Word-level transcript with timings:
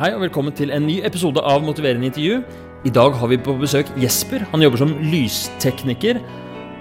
Hei 0.00 0.14
og 0.16 0.22
velkommen 0.22 0.54
til 0.56 0.70
en 0.72 0.86
ny 0.88 0.94
episode 1.04 1.42
av 1.44 1.60
Motiverende 1.60 2.06
intervju. 2.08 2.38
I 2.88 2.90
dag 2.96 3.12
har 3.20 3.28
vi 3.28 3.36
på 3.36 3.52
besøk 3.60 3.90
Jesper. 4.00 4.46
Han 4.48 4.62
jobber 4.64 4.80
som 4.80 4.94
lystekniker 5.12 6.16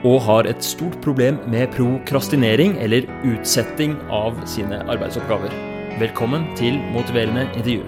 og 0.07 0.21
har 0.23 0.47
et 0.47 0.63
stort 0.63 0.95
problem 1.03 1.35
med 1.51 1.67
prokrastinering, 1.73 2.77
eller 2.79 3.09
utsetting 3.27 3.97
av 4.07 4.39
sine 4.47 4.79
arbeidsoppgaver. 4.87 5.51
Velkommen 5.99 6.47
til 6.55 6.79
Motiverende 6.93 7.43
intervju. 7.59 7.83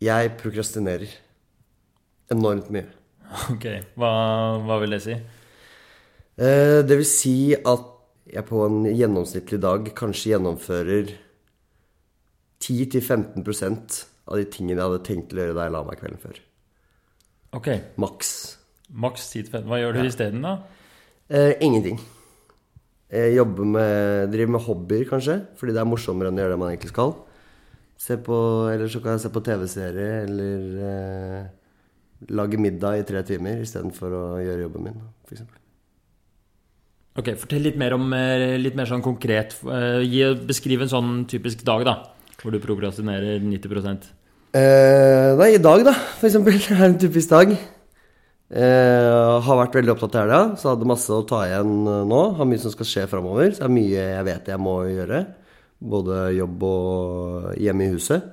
Jeg 0.00 0.32
prokrastinerer 0.40 1.12
enormt 2.32 2.72
mye. 2.72 2.88
Ok, 3.52 3.66
hva, 3.98 4.12
hva 4.66 4.76
vil 4.82 4.92
det 4.96 5.02
si? 5.04 5.14
Eh, 6.36 6.78
det 6.84 6.96
vil 7.00 7.08
si 7.08 7.36
at 7.56 7.88
jeg 8.32 8.44
på 8.48 8.62
en 8.64 8.86
gjennomsnittlig 8.88 9.58
dag 9.60 9.88
kanskje 9.98 10.34
gjennomfører 10.34 11.12
10-15% 12.62 13.98
av 14.30 14.38
de 14.38 14.46
tingene 14.52 14.78
jeg 14.78 14.86
hadde 14.86 15.04
tenkt 15.06 15.34
å 15.34 15.40
gjøre 15.40 15.56
da 15.56 15.66
jeg 15.66 15.74
la 15.74 15.82
meg 15.86 16.00
kvelden 16.00 16.22
før. 16.22 16.38
Ok, 17.58 17.68
Maks. 18.00 18.30
maks 18.88 19.26
10-15. 19.34 19.66
Hva 19.68 19.80
gjør 19.82 19.98
du 19.98 20.02
isteden, 20.06 20.44
da? 20.46 20.54
Eh, 21.32 21.56
ingenting. 21.64 21.98
Jeg 23.12 23.34
jobber 23.36 23.68
med, 23.68 24.30
driver 24.32 24.54
med 24.54 24.64
hobbyer, 24.64 25.04
kanskje, 25.10 25.36
fordi 25.60 25.74
det 25.76 25.82
er 25.82 25.88
morsommere 25.90 26.30
enn 26.32 26.38
å 26.38 26.44
gjøre 26.44 26.54
det 26.54 26.60
man 26.62 26.70
egentlig 26.72 26.92
skal. 26.94 27.12
Se 28.00 28.16
på, 28.24 28.38
eller 28.72 28.88
så 28.90 29.02
kan 29.04 29.18
jeg 29.18 29.24
se 29.26 29.32
på 29.34 29.42
TV-serie, 29.44 30.14
eller 30.24 30.86
eh, 30.88 31.50
lage 32.30 32.60
middag 32.60 33.00
i 33.00 33.04
tre 33.08 33.22
timer 33.26 33.62
istedenfor 33.64 34.14
å 34.14 34.22
gjøre 34.42 34.66
jobben 34.66 34.88
min, 34.88 35.02
f.eks. 35.26 35.44
Ok, 37.20 37.34
Fortell 37.42 37.66
litt 37.66 37.76
mer 37.80 37.92
om 37.96 38.06
eh, 38.16 38.54
litt 38.60 38.76
mer 38.78 38.88
sånn 38.88 39.04
konkret. 39.04 39.58
eh, 39.68 40.00
Gi, 40.06 40.24
beskriv 40.48 40.84
en 40.84 40.92
sånn 40.92 41.12
typisk 41.28 41.64
dag, 41.66 41.84
da. 41.84 41.98
Hvor 42.40 42.54
du 42.54 42.58
prokrastinerer 42.62 43.42
90 43.42 44.08
Eh, 44.52 45.32
nei, 45.38 45.54
i 45.54 45.60
dag, 45.62 45.84
da, 45.86 45.92
for 46.18 46.28
eksempel, 46.28 46.58
er 46.74 46.84
en 46.88 46.98
typisk 47.00 47.30
dag. 47.32 47.54
Eh, 48.52 49.40
har 49.46 49.60
vært 49.62 49.76
veldig 49.78 49.94
opptatt 49.94 50.16
av 50.18 50.24
helga, 50.26 50.40
så 50.60 50.72
hadde 50.72 50.88
masse 50.88 51.08
å 51.12 51.24
ta 51.24 51.44
igjen 51.46 51.70
eh, 51.88 52.02
nå. 52.08 52.20
Har 52.36 52.48
mye 52.48 52.60
som 52.60 52.72
skal 52.74 52.88
skje 52.88 53.06
framover, 53.08 53.52
så 53.52 53.62
det 53.62 53.68
er 53.70 53.76
mye 53.78 54.02
jeg 54.10 54.26
vet 54.28 54.50
jeg 54.52 54.60
må 54.60 54.74
gjøre. 54.90 55.22
Både 55.92 56.18
jobb 56.36 56.66
og 56.68 57.46
hjemme 57.60 57.86
i 57.86 57.94
huset. 57.94 58.26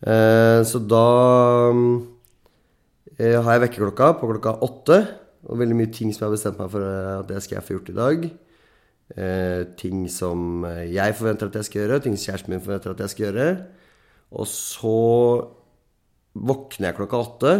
Eh, 0.00 0.60
så 0.64 0.80
da 0.88 1.04
eh, 1.68 1.84
har 3.20 3.56
jeg 3.56 3.64
vekkerklokka 3.66 4.12
på 4.20 4.28
klokka 4.30 4.54
åtte. 4.64 5.00
Og 5.48 5.60
veldig 5.60 5.76
mye 5.78 5.90
ting 5.92 6.12
som 6.12 6.24
jeg 6.24 6.28
har 6.28 6.36
bestemt 6.36 6.60
meg 6.60 6.70
for 6.72 6.84
eh, 6.84 7.18
at 7.22 7.28
det 7.30 7.40
skal 7.44 7.58
jeg 7.58 7.66
få 7.66 7.76
gjort 7.78 7.90
i 7.92 7.96
dag. 7.96 8.24
Eh, 9.10 9.60
ting 9.80 10.04
som 10.12 10.64
jeg 10.86 11.16
forventer 11.18 11.50
at 11.50 11.58
jeg 11.58 11.68
skal 11.68 11.82
gjøre, 11.82 12.00
ting 12.04 12.16
som 12.16 12.30
kjæresten 12.30 12.54
min 12.54 12.64
forventer 12.64 12.94
at 12.94 13.04
jeg 13.04 13.14
skal 13.14 13.26
gjøre. 13.28 13.48
Og 14.30 14.46
så 14.46 14.96
våkner 16.38 16.90
jeg 16.90 16.98
klokka 17.00 17.22
åtte, 17.24 17.54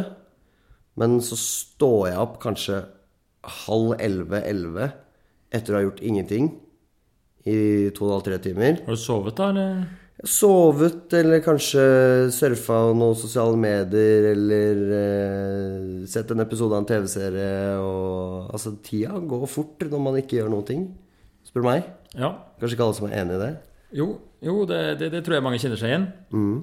men 1.00 1.19
så 1.25 1.38
står 1.41 2.11
jeg 2.12 2.20
opp 2.22 2.36
kanskje 2.42 2.83
halv 3.66 3.97
elleve-elleve 3.98 4.91
etter 5.50 5.75
å 5.75 5.81
ha 5.81 5.86
gjort 5.86 6.05
ingenting 6.05 6.53
i 7.48 7.88
to 7.97 8.05
og 8.05 8.11
en 8.11 8.14
halv, 8.19 8.27
tre 8.28 8.38
timer. 8.44 8.83
Har 8.84 8.94
du 8.94 9.00
sovet, 9.00 9.34
da? 9.41 9.48
eller? 9.50 9.99
Sovet, 10.28 11.06
eller 11.16 11.40
kanskje 11.40 11.82
surfa 12.34 12.78
noen 12.92 13.16
sosiale 13.16 13.56
medier, 13.56 14.26
eller 14.34 14.80
eh, 14.96 15.84
sett 16.10 16.32
en 16.34 16.44
episode 16.44 16.76
av 16.76 16.82
en 16.82 16.88
TV-serie. 16.90 17.78
Og 17.80 18.50
altså, 18.52 18.74
tida 18.84 19.16
går 19.16 19.46
fort 19.48 19.86
når 19.88 20.02
man 20.04 20.18
ikke 20.20 20.36
gjør 20.36 20.50
noen 20.52 20.66
ting, 20.68 20.82
spør 21.48 21.64
du 21.64 21.68
meg. 21.70 21.88
Ja. 22.12 22.34
Kanskje 22.60 22.76
ikke 22.76 22.88
alle 22.88 22.98
som 22.98 23.08
er 23.08 23.16
enig 23.22 23.38
i 23.38 23.41
det. 23.46 23.52
Jo, 23.96 24.10
jo 24.44 24.58
det, 24.68 24.82
det, 25.00 25.08
det 25.14 25.22
tror 25.25 25.38
jeg 25.38 25.47
mange 25.47 25.60
kjenner 25.62 25.81
seg 25.81 25.94
igjen 25.94 26.04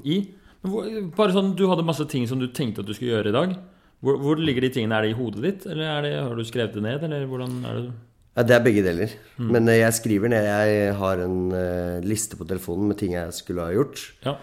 i. 0.06 0.20
Men 0.62 0.74
hvor, 0.74 0.92
bare 1.18 1.34
sånn, 1.36 1.56
Du 1.58 1.66
hadde 1.72 1.86
masse 1.88 2.06
ting 2.12 2.28
som 2.30 2.40
du 2.42 2.48
tenkte 2.54 2.84
at 2.84 2.90
du 2.90 2.94
skulle 2.94 3.16
gjøre 3.16 3.34
i 3.34 3.38
dag. 3.40 3.58
Hvor, 4.06 4.20
hvor 4.22 4.38
ligger 4.38 4.68
de 4.68 4.70
tingene? 4.76 5.00
Er 5.00 5.08
det 5.08 5.16
i 5.16 5.18
hodet 5.18 5.42
ditt, 5.42 5.66
eller 5.66 5.90
er 5.96 6.06
det, 6.06 6.14
har 6.22 6.38
du 6.38 6.46
skrevet 6.46 6.78
det 6.78 6.86
ned? 6.86 7.08
Eller 7.10 7.26
hvordan 7.26 7.58
er 7.66 7.80
det? 7.82 7.96
Ja, 8.38 8.44
Det 8.46 8.54
er 8.54 8.66
begge 8.66 8.84
deler. 8.86 9.16
Men 9.42 9.66
eh, 9.72 9.82
jeg 9.82 9.98
skriver 9.98 10.30
ned 10.30 10.46
Jeg 10.46 10.94
har 11.00 11.24
en 11.24 11.40
uh, 11.50 11.98
liste 12.06 12.38
på 12.38 12.46
telefonen 12.46 12.92
med 12.92 13.00
ting 13.00 13.16
jeg 13.18 13.34
skulle 13.34 13.66
ha 13.66 13.74
gjort. 13.74 14.04
Ja. 14.26 14.38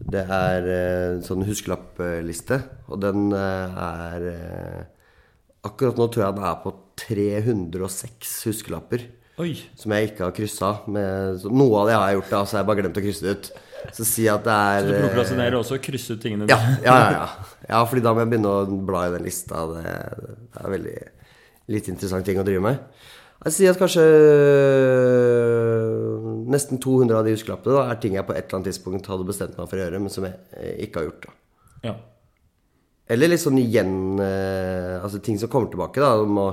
Det 0.00 0.24
er 0.24 0.64
en 0.64 1.18
en 1.18 1.20
sånn 1.22 1.44
huskelappliste, 1.46 2.56
og 2.90 2.98
den 3.04 3.28
uh, 3.32 3.84
er 3.84 4.24
Akkurat 5.64 5.96
nå 5.96 6.08
tror 6.12 6.26
jeg 6.26 6.36
den 6.36 6.44
er 6.44 6.56
på 6.60 6.72
306 7.00 8.32
huskelapper 8.50 9.06
Oi. 9.40 9.54
som 9.80 9.94
jeg 9.94 10.10
ikke 10.10 10.26
har 10.26 10.34
kryssa. 10.36 10.72
Med, 10.92 11.46
noe 11.48 11.78
av 11.80 11.88
det 11.88 11.94
har 11.96 12.10
jeg 12.10 12.18
gjort, 12.18 12.32
da, 12.34 12.42
så 12.44 12.56
har 12.56 12.60
jeg 12.60 12.68
bare 12.68 12.82
glemt 12.82 13.00
å 13.00 13.04
krysse 13.06 13.24
det 13.24 13.32
ut. 13.32 13.48
Så 13.96 14.06
si 14.08 14.26
at 14.30 14.44
det 14.44 14.52
er 14.54 14.84
Så 14.84 14.90
du 14.90 15.06
prokrastinerer 15.06 15.56
også? 15.58 15.80
Krysse 15.84 16.16
ut 16.16 16.22
tingene? 16.22 16.48
ja, 16.52 16.58
ja, 16.84 16.94
ja, 17.00 17.08
ja. 17.16 17.48
ja, 17.68 17.80
fordi 17.88 18.04
da 18.04 18.12
må 18.12 18.22
jeg 18.22 18.32
begynne 18.34 18.52
å 18.52 18.78
bla 18.90 19.06
i 19.08 19.14
den 19.16 19.26
lista. 19.26 19.64
Det, 19.72 19.96
det 20.52 20.62
er 20.62 20.74
veldig 20.76 20.96
litt 21.74 21.90
interessant 21.92 22.28
ting 22.28 22.40
å 22.40 22.46
drive 22.46 22.64
med. 22.64 23.02
Jeg 23.44 23.52
sier 23.52 23.74
at 23.74 23.80
kanskje 23.80 24.04
øh, 24.08 26.28
nesten 26.48 26.80
200 26.80 27.18
av 27.18 27.26
de 27.26 27.34
huskelappene 27.34 27.74
da, 27.76 27.82
er 27.92 27.98
ting 28.00 28.14
jeg 28.16 28.24
på 28.24 28.32
et 28.32 28.46
eller 28.46 28.58
annet 28.58 28.70
tidspunkt 28.70 29.10
hadde 29.10 29.26
bestemt 29.28 29.58
meg 29.58 29.68
for 29.68 29.76
å 29.76 29.82
gjøre, 29.82 30.00
men 30.00 30.12
som 30.12 30.24
jeg 30.24 30.38
eh, 30.56 30.78
ikke 30.86 31.02
har 31.02 31.10
gjort. 31.10 31.26
da. 31.26 31.34
Ja. 31.90 31.94
Eller 33.12 33.28
litt 33.28 33.42
sånn 33.42 33.60
igjen 33.60 34.16
eh, 34.24 34.96
Altså 34.96 35.18
ting 35.20 35.36
som 35.36 35.50
kommer 35.52 35.68
tilbake. 35.68 36.00
da 36.00 36.24
Må, 36.24 36.46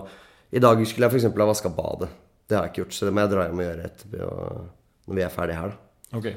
I 0.51 0.59
dag 0.59 0.81
skulle 0.83 1.07
jeg 1.07 1.21
f.eks. 1.21 1.29
ha 1.31 1.47
vaska 1.47 1.71
badet. 1.71 2.09
Det 2.43 2.57
har 2.57 2.67
jeg 2.67 2.73
ikke 2.73 2.83
gjort, 2.83 2.97
så 2.97 3.07
det 3.07 3.13
må 3.15 3.23
jeg 3.23 3.31
dra 3.31 3.45
hjem 3.47 3.61
og 3.61 3.67
gjøre 3.69 3.85
etterpå 3.87 4.31
når 5.07 5.17
vi 5.17 5.23
er 5.23 5.33
ferdige 5.33 5.61
her. 5.61 5.71
da 5.71 6.19
Ok. 6.19 6.27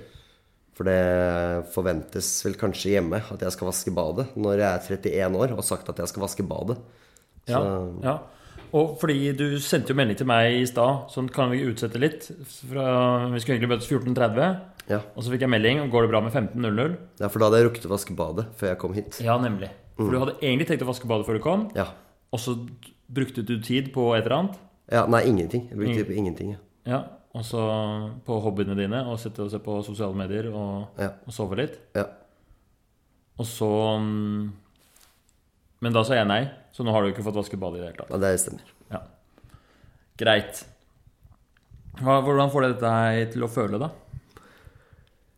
For 0.74 0.86
det 0.86 1.00
forventes 1.74 2.28
vel 2.46 2.56
kanskje 2.58 2.94
hjemme 2.94 3.18
at 3.30 3.42
jeg 3.42 3.54
skal 3.54 3.68
vaske 3.70 3.92
badet 3.94 4.26
når 4.38 4.62
jeg 4.62 4.70
er 4.70 4.86
31 4.98 5.36
år 5.38 5.52
og 5.54 5.60
har 5.60 5.66
sagt 5.66 5.90
at 5.90 6.00
jeg 6.02 6.10
skal 6.10 6.24
vaske 6.24 6.46
badet. 6.46 6.78
Ja, 7.50 7.60
ja. 8.02 8.14
Og 8.74 8.96
fordi 8.98 9.30
du 9.38 9.44
sendte 9.62 9.92
jo 9.92 9.98
melding 10.00 10.16
til 10.18 10.26
meg 10.26 10.56
i 10.58 10.64
stad, 10.66 11.04
sånn 11.14 11.28
kan 11.30 11.52
vi 11.52 11.60
utsette 11.68 12.00
litt. 12.02 12.26
Fra, 12.66 13.28
vi 13.30 13.38
skulle 13.42 13.58
egentlig 13.60 13.70
møtes 13.70 13.86
14.30, 13.90 14.56
Ja. 14.90 14.98
og 15.14 15.22
så 15.22 15.30
fikk 15.30 15.44
jeg 15.46 15.52
melding. 15.52 15.84
Går 15.92 16.02
det 16.02 16.10
bra 16.10 16.20
med 16.20 16.32
15.00? 16.34 16.96
ja, 17.20 17.28
for 17.28 17.38
da 17.38 17.46
hadde 17.46 17.60
jeg 17.62 17.68
rukket 17.70 17.86
å 17.86 17.92
vaske 17.94 18.16
badet 18.18 18.46
før 18.58 18.68
jeg 18.72 18.78
kom 18.82 18.92
hit. 18.98 19.20
Ja, 19.22 19.38
nemlig. 19.38 19.70
For 19.96 20.10
du 20.10 20.18
hadde 20.18 20.34
egentlig 20.42 20.66
tenkt 20.66 20.82
å 20.82 20.90
vaske 20.90 21.06
badet 21.06 21.26
før 21.28 21.38
du 21.38 21.44
kom, 21.44 21.70
Ja. 21.76 21.86
og 22.32 22.40
så 22.42 22.56
brukte 23.12 23.44
du 23.46 23.60
tid 23.62 23.92
på 23.94 24.10
et 24.16 24.24
eller 24.26 24.36
annet. 24.38 24.58
ja 24.90 25.06
nei, 25.06 25.22
ingenting. 25.22 25.68
Jeg 25.70 25.78
brukte 25.78 25.94
tid 26.02 26.06
på 26.10 26.16
ingenting. 26.18 26.50
Ja. 26.50 26.58
Ja, 26.86 27.04
Og 27.34 27.42
så 27.42 27.58
på 28.26 28.40
hobbyene 28.42 28.76
dine, 28.76 29.04
og 29.06 29.18
sitte 29.18 29.42
og 29.42 29.50
se 29.50 29.58
på 29.58 29.82
sosiale 29.84 30.14
medier 30.14 30.52
og, 30.54 30.88
Ja. 30.98 31.10
og 31.26 31.32
sove 31.32 31.56
litt. 31.56 31.78
Ja. 31.94 32.04
Og 33.38 33.46
så 33.46 33.70
mm, 34.00 34.52
Men 35.84 35.92
da 35.92 36.00
sa 36.06 36.16
jeg 36.16 36.28
nei, 36.30 36.46
så 36.72 36.84
nå 36.86 36.94
har 36.94 37.04
du 37.04 37.12
ikke 37.12 37.24
fått 37.26 37.36
vasket 37.36 37.60
badet 37.60 37.82
i 37.82 37.82
det 37.82 37.90
hele 37.90 37.98
tatt. 37.98 38.14
ja, 38.14 38.20
det 38.22 38.38
stemmer. 38.40 38.70
Ja. 38.94 39.02
Greit. 40.20 40.62
Hva, 42.00 42.22
hvordan 42.24 42.50
får 42.50 42.64
det 42.64 42.72
deg 42.80 43.34
til 43.34 43.44
å 43.44 43.50
føle, 43.52 43.80
da? 43.82 43.90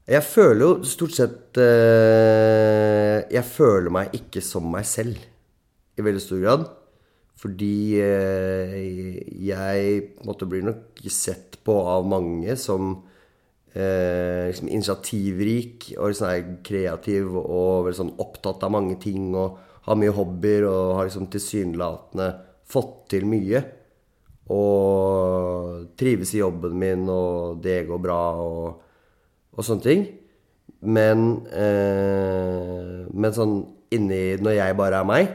Jeg 0.06 0.22
føler 0.22 0.62
jo 0.62 0.86
stort 0.86 1.16
sett 1.16 1.58
eh, 1.58 3.24
Jeg 3.26 3.42
føler 3.42 3.90
meg 3.90 4.12
ikke 4.14 4.38
som 4.44 4.68
meg 4.70 4.86
selv 4.86 5.18
i 5.98 6.04
veldig 6.04 6.22
stor 6.22 6.42
grad. 6.44 6.66
Fordi 7.42 7.98
eh, 8.00 8.78
jeg 9.48 9.98
måtte 10.28 10.46
bli 10.48 10.62
nok 10.64 11.02
sett 11.10 11.58
på 11.66 11.74
av 11.90 12.06
mange 12.08 12.54
som 12.60 12.92
eh, 13.74 14.46
liksom 14.52 14.70
initiativrik 14.70 15.90
og 15.98 16.14
sånn 16.16 16.60
kreativ 16.64 17.34
og 17.42 17.90
sånn 17.96 18.14
opptatt 18.22 18.62
av 18.62 18.76
mange 18.78 19.00
ting 19.02 19.34
og 19.34 19.58
har 19.86 19.98
mye 19.98 20.14
hobbyer 20.14 20.66
og 20.68 20.96
har 20.98 21.08
liksom 21.08 21.28
tilsynelatende 21.30 22.28
fått 22.66 23.06
til 23.14 23.26
mye. 23.30 23.62
Og 24.52 25.86
trives 25.98 26.34
i 26.34 26.42
jobben 26.42 26.76
min, 26.78 27.06
og 27.10 27.62
det 27.62 27.80
går 27.88 28.02
bra 28.02 28.20
og, 28.42 28.82
og 29.54 29.66
sånne 29.66 29.86
ting. 29.86 30.06
Men, 30.86 31.24
eh, 31.50 33.06
men 33.10 33.34
sånn 33.34 33.56
inni 33.96 34.36
Når 34.42 34.56
jeg 34.58 34.74
bare 34.76 34.98
er 35.00 35.06
meg, 35.08 35.28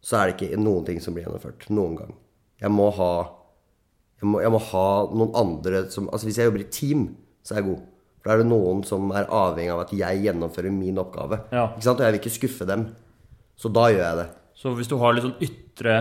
så 0.00 0.16
er 0.16 0.30
det 0.30 0.36
ikke 0.36 0.60
noen 0.62 0.86
ting 0.86 1.00
som 1.02 1.14
blir 1.14 1.26
gjennomført. 1.26 1.66
Noen 1.74 1.98
gang. 1.98 2.14
Jeg 2.62 2.70
må 2.72 2.88
ha 2.94 3.12
jeg 4.18 4.26
må, 4.26 4.40
jeg 4.42 4.50
må 4.50 4.58
ha 4.72 4.86
noen 5.14 5.34
andre 5.38 5.84
som 5.94 6.08
Altså 6.10 6.26
Hvis 6.26 6.40
jeg 6.40 6.48
jobber 6.48 6.64
i 6.64 6.70
team, 6.74 7.04
så 7.46 7.54
er 7.54 7.60
jeg 7.60 7.68
god. 7.68 7.82
For 8.18 8.30
da 8.30 8.34
er 8.34 8.42
det 8.42 8.50
noen 8.50 8.80
som 8.86 9.12
er 9.14 9.28
avhengig 9.30 9.74
av 9.74 9.84
at 9.84 9.92
jeg 9.94 10.22
gjennomfører 10.24 10.74
min 10.74 10.98
oppgave. 10.98 11.42
Ja. 11.54 11.68
Ikke 11.74 11.86
sant? 11.86 12.00
Og 12.00 12.06
jeg 12.06 12.14
vil 12.14 12.20
ikke 12.22 12.34
skuffe 12.34 12.66
dem. 12.68 12.88
Så 13.58 13.70
da 13.74 13.88
gjør 13.90 14.04
jeg 14.04 14.18
det. 14.20 14.28
Så 14.58 14.72
hvis 14.78 14.90
du 14.90 14.96
har 15.00 15.14
litt 15.14 15.26
sånn 15.26 15.44
ytre 15.44 15.94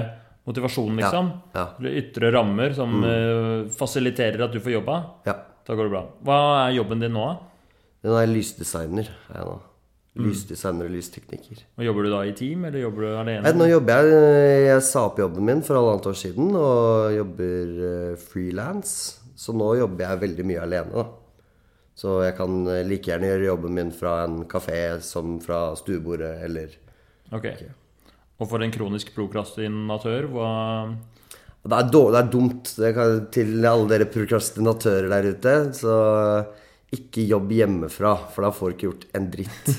motivasjon, 0.47 0.97
liksom, 1.01 1.31
ja. 1.57 1.65
ja. 1.75 1.93
ytre 1.99 2.31
rammer 2.33 2.73
som 2.77 2.93
mm. 3.03 3.69
fasiliterer 3.77 4.45
at 4.47 4.53
du 4.53 4.61
får 4.63 4.77
jobba, 4.77 4.99
Ja. 5.27 5.35
da 5.67 5.75
går 5.75 5.89
det 5.89 5.93
bra. 5.93 6.03
Hva 6.25 6.37
er 6.63 6.77
jobben 6.77 7.03
din 7.03 7.13
nå, 7.17 7.25
da? 7.27 7.57
Den 8.05 8.15
er 8.21 8.29
lysdesigner. 8.29 9.09
Er 9.33 9.41
jeg 9.41 9.49
nå. 9.49 9.57
Lysdesigner 10.17 10.87
og 10.87 10.95
lystekniker. 10.95 11.59
Og 11.77 11.85
Jobber 11.85 12.07
du 12.07 12.09
da 12.13 12.23
i 12.25 12.33
team, 12.37 12.65
eller 12.65 12.81
jobber 12.81 13.05
du 13.05 13.09
alene? 13.19 13.53
Nå 13.53 13.67
jobber 13.69 14.07
jeg 14.07 14.63
Jeg 14.65 14.81
sa 14.87 15.05
opp 15.11 15.19
jobben 15.21 15.45
min 15.45 15.61
for 15.65 15.77
halvannet 15.77 16.09
år 16.09 16.17
siden 16.17 16.49
og 16.57 17.13
jobber 17.13 17.77
uh, 17.77 18.17
frilans. 18.17 18.95
Så 19.37 19.53
nå 19.53 19.75
jobber 19.77 20.07
jeg 20.07 20.23
veldig 20.23 20.45
mye 20.49 20.63
alene, 20.63 21.03
da. 21.03 21.05
Så 21.97 22.19
jeg 22.21 22.35
kan 22.37 22.59
eh, 22.69 22.83
like 22.85 23.09
gjerne 23.09 23.29
gjøre 23.31 23.45
jobben 23.47 23.73
min 23.73 23.91
fra 23.93 24.19
en 24.27 24.43
kafé 24.49 24.99
som 25.01 25.39
fra 25.41 25.71
stuebordet 25.77 26.35
eller 26.45 26.75
Ok. 27.35 27.47
Og 28.37 28.49
for 28.49 28.63
en 28.63 28.73
kronisk 28.73 29.11
prokrastinatør, 29.15 30.29
hva 30.31 30.49
Det 31.67 31.75
er, 31.75 31.89
dårlig, 31.91 32.13
det 32.13 32.19
er 32.21 32.31
dumt 32.31 32.71
det 32.77 32.93
kan, 32.95 33.17
til 33.33 33.65
alle 33.65 33.89
dere 33.91 34.07
prokrastinatører 34.13 35.09
der 35.11 35.29
ute. 35.33 35.55
Så 35.75 35.95
ikke 36.95 37.25
jobb 37.27 37.51
hjemmefra, 37.51 38.13
for 38.31 38.47
da 38.47 38.53
får 38.55 38.69
du 38.69 38.75
ikke 38.75 38.87
gjort 38.87 39.07
en 39.17 39.27
dritt. 39.33 39.71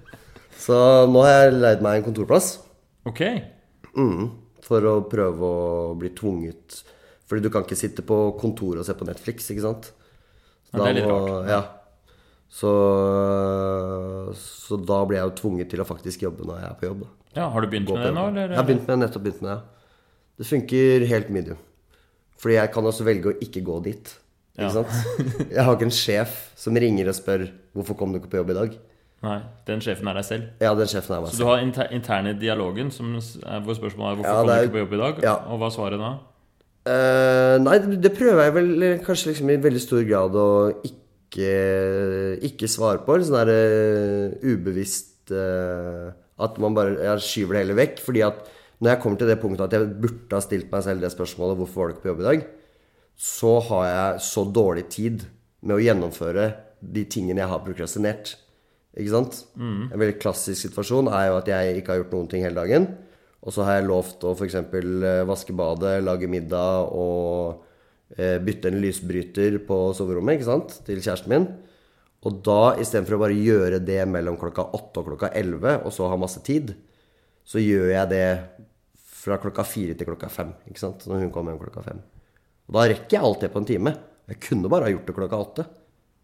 så 0.66 0.76
nå 1.08 1.24
har 1.24 1.46
jeg 1.46 1.56
leid 1.62 1.86
meg 1.86 2.00
en 2.00 2.08
kontorplass. 2.10 2.52
Ok. 3.08 3.22
Mm, 3.96 4.26
for 4.66 4.84
å 4.90 4.96
prøve 5.10 5.46
å 5.46 5.94
bli 5.98 6.12
tvunget 6.14 6.76
Fordi 7.26 7.42
du 7.42 7.48
kan 7.50 7.64
ikke 7.64 7.78
sitte 7.78 8.04
på 8.06 8.16
kontoret 8.38 8.82
og 8.82 8.86
se 8.86 8.94
på 8.94 9.06
Netflix, 9.08 9.48
ikke 9.50 9.64
sant? 9.64 9.88
Ja, 10.70 10.82
det 10.82 10.88
er 10.90 10.96
litt 10.98 11.08
rart. 11.08 11.48
Ja. 11.50 11.60
Så, 12.50 12.70
så 14.34 14.78
da 14.82 15.00
blir 15.06 15.20
jeg 15.20 15.28
jo 15.28 15.34
tvunget 15.42 15.70
til 15.72 15.82
å 15.82 15.86
faktisk 15.88 16.24
jobbe 16.26 16.46
når 16.48 16.62
jeg 16.62 16.70
er 16.70 16.78
på 16.80 16.88
jobb. 16.88 17.04
Da. 17.04 17.10
Ja, 17.40 17.48
Har 17.54 17.62
du 17.62 17.68
begynt 17.70 17.90
med 17.92 18.02
det 18.02 18.12
nå, 18.16 18.24
eller? 18.32 18.48
Jeg 18.50 18.58
har 18.58 18.66
begynt 18.68 18.88
med, 18.90 19.02
nettopp 19.04 19.22
begynt 19.26 19.44
med 19.44 19.50
det. 19.52 19.58
ja. 19.58 19.76
Det 20.40 20.46
funker 20.48 21.04
helt 21.10 21.28
medium. 21.36 21.58
Fordi 22.40 22.54
jeg 22.56 22.70
kan 22.72 22.86
også 22.88 23.04
velge 23.04 23.28
å 23.28 23.38
ikke 23.44 23.60
gå 23.66 23.74
dit. 23.84 24.14
Ikke 24.56 24.66
Ja. 24.66 24.70
sant? 24.72 24.94
Jeg 25.56 25.64
har 25.64 25.76
ikke 25.76 25.86
en 25.86 25.94
sjef 25.94 26.32
som 26.58 26.74
ringer 26.74 27.08
og 27.08 27.14
spør 27.14 27.44
'Hvorfor 27.76 27.96
kom 27.96 28.12
du 28.12 28.18
ikke 28.18 28.30
på 28.32 28.40
jobb 28.40 28.50
i 28.50 28.54
dag?' 28.56 28.78
Nei, 29.22 29.36
den 29.68 29.80
sjefen 29.84 30.08
er 30.08 30.14
deg 30.16 30.24
selv. 30.24 30.44
Ja, 30.60 30.72
den 30.74 30.86
sjefen 30.88 31.12
er 31.16 31.20
meg 31.20 31.30
Så 31.30 31.38
du 31.38 31.44
har 31.44 31.58
inter 31.60 31.86
interne 31.92 32.32
dialogen 32.40 32.90
som 32.90 33.12
hvor 33.12 33.74
spørsmålet 33.76 34.10
er 34.10 34.16
hvorfor 34.16 34.32
Ja, 34.32 34.40
kom 34.40 34.48
du 34.48 34.64
ikke 34.64 34.72
på 34.72 34.82
jobb 34.84 34.92
i 34.96 35.00
dag? 35.04 35.22
ja. 35.22 35.34
Og 35.52 35.58
hva 35.60 35.66
er 35.68 35.76
svaret 35.76 36.00
da? 36.00 36.10
Uh, 36.88 37.58
nei, 37.60 37.78
det- 37.78 38.00
det 38.00 38.12
prøver 38.16 38.42
jeg 38.44 38.54
vel 38.54 38.82
eh, 38.82 38.98
kanskje 39.04 39.26
liksom 39.34 39.50
i 39.52 39.56
veldig 39.60 39.80
stor 39.80 40.02
grad 40.08 40.32
å 40.32 40.72
ikke, 40.82 40.99
ikke 41.38 42.68
svare 42.70 43.02
på. 43.06 43.18
Sånn 43.22 43.38
der 43.38 43.52
eh, 43.54 44.38
ubevisst 44.42 45.30
eh, 45.30 46.10
At 46.40 46.56
man 46.58 46.74
bare 46.74 46.96
jeg 46.96 47.26
skyver 47.26 47.54
det 47.54 47.62
heller 47.64 47.80
vekk. 47.82 48.00
Fordi 48.02 48.24
at 48.26 48.48
når 48.80 48.94
jeg 48.94 49.02
kommer 49.02 49.20
til 49.20 49.28
det 49.28 49.40
punktet 49.42 49.66
at 49.66 49.76
jeg 49.76 49.92
burde 50.00 50.36
ha 50.36 50.40
stilt 50.40 50.70
meg 50.72 50.82
selv 50.82 51.04
det 51.04 51.12
spørsmålet 51.12 51.58
'Hvorfor 51.58 51.80
var 51.80 51.88
du 51.88 51.94
ikke 51.94 52.02
på 52.02 52.12
jobb 52.14 52.20
i 52.20 52.28
dag?' 52.30 52.46
så 53.20 53.60
har 53.60 53.84
jeg 53.84 54.20
så 54.24 54.44
dårlig 54.48 54.88
tid 54.88 55.26
med 55.60 55.76
å 55.76 55.82
gjennomføre 55.84 56.54
de 56.80 57.04
tingene 57.04 57.42
jeg 57.42 57.50
har 57.50 57.60
prokrastinert. 57.60 58.32
Ikke 58.96 59.12
sant? 59.12 59.44
En 59.92 60.00
veldig 60.00 60.16
klassisk 60.22 60.56
situasjon 60.56 61.10
er 61.12 61.26
jo 61.28 61.36
at 61.36 61.50
jeg 61.52 61.76
ikke 61.76 61.92
har 61.92 62.00
gjort 62.00 62.14
noen 62.16 62.30
ting 62.32 62.46
hele 62.46 62.56
dagen. 62.56 62.88
Og 63.44 63.52
så 63.52 63.66
har 63.66 63.76
jeg 63.76 63.88
lovt 63.88 64.24
å 64.24 64.32
f.eks. 64.32 64.56
vaske 65.28 65.52
badet, 65.52 66.00
lage 66.04 66.28
middag 66.32 66.88
og 66.96 67.60
eh, 67.60 67.69
bytte 68.16 68.68
en 68.72 68.80
lysbryter 68.82 69.58
på 69.68 69.76
soverommet 69.94 70.38
ikke 70.38 70.48
sant? 70.48 70.72
til 70.86 70.98
kjæresten 70.98 71.30
min. 71.30 71.44
Og 72.26 72.40
da, 72.44 72.74
istedenfor 72.82 73.16
å 73.16 73.20
bare 73.22 73.36
gjøre 73.38 73.78
det 73.86 74.00
mellom 74.10 74.36
klokka 74.36 74.66
åtte 74.76 75.00
og 75.00 75.06
klokka 75.12 75.30
elleve, 75.38 75.78
og 75.86 75.92
så 75.94 76.08
ha 76.10 76.18
masse 76.20 76.42
tid, 76.44 76.74
så 77.46 77.62
gjør 77.62 77.86
jeg 77.94 78.10
det 78.10 78.24
fra 79.20 79.38
klokka 79.40 79.64
fire 79.64 79.94
til 79.96 80.08
klokka 80.10 80.28
fem. 80.32 80.50
Ikke 80.68 80.82
sant? 80.82 81.06
Når 81.08 81.22
hun 81.24 81.30
kommer 81.32 81.54
hjem 81.54 81.62
klokka 81.62 81.86
fem. 81.86 82.02
Og 82.68 82.76
da 82.76 82.84
rekker 82.92 83.16
jeg 83.16 83.24
alt 83.24 83.40
det 83.46 83.52
på 83.54 83.62
en 83.62 83.68
time. 83.70 83.94
Jeg 84.30 84.40
kunne 84.50 84.68
bare 84.70 84.86
ha 84.88 84.92
gjort 84.92 85.08
det 85.08 85.16
klokka 85.16 85.40
åtte. 85.46 85.64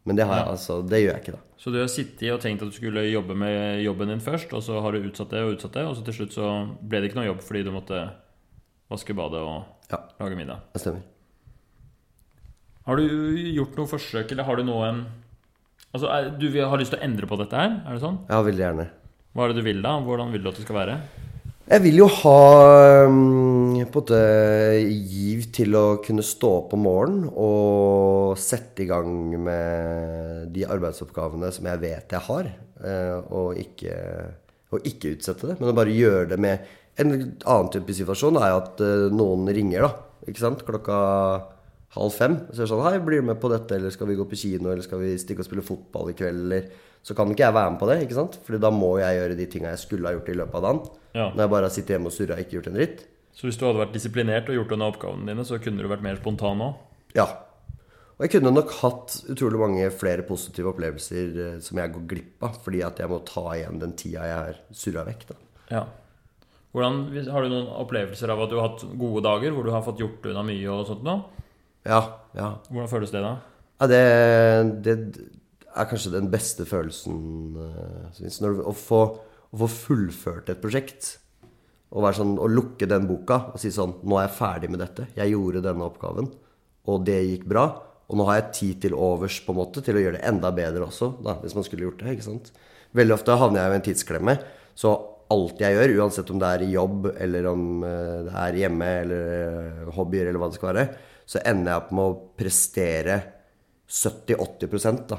Men 0.07 0.15
det, 0.21 0.23
jeg, 0.29 0.45
altså, 0.53 0.77
det 0.87 1.01
gjør 1.03 1.13
jeg 1.17 1.23
ikke, 1.25 1.33
da. 1.35 1.41
Så 1.59 1.73
du 1.75 1.81
har 1.81 1.89
sittet 1.91 2.29
og 2.31 2.39
tenkt 2.45 2.63
at 2.63 2.71
du 2.71 2.77
skulle 2.77 3.03
jobbe 3.09 3.35
med 3.35 3.81
jobben 3.83 4.13
din 4.13 4.21
først, 4.23 4.53
og 4.55 4.63
så 4.63 4.79
har 4.85 4.95
du 4.95 5.09
utsatt 5.09 5.33
det 5.35 5.41
og 5.43 5.57
utsatt 5.57 5.75
det, 5.81 5.83
og 5.89 5.97
så 5.99 6.05
til 6.07 6.15
slutt 6.21 6.37
så 6.37 6.51
ble 6.79 7.01
det 7.03 7.09
ikke 7.11 7.19
noe 7.19 7.27
jobb 7.33 7.41
fordi 7.43 7.65
du 7.67 7.73
måtte 7.75 8.05
vaske 8.93 9.17
badet 9.19 9.41
og 9.43 9.65
Ja, 9.91 9.99
lage 10.21 10.39
middag. 10.39 10.61
det 10.77 10.85
stemmer. 10.85 11.03
Har 12.87 13.01
du 13.01 13.07
gjort 13.51 13.75
noe 13.81 13.91
forsøk, 13.91 14.31
eller 14.31 14.47
har 14.47 14.61
du 14.61 14.67
noen 14.69 15.07
Altså, 15.97 16.11
er, 16.13 16.27
du 16.37 16.45
har 16.53 16.77
lyst 16.77 16.93
til 16.93 17.01
å 17.01 17.07
endre 17.07 17.29
på 17.31 17.39
dette 17.41 17.57
her? 17.57 17.79
Er 17.87 17.97
det 17.97 18.03
sånn? 18.03 18.19
Ja, 18.29 18.43
veldig 18.45 18.63
gjerne. 18.63 18.85
Hva 19.33 19.47
er 19.47 19.53
det 19.53 19.63
du 19.63 19.65
vil, 19.65 19.79
da? 19.81 19.95
Hvordan 20.05 20.35
vil 20.35 20.43
du 20.45 20.51
at 20.51 20.59
det 20.59 20.65
skal 20.67 20.77
være? 20.77 20.97
Jeg 21.67 21.83
vil 21.83 21.97
jo 22.03 22.07
ha 22.21 22.43
um, 23.09 23.73
på 23.75 23.81
en 23.81 23.95
måte 23.95 24.19
giv 24.85 25.47
til 25.57 25.75
å 25.79 25.85
kunne 26.05 26.23
stå 26.27 26.51
opp 26.61 26.77
om 26.77 26.85
morgenen 26.85 27.31
og 27.33 28.37
sette 28.39 28.85
i 28.85 28.89
gang 28.91 29.33
med 29.49 30.53
de 30.55 30.69
arbeidsoppgavene 30.77 31.51
som 31.57 31.67
jeg 31.73 31.83
vet 31.83 32.15
jeg 32.15 32.25
har, 32.29 32.53
eh, 32.85 33.17
og 33.35 33.59
ikke, 33.63 33.97
og 34.77 34.87
ikke 34.93 35.17
utsette 35.17 35.51
det. 35.51 35.59
Men 35.59 35.73
å 35.73 35.77
bare 35.81 35.97
gjøre 35.97 36.35
det 36.35 36.43
med 36.43 36.75
En 36.97 37.11
annen 37.13 37.67
type 37.69 37.93
situasjon 37.93 38.39
er 38.41 38.55
at 38.57 38.79
eh, 38.81 39.11
noen 39.13 39.51
ringer, 39.53 39.85
da. 39.85 40.23
Ikke 40.31 40.41
sant? 40.41 40.63
Klokka 40.65 41.01
halv 41.95 42.13
fem. 42.15 42.37
Så 42.51 42.61
er 42.61 42.65
det 42.65 42.73
sånn 42.73 42.85
Hei, 42.85 42.99
blir 43.05 43.23
du 43.23 43.31
med 43.31 43.41
på 43.43 43.51
dette, 43.53 43.79
eller 43.79 43.95
skal 43.95 44.11
vi 44.11 44.19
gå 44.19 44.27
på 44.29 44.39
kino, 44.41 44.73
eller 44.73 44.85
skal 44.85 45.01
vi 45.03 45.15
stikke 45.21 45.45
og 45.45 45.49
spille 45.49 45.65
fotball 45.67 46.13
i 46.13 46.19
kveld, 46.19 46.45
eller 46.49 46.85
Så 47.07 47.15
kan 47.15 47.31
ikke 47.31 47.45
jeg 47.45 47.55
være 47.55 47.71
med 47.71 47.79
på 47.79 47.87
det, 47.87 48.01
ikke 48.03 48.17
sant? 48.17 48.37
Fordi 48.43 48.59
da 48.59 48.71
må 48.75 48.97
jeg 48.99 49.15
gjøre 49.15 49.35
de 49.39 49.45
tinga 49.47 49.71
jeg 49.71 49.79
skulle 49.79 50.09
ha 50.09 50.17
gjort 50.17 50.31
i 50.33 50.35
løpet 50.41 50.57
av 50.59 50.65
dagen. 50.65 50.81
Ja. 51.15 51.27
Når 51.31 51.43
jeg 51.45 51.51
bare 51.53 51.69
har 51.69 51.75
sittet 51.77 51.93
hjemme 51.95 52.11
og 52.11 52.15
surra 52.17 52.35
og 52.35 52.43
ikke 52.43 52.57
gjort 52.57 52.67
en 52.67 52.79
dritt. 52.81 53.05
Så 53.37 53.47
hvis 53.47 53.59
du 53.61 53.63
hadde 53.63 53.79
vært 53.79 53.95
disiplinert 53.95 54.49
og 54.51 54.57
gjort 54.57 54.73
denne 54.75 54.89
oppgavene 54.91 55.29
dine, 55.31 55.45
så 55.47 55.61
kunne 55.63 55.85
du 55.85 55.91
vært 55.93 56.03
mer 56.03 56.19
spontan 56.19 56.59
nå? 56.59 56.73
Ja. 57.15 57.29
Og 58.17 58.25
jeg 58.25 58.33
kunne 58.33 58.51
nok 58.57 58.75
hatt 58.81 59.15
utrolig 59.29 59.61
mange 59.61 59.87
flere 59.95 60.25
positive 60.27 60.73
opplevelser 60.73 61.41
eh, 61.45 61.57
som 61.63 61.79
jeg 61.79 61.93
går 61.95 62.07
glipp 62.11 62.47
av, 62.49 62.59
fordi 62.65 62.83
at 62.83 62.99
jeg 63.03 63.13
må 63.13 63.21
ta 63.29 63.45
igjen 63.53 63.79
den 63.83 63.95
tida 64.01 64.27
jeg 64.27 64.39
har 64.41 64.61
surra 64.73 65.05
vekk. 65.07 65.27
da. 65.31 65.39
Ja. 65.77 65.83
Hvordan, 66.73 67.03
har 67.33 67.45
du 67.45 67.53
noen 67.53 67.69
opplevelser 67.85 68.33
av 68.33 68.43
at 68.45 68.51
du 68.51 68.59
har 68.59 68.71
hatt 68.71 68.87
gode 68.99 69.23
dager 69.25 69.53
hvor 69.53 69.69
du 69.69 69.73
har 69.73 69.85
fått 69.85 70.01
gjort 70.01 70.27
unna 70.33 70.43
mye 70.49 70.73
og 70.73 70.89
sånt 70.89 71.05
nå? 71.07 71.21
Ja, 71.87 72.01
ja. 72.37 72.51
Hvordan 72.69 72.91
føles 72.91 73.15
det 73.15 73.23
da? 73.25 73.37
ja 73.77 73.89
det, 73.91 74.03
det 74.85 74.97
er 75.77 75.89
kanskje 75.91 76.15
den 76.15 76.31
beste 76.33 76.67
følelsen 76.69 77.17
eh, 77.61 78.29
som 78.33 78.49
du, 78.49 78.63
å, 78.65 78.75
få, 78.77 79.03
å 79.53 79.61
få 79.63 79.71
fullført 79.73 80.51
et 80.53 80.63
prosjekt. 80.63 81.17
Å, 81.87 82.03
sånn, 82.17 82.37
å 82.43 82.49
lukke 82.51 82.89
den 82.91 83.07
boka 83.07 83.53
og 83.53 83.61
si 83.63 83.71
sånn 83.71 83.93
Nå 84.03 84.17
er 84.19 84.27
jeg 84.27 84.37
ferdig 84.41 84.71
med 84.73 84.81
dette. 84.83 85.07
Jeg 85.17 85.33
gjorde 85.33 85.63
denne 85.65 85.87
oppgaven, 85.87 86.31
og 86.91 87.05
det 87.07 87.21
gikk 87.23 87.47
bra. 87.53 87.67
Og 88.07 88.19
nå 88.19 88.27
har 88.29 88.41
jeg 88.41 88.55
tid 88.59 88.81
til 88.87 88.97
overs 88.99 89.41
på 89.43 89.55
en 89.55 89.61
måte 89.61 89.83
til 89.83 89.99
å 89.99 90.03
gjøre 90.03 90.19
det 90.19 90.27
enda 90.29 90.53
bedre 90.55 90.87
også, 90.87 91.13
da, 91.27 91.37
hvis 91.43 91.57
man 91.59 91.67
skulle 91.67 91.89
gjort 91.89 92.03
det. 92.03 92.15
ikke 92.15 92.27
sant? 92.27 92.53
Veldig 92.97 93.17
ofte 93.17 93.39
havner 93.39 93.63
jeg 93.63 93.73
i 93.73 93.79
en 93.81 93.87
tidsklemme. 93.89 94.37
Så 94.79 94.93
alt 95.35 95.61
jeg 95.61 95.75
gjør, 95.75 95.95
uansett 96.03 96.31
om 96.31 96.39
det 96.39 96.51
er 96.55 96.63
i 96.63 96.71
jobb, 96.75 97.09
eller 97.19 97.49
om 97.51 97.67
eh, 97.87 98.19
det 98.29 98.35
er 98.45 98.61
hjemme, 98.63 98.91
eller 99.03 99.33
eh, 99.35 99.95
hobbyer, 99.97 100.31
eller 100.31 100.43
hva 100.43 100.51
det 100.53 100.59
skal 100.59 100.71
være, 100.71 100.87
så 101.27 101.43
ender 101.43 101.73
jeg 101.73 101.83
opp 101.83 101.93
med 101.97 102.07
å 102.07 102.19
prestere 102.39 103.17
70-80 103.87 105.03
da, 105.11 105.19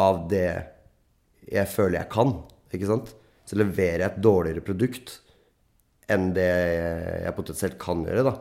av 0.00 0.24
det 0.30 0.48
jeg 1.46 1.70
føler 1.70 2.00
jeg 2.00 2.12
kan. 2.12 2.34
Ikke 2.74 2.88
sant? 2.88 3.12
Så 3.46 3.58
leverer 3.58 4.02
jeg 4.02 4.10
et 4.10 4.22
dårligere 4.24 4.64
produkt 4.64 5.18
enn 6.10 6.30
det 6.36 6.50
jeg 7.24 7.34
potensielt 7.36 7.78
kan 7.82 8.04
gjøre. 8.06 8.24
da. 8.26 8.34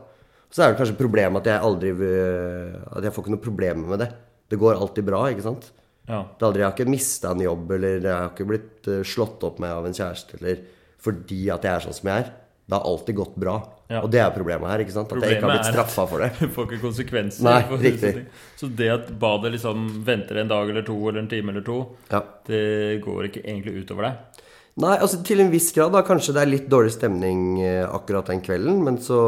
Så 0.53 0.63
er 0.63 0.71
det 0.71 0.79
kanskje 0.79 0.99
problemet 0.99 1.41
at 1.43 1.51
jeg 1.51 1.67
aldri 1.67 1.91
At 1.91 3.03
jeg 3.03 3.13
får 3.13 3.25
ikke 3.25 3.33
noe 3.33 3.43
problemer 3.43 3.91
med 3.91 4.03
det. 4.05 4.11
Det 4.49 4.61
går 4.61 4.77
alltid 4.77 5.07
bra, 5.07 5.25
ikke 5.31 5.45
sant? 5.45 5.71
Ja. 6.05 6.21
Det 6.29 6.43
er 6.43 6.47
aldri, 6.47 6.61
jeg 6.61 6.69
har 6.69 6.75
ikke 6.75 6.93
mista 6.93 7.31
en 7.33 7.41
jobb, 7.41 7.71
eller 7.77 7.95
jeg 7.97 8.13
har 8.13 8.27
ikke 8.29 8.49
blitt 8.49 8.89
eh, 8.93 9.05
slått 9.07 9.43
opp 9.47 9.57
med 9.63 9.73
av 9.73 9.87
en 9.87 9.95
kjæreste, 9.97 10.37
eller 10.37 10.59
fordi 11.01 11.39
at 11.53 11.65
jeg 11.65 11.71
er 11.71 11.85
sånn 11.85 11.97
som 11.97 12.09
jeg 12.11 12.25
er. 12.25 12.29
Det 12.65 12.73
har 12.73 12.85
alltid 12.89 13.15
gått 13.15 13.35
bra. 13.37 13.55
Ja. 13.93 13.99
Og 14.01 14.09
det 14.09 14.19
er 14.23 14.31
problemet 14.33 14.65
her. 14.71 14.81
ikke 14.81 14.95
sant? 14.95 15.11
At 15.13 15.21
jeg 15.21 15.35
ikke 15.37 15.45
har 15.45 15.59
blitt 15.59 15.67
straffa 15.69 16.05
for 16.09 16.23
det. 16.23 16.31
Du 16.41 16.47
får 16.55 16.65
ikke 16.71 16.81
konsekvenser. 16.81 17.45
Nei, 17.45 17.59
for 17.69 17.77
riktig. 17.77 18.23
Så 18.57 18.69
det 18.73 18.87
at 18.89 19.11
badet 19.21 19.51
liksom 19.53 19.83
venter 20.07 20.39
en 20.41 20.49
dag 20.49 20.71
eller 20.73 20.81
to 20.87 20.95
eller 21.03 21.21
en 21.21 21.29
time 21.29 21.53
eller 21.53 21.61
to, 21.67 21.77
Ja. 22.09 22.23
det 22.49 22.63
går 23.05 23.29
ikke 23.29 23.43
egentlig 23.45 23.83
utover 23.83 24.07
deg. 24.09 24.41
Nei, 24.81 24.95
altså 24.97 25.21
til 25.23 25.39
en 25.45 25.51
viss 25.53 25.69
grad. 25.77 25.93
da 25.93 26.01
Kanskje 26.03 26.33
det 26.35 26.41
er 26.41 26.49
litt 26.51 26.65
dårlig 26.73 26.91
stemning 26.97 27.61
eh, 27.63 27.85
akkurat 27.85 28.27
den 28.33 28.41
kvelden, 28.43 28.81
men 28.83 28.97
så 28.97 29.21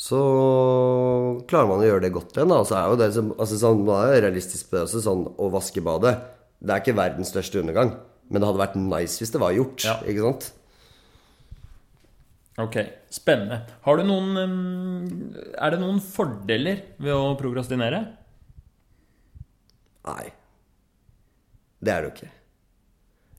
så 0.00 0.20
klarer 1.50 1.68
man 1.68 1.82
å 1.82 1.88
gjøre 1.88 2.04
det 2.06 2.12
godt 2.14 2.36
igjen. 2.36 2.48
da. 2.52 2.60
Altså, 2.62 2.76
er 2.78 2.92
jo 2.92 3.00
det 3.00 3.08
som, 3.16 3.32
altså 3.36 3.58
sånn, 3.60 3.82
Man 3.84 4.06
er 4.14 4.22
realistisk 4.24 4.70
på 4.70 4.78
det 4.78 4.84
også. 4.86 5.02
Sånn, 5.04 5.24
å 5.36 5.50
vaske 5.52 5.82
badet 5.84 6.14
Det 6.60 6.72
er 6.72 6.80
ikke 6.80 6.96
verdens 6.96 7.32
største 7.32 7.60
undergang. 7.60 7.92
Men 8.30 8.40
det 8.40 8.48
hadde 8.48 8.62
vært 8.62 8.78
nice 8.80 9.18
hvis 9.20 9.32
det 9.34 9.40
var 9.42 9.52
gjort. 9.56 9.84
Ja. 9.84 9.98
Ikke 10.06 10.24
sant? 10.24 10.50
Ok, 12.60 12.76
spennende. 13.12 13.62
Noen 14.04 14.36
um, 14.36 15.14
Er 15.54 15.74
det 15.74 15.80
noen 15.80 16.00
fordeler 16.02 16.82
ved 17.00 17.14
å 17.14 17.36
prokrastinere? 17.38 18.02
Nei. 20.08 20.26
Det 21.80 21.92
er 21.92 22.02
det 22.02 22.10
jo 22.10 22.14
ikke. 22.16 22.32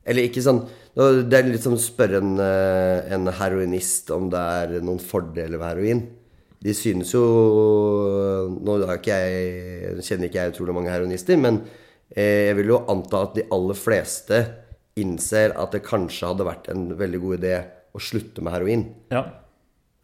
Eller 0.01 0.25
ikke 0.25 0.41
sånn 0.41 0.63
Det 0.97 1.37
er 1.37 1.45
litt 1.45 1.61
som 1.61 1.75
å 1.75 1.81
spørre 1.81 2.17
en, 2.21 2.33
eh, 2.41 3.11
en 3.13 3.29
heroinist 3.37 4.09
om 4.15 4.31
det 4.33 4.39
er 4.41 4.73
noen 4.81 5.01
fordeler 5.01 5.61
ved 5.61 5.67
heroin. 5.67 6.01
De 6.61 6.73
synes 6.77 7.13
jo 7.13 7.21
Nå 8.57 8.79
ikke 8.97 9.19
jeg, 9.21 10.01
kjenner 10.05 10.27
ikke 10.27 10.41
jeg 10.41 10.55
utrolig 10.55 10.75
mange 10.77 10.93
heroinister, 10.93 11.37
men 11.37 11.61
eh, 12.15 12.49
jeg 12.49 12.57
vil 12.59 12.73
jo 12.73 12.81
anta 12.91 13.23
at 13.27 13.37
de 13.37 13.45
aller 13.53 13.77
fleste 13.77 14.41
innser 14.99 15.53
at 15.55 15.71
det 15.77 15.85
kanskje 15.85 16.33
hadde 16.33 16.49
vært 16.49 16.67
en 16.73 16.89
veldig 16.99 17.21
god 17.23 17.37
idé 17.39 17.55
å 17.95 17.99
slutte 18.01 18.41
med 18.43 18.53
heroin. 18.53 18.85
Ja. 19.11 19.25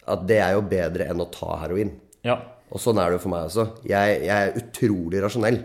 At 0.07 0.25
det 0.27 0.37
er 0.43 0.53
jo 0.57 0.61
bedre 0.67 1.07
enn 1.11 1.19
å 1.23 1.29
ta 1.31 1.57
heroin. 1.63 1.91
Ja. 2.23 2.37
Og 2.71 2.79
sånn 2.83 2.99
er 2.99 3.09
det 3.11 3.17
jo 3.19 3.23
for 3.23 3.31
meg 3.31 3.45
også. 3.47 3.63
Jeg, 3.87 4.21
jeg 4.27 4.35
er 4.49 4.57
utrolig 4.59 5.21
rasjonell. 5.23 5.59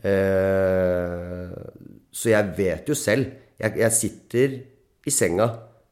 Eh, 0.00 1.50
så 2.10 2.32
jeg 2.32 2.52
vet 2.56 2.88
jo 2.90 2.96
selv 2.98 3.26
jeg, 3.60 3.74
jeg 3.82 3.92
sitter 3.96 4.54
i 5.06 5.12
senga 5.12 5.46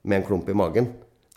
med 0.09 0.21
en 0.21 0.27
klump 0.27 0.49
i 0.49 0.57
magen 0.57 0.89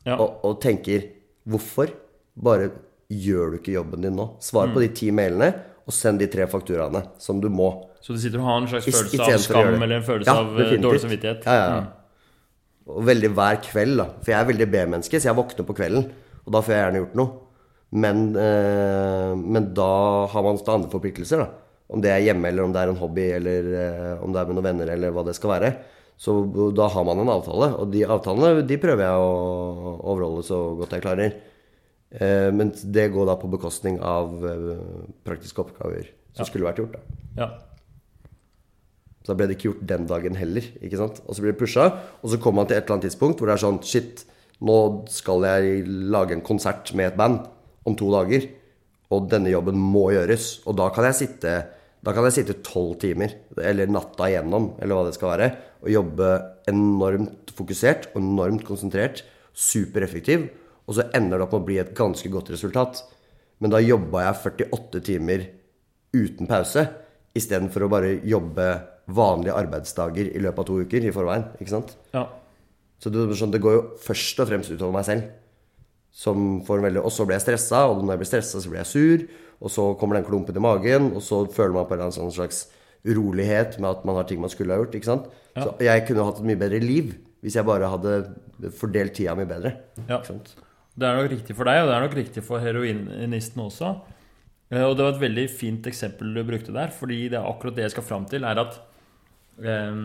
Ja. 0.06 0.16
og, 0.18 0.40
og 0.48 0.62
tenker 0.64 1.04
Hvorfor? 1.50 1.90
Bare 2.38 2.70
gjør 3.12 3.52
du 3.52 3.58
ikke 3.60 3.74
jobben 3.74 4.04
din 4.06 4.14
nå? 4.16 4.28
Svar 4.40 4.68
Mm. 4.70 4.74
på 4.76 4.82
de 4.84 4.88
ti 4.96 5.08
mailene, 5.12 5.48
og 5.88 5.94
send 5.94 6.20
de 6.22 6.28
tre 6.32 6.46
fakturaene 6.48 7.02
som 7.20 7.40
du 7.42 7.50
må. 7.50 7.88
Så 8.00 8.14
du 8.14 8.20
sitter 8.22 8.40
og 8.40 8.46
har 8.46 8.58
en 8.62 8.68
slags 8.70 8.88
I- 8.88 8.92
følelse 8.94 9.34
av 9.34 9.40
skam 9.42 9.82
eller 9.82 9.96
en 9.98 10.04
følelse 10.06 10.30
Ja, 10.30 10.36
av 10.40 10.60
eh, 10.62 10.78
dårlig 10.78 11.02
samvittighet? 11.02 11.44
Ja, 11.50 11.56
ja, 11.58 11.66
ja. 11.76 11.84
Og 12.90 13.06
veldig 13.06 13.30
hver 13.38 13.62
kveld, 13.66 13.98
da. 14.02 14.08
For 14.24 14.34
jeg 14.34 14.40
er 14.40 14.50
veldig 14.50 14.68
B-menneske, 14.74 15.22
så 15.22 15.30
jeg 15.30 15.38
våkner 15.38 15.68
på 15.68 15.78
kvelden. 15.78 16.08
Og 16.42 16.54
da 16.56 16.62
får 16.66 16.74
jeg 16.74 16.84
gjerne 16.86 17.02
gjort 17.04 17.18
noe. 17.20 17.32
Men, 17.92 18.22
eh, 18.40 19.34
men 19.36 19.74
da 19.78 19.92
har 20.32 20.46
man 20.46 20.58
andre 20.58 20.92
forpliktelser, 20.92 21.44
da. 21.44 21.50
Om 21.92 22.02
det 22.02 22.12
er 22.12 22.24
hjemme, 22.24 22.48
eller 22.48 22.64
om 22.64 22.74
det 22.74 22.82
er 22.82 22.92
en 22.94 23.02
hobby, 23.02 23.28
eller 23.36 23.72
eh, 23.76 24.24
om 24.24 24.32
det 24.32 24.42
er 24.42 24.50
med 24.50 24.58
noen 24.58 24.70
venner, 24.70 24.94
eller 24.96 25.12
hva 25.12 25.26
det 25.28 25.36
skal 25.36 25.54
være. 25.58 25.74
Så 26.22 26.36
da 26.78 26.88
har 26.94 27.06
man 27.06 27.20
en 27.20 27.34
avtale. 27.34 27.72
Og 27.82 27.92
de 27.94 28.06
avtalene 28.06 28.66
de 28.68 28.78
prøver 28.82 29.08
jeg 29.08 29.24
å 29.26 29.96
overholde 30.00 30.46
så 30.46 30.60
godt 30.80 30.94
jeg 30.96 31.06
klarer. 31.06 31.36
Eh, 32.12 32.50
men 32.54 32.74
det 32.94 33.10
går 33.14 33.28
da 33.30 33.38
på 33.40 33.50
bekostning 33.52 33.98
av 34.04 34.34
eh, 34.46 34.72
praktiske 35.26 35.64
oppgaver 35.64 36.10
som 36.36 36.48
skulle 36.48 36.68
vært 36.68 36.82
gjort, 36.84 36.98
da. 36.98 37.20
Ja. 37.40 37.48
Så 39.22 39.32
da 39.32 39.38
ble 39.38 39.50
det 39.50 39.58
ikke 39.58 39.70
gjort 39.70 39.88
den 39.90 40.08
dagen 40.10 40.38
heller. 40.40 40.66
ikke 40.82 41.00
sant? 41.00 41.22
Og 41.28 41.36
så 41.36 41.44
blir 41.44 41.54
det 41.54 41.62
pusha, 41.62 41.88
og 42.22 42.32
så 42.32 42.40
kommer 42.42 42.62
man 42.62 42.72
til 42.72 42.78
et 42.78 42.86
eller 42.86 42.98
annet 42.98 43.10
tidspunkt 43.10 43.42
hvor 43.42 43.51
det 43.51 43.58
er 43.58 43.66
sånn 43.66 43.82
Shit, 43.86 44.24
nå 44.62 44.78
skal 45.10 45.46
jeg 45.46 45.86
lage 46.13 46.38
en 46.38 46.46
konsert 46.46 46.94
med 46.98 47.12
et 47.12 47.20
band 47.20 47.46
om 47.86 47.98
to 47.98 48.10
dager. 48.13 48.48
Og 49.12 49.30
denne 49.30 49.51
jobben 49.51 49.78
må 49.78 50.10
gjøres. 50.16 50.62
Og 50.66 50.78
da 50.80 50.90
kan 50.94 51.10
jeg 51.10 51.24
sitte 51.25 51.56
da 52.01 52.16
kan 52.18 52.25
jeg 52.25 52.40
sitte 52.40 52.62
tolv 52.66 52.96
timer, 53.01 53.36
eller 53.62 53.90
natta 53.92 54.25
igjennom, 54.25 54.72
eller 54.82 54.98
hva 54.98 55.04
det 55.06 55.13
skal 55.13 55.36
være, 55.36 55.50
og 55.86 55.92
jobbe 55.94 56.30
enormt 56.72 57.51
fokusert 57.54 58.08
og 58.16 58.18
enormt 58.24 58.66
konsentrert, 58.66 59.22
supereffektiv, 59.54 60.48
og 60.90 60.98
så 60.98 61.06
ender 61.13 61.38
det 61.38 61.46
opp 61.46 61.54
med 61.54 61.62
å 61.62 61.68
bli 61.68 61.78
et 61.78 61.94
ganske 61.98 62.32
godt 62.34 62.50
resultat. 62.56 63.04
Men 63.62 63.75
da 63.75 63.84
jobba 63.84 64.25
jeg 64.25 64.40
48 64.66 65.04
timer 65.12 65.46
uten 66.18 66.50
pause, 66.50 66.88
istedenfor 67.38 67.86
å 67.86 67.92
bare 67.94 68.16
jobbe 68.25 68.68
vanlige 69.18 69.56
arbeidsdager 69.58 70.30
i 70.32 70.41
løpet 70.44 70.60
av 70.63 70.68
to 70.72 70.80
uker 70.86 71.06
i 71.08 71.13
forveien. 71.15 71.46
ikke 71.60 71.74
sant? 71.77 71.96
ja. 72.15 72.27
Så 73.01 73.10
det, 73.10 73.24
sånn, 73.34 73.50
det 73.50 73.62
går 73.63 73.74
jo 73.74 73.86
først 73.98 74.39
og 74.44 74.46
fremst 74.51 74.70
utover 74.70 74.94
meg 74.94 75.06
selv. 75.08 75.24
Som 76.13 76.60
får 76.68 76.77
en 76.77 76.84
veldig, 76.86 77.01
og 77.01 77.10
så 77.15 77.25
blir 77.25 77.38
jeg 77.39 77.46
stressa, 77.48 77.80
og 77.89 78.03
når 78.03 78.12
jeg 78.13 78.22
blir 78.22 78.30
stressa, 78.30 78.60
så 78.62 78.70
blir 78.70 78.82
jeg 78.84 78.89
sur. 78.91 79.24
Og 79.62 79.72
så 79.74 79.86
kommer 79.98 80.20
den 80.20 80.27
klumpen 80.27 80.58
i 80.60 80.62
magen, 80.62 81.08
og 81.18 81.24
så 81.25 81.39
føler 81.50 81.74
man 81.74 81.88
på 81.89 81.96
en 81.96 82.01
eller 82.03 82.12
annen 82.20 82.36
slags 82.36 82.60
urolighet 83.08 83.80
med 83.82 83.89
at 83.89 84.03
man 84.06 84.20
har 84.20 84.27
ting 84.30 84.41
man 84.44 84.51
skulle 84.53 84.75
ha 84.75 84.84
gjort. 84.84 84.94
ikke 85.00 85.10
sant? 85.10 85.32
Så 85.58 85.74
jeg 85.82 86.03
kunne 86.08 86.27
hatt 86.27 86.41
et 86.44 86.48
mye 86.51 86.60
bedre 86.62 86.82
liv 86.84 87.15
hvis 87.41 87.56
jeg 87.58 87.65
bare 87.65 87.89
hadde 87.89 88.72
fordelt 88.77 89.15
tida 89.18 89.34
mi 89.39 89.48
bedre. 89.50 89.72
Ja. 90.06 90.20
Ikke 90.20 90.36
sant? 90.36 90.53
Det 90.94 91.08
er 91.08 91.18
nok 91.18 91.32
riktig 91.32 91.56
for 91.58 91.65
deg, 91.72 91.82
og 91.82 91.89
det 91.89 91.96
er 91.98 92.03
nok 92.06 92.18
riktig 92.20 92.44
for 92.46 92.62
heroinisten 92.62 93.63
også. 93.65 93.96
Eh, 94.70 94.84
Og 94.86 94.94
det 94.98 95.08
var 95.08 95.15
et 95.15 95.24
veldig 95.25 95.48
fint 95.50 95.88
eksempel 95.89 96.36
du 96.38 96.44
brukte 96.46 96.75
der, 96.75 96.94
fordi 96.94 97.24
det 97.34 97.39
er 97.39 97.50
akkurat 97.50 97.80
det 97.80 97.88
jeg 97.88 97.96
skal 97.98 98.06
fram 98.12 98.30
til, 98.30 98.46
er 98.46 98.62
at 98.62 98.77
eh, 99.63 100.03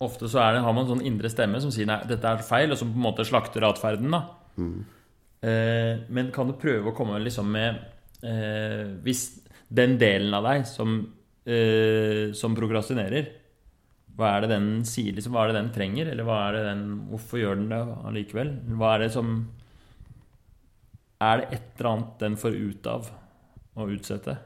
Ofte 0.00 0.30
så 0.32 0.40
det, 0.54 0.62
har 0.64 0.72
man 0.72 0.86
en 0.86 0.94
sånn 0.94 1.04
indre 1.04 1.28
stemme 1.28 1.58
som 1.60 1.72
sier 1.74 1.84
nei, 1.84 1.98
dette 2.08 2.24
er 2.24 2.40
feil, 2.40 2.72
og 2.72 2.78
som 2.80 2.88
på 2.88 2.96
en 2.96 3.04
måte 3.04 3.26
slakter 3.28 3.66
atferden. 3.68 4.08
da. 4.14 4.22
Eh, 5.44 6.06
men 6.08 6.30
kan 6.32 6.48
du 6.48 6.54
prøve 6.56 6.88
å 6.88 6.96
komme 6.96 7.18
liksom 7.20 7.46
med 7.48 7.76
uh, 8.24 8.96
Hvis 9.00 9.22
den 9.72 9.94
delen 10.00 10.34
av 10.36 10.44
deg 10.44 10.66
som, 10.68 10.98
uh, 11.48 12.24
som 12.36 12.56
prokrastinerer 12.56 13.30
hva 14.20 14.34
er 14.34 14.44
det 14.44 14.50
den 14.52 14.68
sier, 14.84 15.14
liksom? 15.16 15.32
Hva 15.32 15.46
er 15.46 15.52
det 15.52 15.60
den 15.60 15.72
trenger? 15.72 16.10
Eller 16.12 16.26
hva 16.28 16.42
er 16.48 16.58
det 16.58 16.64
den 16.66 16.84
Hvorfor 17.08 17.40
gjør 17.40 17.56
den 17.56 17.70
det 17.70 17.80
allikevel? 18.10 18.52
Hva 18.76 18.92
er 18.92 19.04
det 19.06 19.10
som 19.14 19.30
Er 21.24 21.40
det 21.40 21.46
et 21.56 21.78
eller 21.78 21.90
annet 21.94 22.20
den 22.20 22.36
får 22.40 22.58
ut 22.58 22.90
av 22.90 23.08
å 23.80 23.88
utsette? 23.94 24.36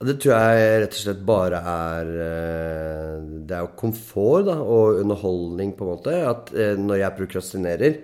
Det 0.00 0.14
tror 0.16 0.32
jeg 0.32 0.76
rett 0.80 0.94
og 0.94 1.00
slett 1.02 1.24
bare 1.28 1.58
er 1.60 2.10
eh, 2.24 3.16
Det 3.44 3.52
er 3.52 3.66
jo 3.66 3.74
komfort 3.76 4.46
da, 4.48 4.54
og 4.64 5.02
underholdning, 5.02 5.74
på 5.76 5.84
en 5.84 5.90
måte. 5.92 6.14
At 6.24 6.52
eh, 6.56 6.78
når 6.80 7.02
jeg 7.02 7.16
prokrastinerer, 7.18 7.98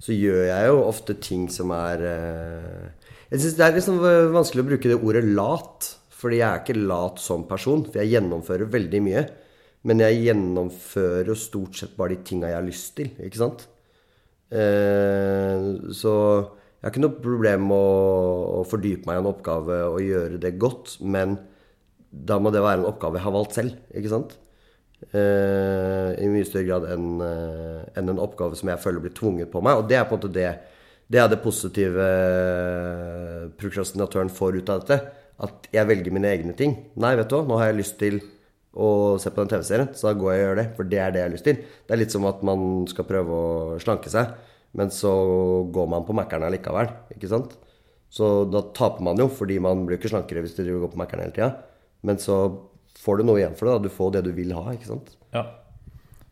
så 0.00 0.14
gjør 0.14 0.44
jeg 0.46 0.68
jo 0.70 0.84
ofte 0.84 1.16
ting 1.18 1.48
som 1.50 1.72
er 1.74 2.04
eh, 2.06 3.08
Jeg 3.32 3.42
syns 3.42 3.56
det 3.58 3.66
er 3.66 3.74
liksom 3.74 3.98
vanskelig 4.36 4.62
å 4.62 4.68
bruke 4.68 4.92
det 4.92 5.00
ordet 5.00 5.24
lat. 5.26 5.90
Fordi 6.20 6.38
jeg 6.38 6.46
er 6.46 6.62
ikke 6.62 6.86
lat 6.86 7.18
som 7.18 7.42
person. 7.50 7.82
For 7.88 7.98
jeg 7.98 8.14
gjennomfører 8.14 8.70
veldig 8.70 9.02
mye. 9.08 9.26
Men 9.90 10.04
jeg 10.04 10.22
gjennomfører 10.28 11.32
jo 11.32 11.38
stort 11.40 11.82
sett 11.82 11.98
bare 11.98 12.14
de 12.14 12.22
tinga 12.30 12.52
jeg 12.52 12.60
har 12.60 12.66
lyst 12.68 12.94
til. 13.00 13.10
Ikke 13.24 13.40
sant? 13.40 13.66
Så 15.96 16.12
jeg 16.80 16.86
har 16.86 16.94
ikke 16.94 17.02
noe 17.04 17.20
problem 17.20 17.66
med 17.68 17.76
å, 17.76 18.60
å 18.60 18.66
fordype 18.68 19.04
meg 19.04 19.18
i 19.18 19.20
en 19.20 19.28
oppgave 19.28 19.80
og 19.90 20.00
gjøre 20.00 20.38
det 20.40 20.54
godt, 20.56 20.94
men 21.04 21.36
da 22.10 22.38
må 22.40 22.50
det 22.54 22.62
være 22.64 22.80
en 22.80 22.88
oppgave 22.88 23.20
jeg 23.20 23.26
har 23.26 23.34
valgt 23.36 23.58
selv, 23.58 23.76
ikke 23.92 24.12
sant? 24.12 24.38
Eh, 25.12 26.08
I 26.20 26.28
mye 26.28 26.44
større 26.44 26.66
grad 26.66 26.86
enn 26.92 27.22
eh, 27.24 27.84
enn 27.96 28.10
en 28.12 28.20
oppgave 28.20 28.58
som 28.58 28.68
jeg 28.68 28.82
føler 28.82 29.04
blir 29.04 29.14
tvunget 29.16 29.48
på 29.52 29.62
meg. 29.64 29.80
Og 29.80 29.88
det 29.88 29.96
er 29.96 30.04
på 30.08 30.16
en 30.16 30.20
måte 30.20 30.34
det 30.34 30.50
Det 31.10 31.18
er 31.18 31.26
det 31.28 31.40
positive 31.42 32.04
eh, 32.06 33.46
prokrastinatøren 33.58 34.28
får 34.30 34.60
ut 34.60 34.68
av 34.70 34.84
dette. 34.84 34.98
At 35.42 35.66
jeg 35.72 35.88
velger 35.88 36.12
mine 36.14 36.28
egne 36.30 36.52
ting. 36.54 36.76
Nei, 36.94 37.16
vet 37.18 37.28
du 37.28 37.34
hva, 37.34 37.46
nå 37.48 37.56
har 37.58 37.72
jeg 37.72 37.80
lyst 37.80 37.96
til 37.98 38.20
å 38.70 39.18
se 39.18 39.32
på 39.32 39.42
den 39.42 39.50
TV-serien, 39.50 39.88
så 39.96 40.06
da 40.06 40.12
går 40.20 40.30
jeg 40.30 40.40
og 40.40 40.46
gjør 40.46 40.60
det. 40.60 40.66
For 40.76 40.90
det 40.92 41.00
er 41.02 41.10
det 41.10 41.20
jeg 41.20 41.26
har 41.26 41.34
lyst 41.34 41.48
til. 41.48 41.64
Det 41.88 41.96
er 41.96 41.98
litt 41.98 42.14
som 42.14 42.28
at 42.30 42.44
man 42.46 42.86
skal 42.92 43.08
prøve 43.08 43.40
å 43.40 43.80
slanke 43.82 44.12
seg, 44.12 44.36
men 44.76 44.90
så 44.94 45.10
går 45.74 45.88
man 45.90 46.04
på 46.06 46.14
Mækkern 46.16 46.44
allikevel. 46.46 46.90
Ikke 47.16 47.30
sant? 47.30 47.56
Så 48.10 48.44
da 48.50 48.62
taper 48.74 49.02
man 49.06 49.18
jo, 49.18 49.28
fordi 49.30 49.58
man 49.62 49.84
blir 49.86 49.98
ikke 49.98 50.10
slankere 50.12 50.42
hvis 50.44 50.56
du 50.56 50.62
driver 50.62 50.80
og 50.80 50.84
går 50.88 50.92
på 50.94 51.00
Mækkern 51.02 51.24
hele 51.24 51.34
tida. 51.36 51.50
Men 52.06 52.18
så 52.22 52.36
får 53.00 53.20
du 53.20 53.26
noe 53.28 53.40
igjen 53.40 53.56
for 53.58 53.66
det. 53.66 53.74
da 53.76 53.88
Du 53.88 53.94
får 53.94 54.14
det 54.16 54.24
du 54.26 54.32
vil 54.36 54.54
ha, 54.56 54.64
ikke 54.74 54.90
sant? 54.90 55.12
Ja. 55.34 55.44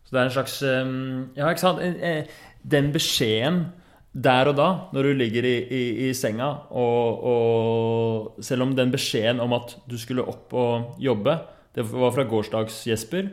Så 0.03 0.15
det 0.15 0.21
er 0.21 0.29
en 0.29 0.37
slags 0.37 0.55
eh, 0.65 0.93
Ja, 1.37 1.51
ikke 1.51 1.63
sant? 1.63 1.83
Eh, 1.83 2.23
Den 2.67 2.91
beskjeden 2.95 3.67
der 4.09 4.49
og 4.49 4.55
da, 4.57 4.69
når 4.91 5.05
du 5.05 5.11
ligger 5.19 5.45
i, 5.45 5.55
i, 5.69 5.81
i 6.07 6.13
senga, 6.17 6.47
og, 6.73 7.19
og 7.29 8.43
selv 8.43 8.65
om 8.65 8.71
den 8.75 8.89
beskjeden 8.91 9.39
om 9.43 9.53
at 9.53 9.75
du 9.87 9.95
skulle 10.01 10.25
opp 10.25 10.55
og 10.57 10.95
jobbe, 10.99 11.35
det 11.77 11.85
var 11.91 12.15
fra 12.15 12.25
gårsdags 12.27 12.81
Jesper, 12.89 13.29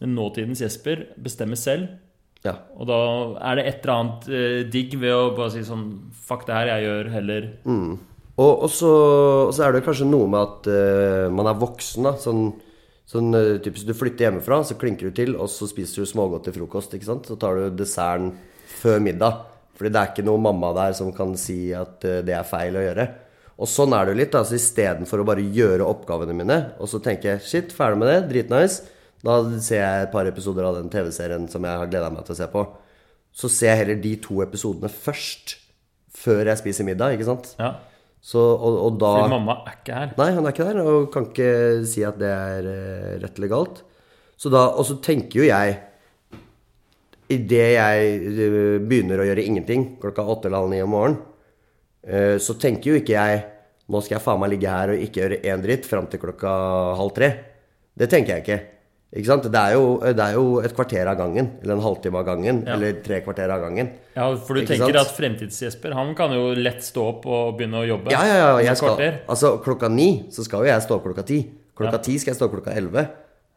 men 0.00 0.14
nåtidens 0.14 0.62
Jesper 0.62 1.02
bestemmer 1.20 1.58
selv. 1.58 1.88
Ja. 2.46 2.54
Og 2.80 2.88
da 2.88 2.98
er 3.50 3.58
det 3.58 3.66
et 3.68 3.82
eller 3.82 3.94
annet 3.98 4.28
eh, 4.32 4.60
digg 4.72 4.94
ved 4.96 5.12
å 5.12 5.32
bare 5.36 5.52
si 5.52 5.60
sånn 5.66 5.84
Fuck 6.24 6.46
det 6.48 6.56
her, 6.56 6.70
jeg 6.70 6.86
gjør 6.86 7.10
heller 7.12 7.48
Og, 8.40 8.52
og, 8.54 8.70
så, 8.72 8.92
og 9.50 9.52
så 9.52 9.66
er 9.66 9.74
det 9.76 9.82
kanskje 9.84 10.08
noe 10.08 10.28
med 10.30 10.40
at 10.40 10.70
eh, 10.72 11.26
man 11.36 11.50
er 11.50 11.58
voksen, 11.60 12.06
da. 12.08 12.14
Sånn, 12.22 12.46
sånn 13.10 13.36
uh, 13.36 13.58
typisk 13.60 13.90
du 13.90 13.92
flytter 13.98 14.28
hjemmefra, 14.28 14.62
så 14.64 14.78
klinker 14.80 15.10
du 15.10 15.16
til, 15.18 15.34
og 15.36 15.50
så 15.52 15.68
spiser 15.68 16.00
du 16.00 16.08
smågodt 16.08 16.46
til 16.48 16.56
frokost. 16.56 16.94
ikke 16.96 17.10
sant? 17.10 17.28
Så 17.28 17.36
tar 17.40 17.58
du 17.58 17.76
desserten 17.76 18.30
før 18.80 19.02
middag. 19.04 19.42
Fordi 19.80 19.92
det 19.92 20.00
er 20.00 20.10
ikke 20.12 20.24
noe 20.28 20.40
mamma 20.44 20.74
der 20.76 20.94
som 20.96 21.08
kan 21.16 21.34
si 21.40 21.74
at 21.76 22.04
eh, 22.04 22.22
det 22.24 22.34
er 22.36 22.48
feil 22.48 22.76
å 22.76 22.86
gjøre. 22.86 23.06
Og 23.60 23.68
sånn 23.68 23.92
er 23.96 24.06
det 24.06 24.14
jo 24.14 24.20
litt. 24.22 24.34
altså 24.36 24.56
Istedenfor 24.56 25.20
å 25.22 25.28
bare 25.28 25.44
gjøre 25.44 25.86
oppgavene 25.88 26.36
mine, 26.36 26.58
og 26.80 26.88
så 26.88 27.00
tenker 27.04 27.34
jeg 27.34 27.44
shit, 27.44 27.76
ferdig 27.76 28.00
med 28.00 28.10
det, 28.12 28.18
dritnice. 28.32 28.96
Da 29.26 29.36
ser 29.60 29.82
jeg 29.82 30.06
et 30.06 30.12
par 30.14 30.28
episoder 30.28 30.66
av 30.66 30.78
den 30.78 30.88
TV-serien 30.92 31.46
som 31.52 31.64
jeg 31.66 31.82
har 31.82 31.90
gleda 31.90 32.08
meg 32.12 32.24
til 32.26 32.36
å 32.36 32.38
se 32.38 32.48
på. 32.52 32.64
Så 33.30 33.50
ser 33.52 33.74
jeg 33.74 33.82
heller 33.82 34.00
de 34.02 34.14
to 34.24 34.40
episodene 34.44 34.90
først. 34.92 35.58
Før 36.20 36.48
jeg 36.50 36.58
spiser 36.58 36.84
middag, 36.88 37.14
ikke 37.14 37.28
sant? 37.28 37.52
Ja. 37.60 37.74
Så, 38.20 38.40
og, 38.40 38.74
og 38.84 38.96
da 39.00 39.12
Fordi 39.16 39.32
mamma 39.32 39.54
er 39.64 39.76
ikke 39.78 40.00
her. 40.00 40.10
Nei, 40.18 40.26
hun 40.36 40.44
er 40.44 40.52
ikke 40.52 40.66
der, 40.66 40.80
og 40.84 41.06
kan 41.14 41.28
ikke 41.30 41.52
si 41.88 42.02
at 42.04 42.18
det 42.20 42.32
er 42.32 42.66
eh, 42.68 43.14
rett 43.22 43.38
eller 43.38 43.52
galt. 43.52 43.80
Så 44.40 44.52
da, 44.52 44.66
og 44.74 44.84
så 44.88 44.98
tenker 45.04 45.42
jo 45.42 45.48
jeg 45.48 45.78
Idet 47.30 47.66
jeg 47.76 48.06
eh, 48.26 48.76
begynner 48.82 49.22
å 49.22 49.26
gjøre 49.28 49.44
ingenting 49.46 49.84
klokka 50.02 50.24
åtte 50.26 50.48
eller 50.48 50.64
halv 50.64 50.72
ni 50.72 50.80
om 50.82 50.90
morgenen, 50.90 51.20
eh, 52.02 52.36
så 52.42 52.56
tenker 52.58 52.90
jo 52.90 52.98
ikke 52.98 53.14
jeg 53.14 53.44
nå 53.90 54.00
skal 54.02 54.16
jeg 54.16 54.24
faen 54.24 54.40
meg 54.42 54.52
ligge 54.52 54.70
her 54.70 54.92
og 54.92 55.04
ikke 55.04 55.22
gjøre 55.22 55.38
én 55.50 55.62
dritt 55.62 55.86
fram 55.86 56.06
til 56.10 56.20
klokka 56.22 56.50
halv 56.98 57.14
tre. 57.14 57.30
Det 57.98 58.10
tenker 58.10 58.36
jeg 58.36 58.44
ikke. 58.44 58.58
Ikke 59.10 59.26
sant? 59.26 59.42
Det 59.50 59.58
er, 59.58 59.72
jo, 59.74 59.98
det 60.14 60.22
er 60.22 60.36
jo 60.36 60.60
et 60.62 60.70
kvarter 60.76 61.08
av 61.10 61.16
gangen, 61.18 61.48
eller 61.64 61.74
en 61.74 61.82
halvtime 61.82 62.14
av 62.20 62.26
gangen, 62.28 62.60
Ja. 62.64 62.76
eller 62.76 63.00
tre 63.02 63.20
kvarter 63.24 63.50
av 63.50 63.60
gangen. 63.64 63.88
Ja, 64.14 64.28
For 64.36 64.54
du 64.54 64.60
Ikke 64.60 64.76
tenker 64.76 64.94
sant? 64.94 65.08
at 65.08 65.16
Fremtids-Jesper 65.16 65.92
Han 65.94 66.14
kan 66.14 66.30
jo 66.30 66.54
lett 66.54 66.78
stå 66.86 67.08
opp 67.08 67.26
og 67.26 67.56
begynne 67.58 67.80
å 67.82 67.86
jobbe? 67.88 68.12
Ja, 68.14 68.22
ja, 68.24 68.36
ja. 68.36 68.58
Jeg 68.70 68.76
skal, 68.78 68.96
altså, 69.28 69.56
klokka 69.64 69.90
ni 69.90 70.26
så 70.30 70.44
skal 70.46 70.60
jo 70.62 70.70
jeg 70.70 70.82
stå 70.86 70.94
opp 71.00 71.04
klokka 71.08 71.26
ti. 71.26 71.40
Klokka 71.74 71.98
Ja. 71.98 72.04
ti 72.06 72.18
skal 72.18 72.34
jeg 72.34 72.38
stå 72.38 72.46
opp 72.46 72.54
klokka 72.62 72.76
elleve. 72.76 73.08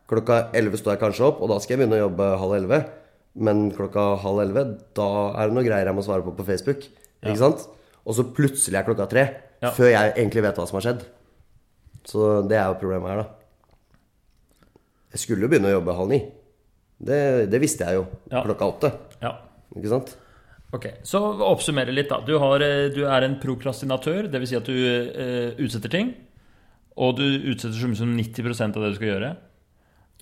Klokka 0.09 0.49
11 0.53 0.77
står 0.81 0.97
jeg 0.97 0.99
kanskje 1.05 1.25
opp, 1.27 1.41
og 1.41 1.49
da 1.49 1.59
skal 1.59 1.77
jeg 1.77 1.85
begynne 1.87 2.01
å 2.01 2.09
jobbe 2.09 2.39
halv 2.39 2.53
11. 2.57 2.85
Men 3.35 3.71
klokka 3.71 4.17
halv 4.21 4.39
11, 4.41 4.77
da 4.95 5.07
er 5.37 5.47
det 5.47 5.53
noe 5.53 5.63
greier 5.63 5.85
jeg 5.85 5.95
må 5.95 6.03
svare 6.03 6.23
på 6.25 6.35
på 6.35 6.45
Facebook. 6.45 6.81
Ikke 7.23 7.37
sant? 7.37 7.67
Og 8.05 8.15
så 8.15 8.25
plutselig 8.33 8.75
er 8.81 8.83
klokka 8.89 9.07
tre. 9.07 9.29
Ja. 9.61 9.69
Før 9.71 9.89
jeg 9.89 10.13
egentlig 10.17 10.41
vet 10.43 10.55
hva 10.57 10.67
som 10.67 10.81
har 10.81 10.85
skjedd. 10.93 11.05
Så 12.05 12.47
det 12.49 12.57
er 12.57 12.67
jo 12.73 12.79
problemet 12.81 13.07
her, 13.09 13.21
da. 13.23 13.27
Jeg 15.13 15.21
skulle 15.21 15.45
jo 15.45 15.51
begynne 15.51 15.69
å 15.69 15.77
jobbe 15.77 15.95
halv 15.97 16.09
ni. 16.09 16.19
Det, 17.03 17.21
det 17.51 17.59
visste 17.61 17.85
jeg 17.85 17.99
jo 17.99 18.05
Ja. 18.31 18.43
klokka 18.45 18.69
åtte. 18.71 18.91
Ja. 19.21 19.35
Ikke 19.75 19.91
sant? 19.91 20.15
Ok, 20.73 20.87
Så 21.05 21.19
oppsummere 21.21 21.93
litt, 21.93 22.09
da. 22.09 22.19
Du, 22.25 22.37
har, 22.41 22.61
eh, 22.65 22.89
du 22.89 23.03
er 23.05 23.27
en 23.27 23.37
prokrastinatør, 23.41 24.25
dvs. 24.33 24.49
Si 24.49 24.57
at 24.57 24.65
du 24.65 24.73
uh, 24.73 25.53
utsetter 25.61 25.91
ting. 25.93 26.13
Og 26.97 27.17
du 27.17 27.25
utsetter 27.51 27.77
så 27.77 27.89
mye 27.89 27.99
som 27.99 28.13
90% 28.17 28.77
av 28.77 28.85
det 28.85 28.93
du 28.93 28.97
skal 28.97 29.11
gjøre. 29.11 29.31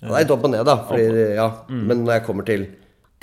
Ja, 0.02 0.08
det 0.08 0.12
er 0.12 0.24
litt 0.24 0.34
opp 0.34 0.44
og 0.44 0.52
ned, 0.52 0.64
da. 0.68 0.76
Fordi, 0.88 1.24
ja. 1.38 1.48
Men 1.72 2.04
når 2.04 2.18
jeg 2.18 2.26
kommer 2.28 2.48
til 2.48 2.66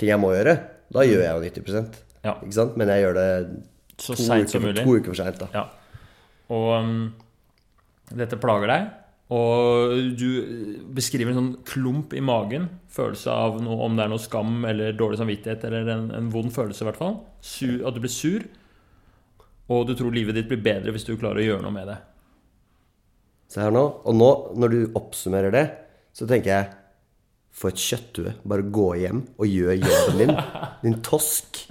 ting 0.00 0.10
jeg 0.10 0.22
må 0.22 0.32
gjøre, 0.34 0.56
da 0.90 1.04
gjør 1.06 1.22
jeg 1.26 1.34
jo 1.34 1.62
90% 1.62 1.98
Ja. 2.24 2.34
Ikke 2.34 2.56
sant? 2.56 2.76
Men 2.80 2.90
jeg 2.92 3.04
gjør 3.04 3.14
det 3.16 3.28
Så 4.00 4.16
to, 4.16 4.26
uker, 4.26 4.82
to 4.82 4.96
uker 4.96 5.12
for 5.12 5.18
seint. 5.20 5.44
Ja. 5.54 5.66
Og 6.50 6.66
um, 6.82 6.94
dette 8.10 8.38
plager 8.40 8.70
deg. 8.72 8.88
Og 9.30 9.92
du 10.18 10.30
beskriver 10.96 11.30
en 11.30 11.38
sånn 11.38 11.52
klump 11.68 12.14
i 12.18 12.22
magen. 12.24 12.66
Følelse 12.90 13.30
av 13.30 13.60
noe, 13.62 13.78
om 13.86 13.94
det 13.94 14.04
er 14.04 14.10
noe 14.10 14.22
skam 14.22 14.64
eller 14.66 14.96
dårlig 14.98 15.20
samvittighet 15.20 15.66
eller 15.68 15.90
en, 15.94 16.08
en 16.18 16.30
vond 16.34 16.50
følelse, 16.50 16.82
i 16.82 16.88
hvert 16.88 16.98
fall. 16.98 17.20
Sur, 17.38 17.76
at 17.86 17.94
du 17.94 18.02
blir 18.02 18.10
sur. 18.10 18.48
Og 19.70 19.84
du 19.86 19.94
tror 19.94 20.10
livet 20.14 20.34
ditt 20.34 20.48
blir 20.50 20.62
bedre 20.64 20.94
hvis 20.94 21.06
du 21.06 21.14
klarer 21.14 21.44
å 21.44 21.46
gjøre 21.46 21.62
noe 21.62 21.76
med 21.76 21.92
det. 21.92 22.00
Se 23.50 23.62
her 23.62 23.74
nå. 23.74 23.84
Og 24.02 24.18
nå, 24.18 24.30
når 24.58 24.74
du 24.74 24.80
oppsummerer 24.98 25.54
det, 25.54 25.64
så 26.14 26.26
tenker 26.30 26.54
jeg 26.56 26.76
For 27.60 27.72
et 27.72 27.82
kjøtthue. 27.82 28.34
Bare 28.46 28.62
gå 28.62 28.88
hjem 29.02 29.24
og 29.36 29.46
gjør 29.50 29.78
jobben 29.78 30.20
din. 30.22 30.34
Din 30.84 31.00
tosk. 31.04 31.64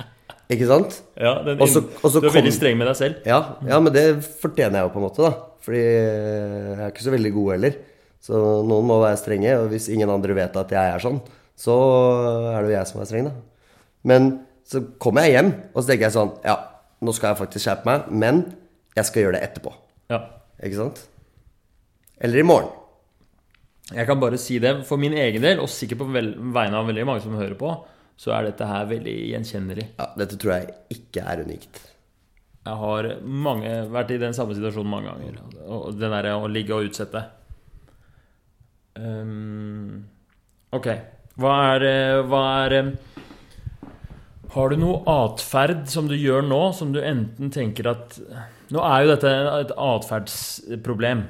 Ikke 0.52 0.68
sant? 0.68 0.98
Ja, 1.16 1.38
den, 1.46 1.60
også, 1.64 1.86
også 2.04 2.20
du 2.24 2.28
er 2.28 2.36
veldig 2.36 2.52
streng 2.54 2.76
med 2.80 2.90
deg 2.90 2.98
selv. 3.00 3.22
Ja, 3.28 3.40
ja, 3.68 3.78
men 3.84 3.94
det 3.96 4.04
fortjener 4.42 4.80
jeg 4.80 4.88
jo 4.88 4.92
på 4.96 5.00
en 5.00 5.06
måte, 5.06 5.24
da. 5.28 5.49
Fordi 5.66 5.82
jeg 5.84 6.78
er 6.78 6.92
ikke 6.92 7.06
så 7.06 7.14
veldig 7.14 7.32
god 7.36 7.52
heller. 7.56 7.78
Så 8.24 8.40
noen 8.68 8.88
må 8.88 9.00
være 9.02 9.20
strenge, 9.20 9.54
og 9.62 9.70
hvis 9.72 9.88
ingen 9.92 10.12
andre 10.12 10.36
vet 10.38 10.58
at 10.60 10.74
jeg 10.76 10.96
er 10.96 11.04
sånn, 11.04 11.22
så 11.60 11.76
er 12.54 12.64
det 12.64 12.72
jo 12.72 12.78
jeg 12.78 12.90
som 12.90 13.02
er 13.02 13.10
streng, 13.10 13.30
da. 13.30 13.80
Men 14.10 14.30
så 14.70 14.82
kommer 15.02 15.26
jeg 15.28 15.38
hjem, 15.38 15.54
og 15.74 15.82
så 15.82 15.90
tenker 15.90 16.08
jeg 16.08 16.16
sånn 16.16 16.30
Ja, 16.46 16.56
nå 17.04 17.14
skal 17.16 17.34
jeg 17.34 17.40
faktisk 17.42 17.66
skjerpe 17.66 17.90
meg, 17.90 18.10
men 18.12 18.44
jeg 18.96 19.08
skal 19.08 19.26
gjøre 19.26 19.40
det 19.40 19.46
etterpå. 19.48 19.74
Ja. 20.12 20.22
Ikke 20.60 20.80
sant? 20.82 21.02
Eller 22.20 22.42
i 22.42 22.48
morgen. 22.48 22.76
Jeg 23.90 24.06
kan 24.06 24.20
bare 24.22 24.38
si 24.38 24.60
det 24.62 24.76
for 24.86 25.02
min 25.02 25.16
egen 25.18 25.42
del, 25.42 25.64
og 25.64 25.72
sikkert 25.72 26.04
på 26.04 26.10
vegne 26.14 26.78
av 26.78 26.90
veldig 26.92 27.08
mange 27.10 27.24
som 27.24 27.38
hører 27.40 27.56
på, 27.58 27.72
så 28.20 28.36
er 28.36 28.50
dette 28.50 28.68
her 28.68 28.90
veldig 28.90 29.16
gjenkjennelig. 29.32 29.88
Ja, 29.98 30.10
dette 30.20 30.38
tror 30.38 30.58
jeg 30.58 30.74
ikke 31.00 31.24
er 31.24 31.42
unikt. 31.48 31.80
Jeg 32.70 32.78
har 32.78 33.08
mange, 33.26 33.70
vært 33.90 34.12
i 34.14 34.20
den 34.22 34.36
samme 34.38 34.54
situasjonen 34.54 34.92
mange 34.92 35.10
ganger. 35.10 35.40
Og 35.66 35.94
den 35.98 36.14
derre 36.14 36.36
å 36.38 36.50
ligge 36.52 36.76
og 36.76 36.90
utsette. 36.90 37.24
Um, 39.00 40.04
ok. 40.76 40.90
Hva 41.40 41.56
er, 41.72 41.86
eh, 41.88 42.20
hva 42.28 42.42
er 42.66 42.76
eh, 42.76 42.88
Har 44.54 44.72
du 44.74 44.80
noe 44.82 45.04
atferd 45.08 45.86
som 45.88 46.10
du 46.10 46.18
gjør 46.18 46.44
nå, 46.46 46.62
som 46.76 46.92
du 46.92 47.00
enten 47.00 47.52
tenker 47.54 47.88
at 47.94 48.18
Nå 48.74 48.82
er 48.86 49.04
jo 49.06 49.14
dette 49.14 49.30
et 49.64 49.72
atferdsproblem, 49.74 51.24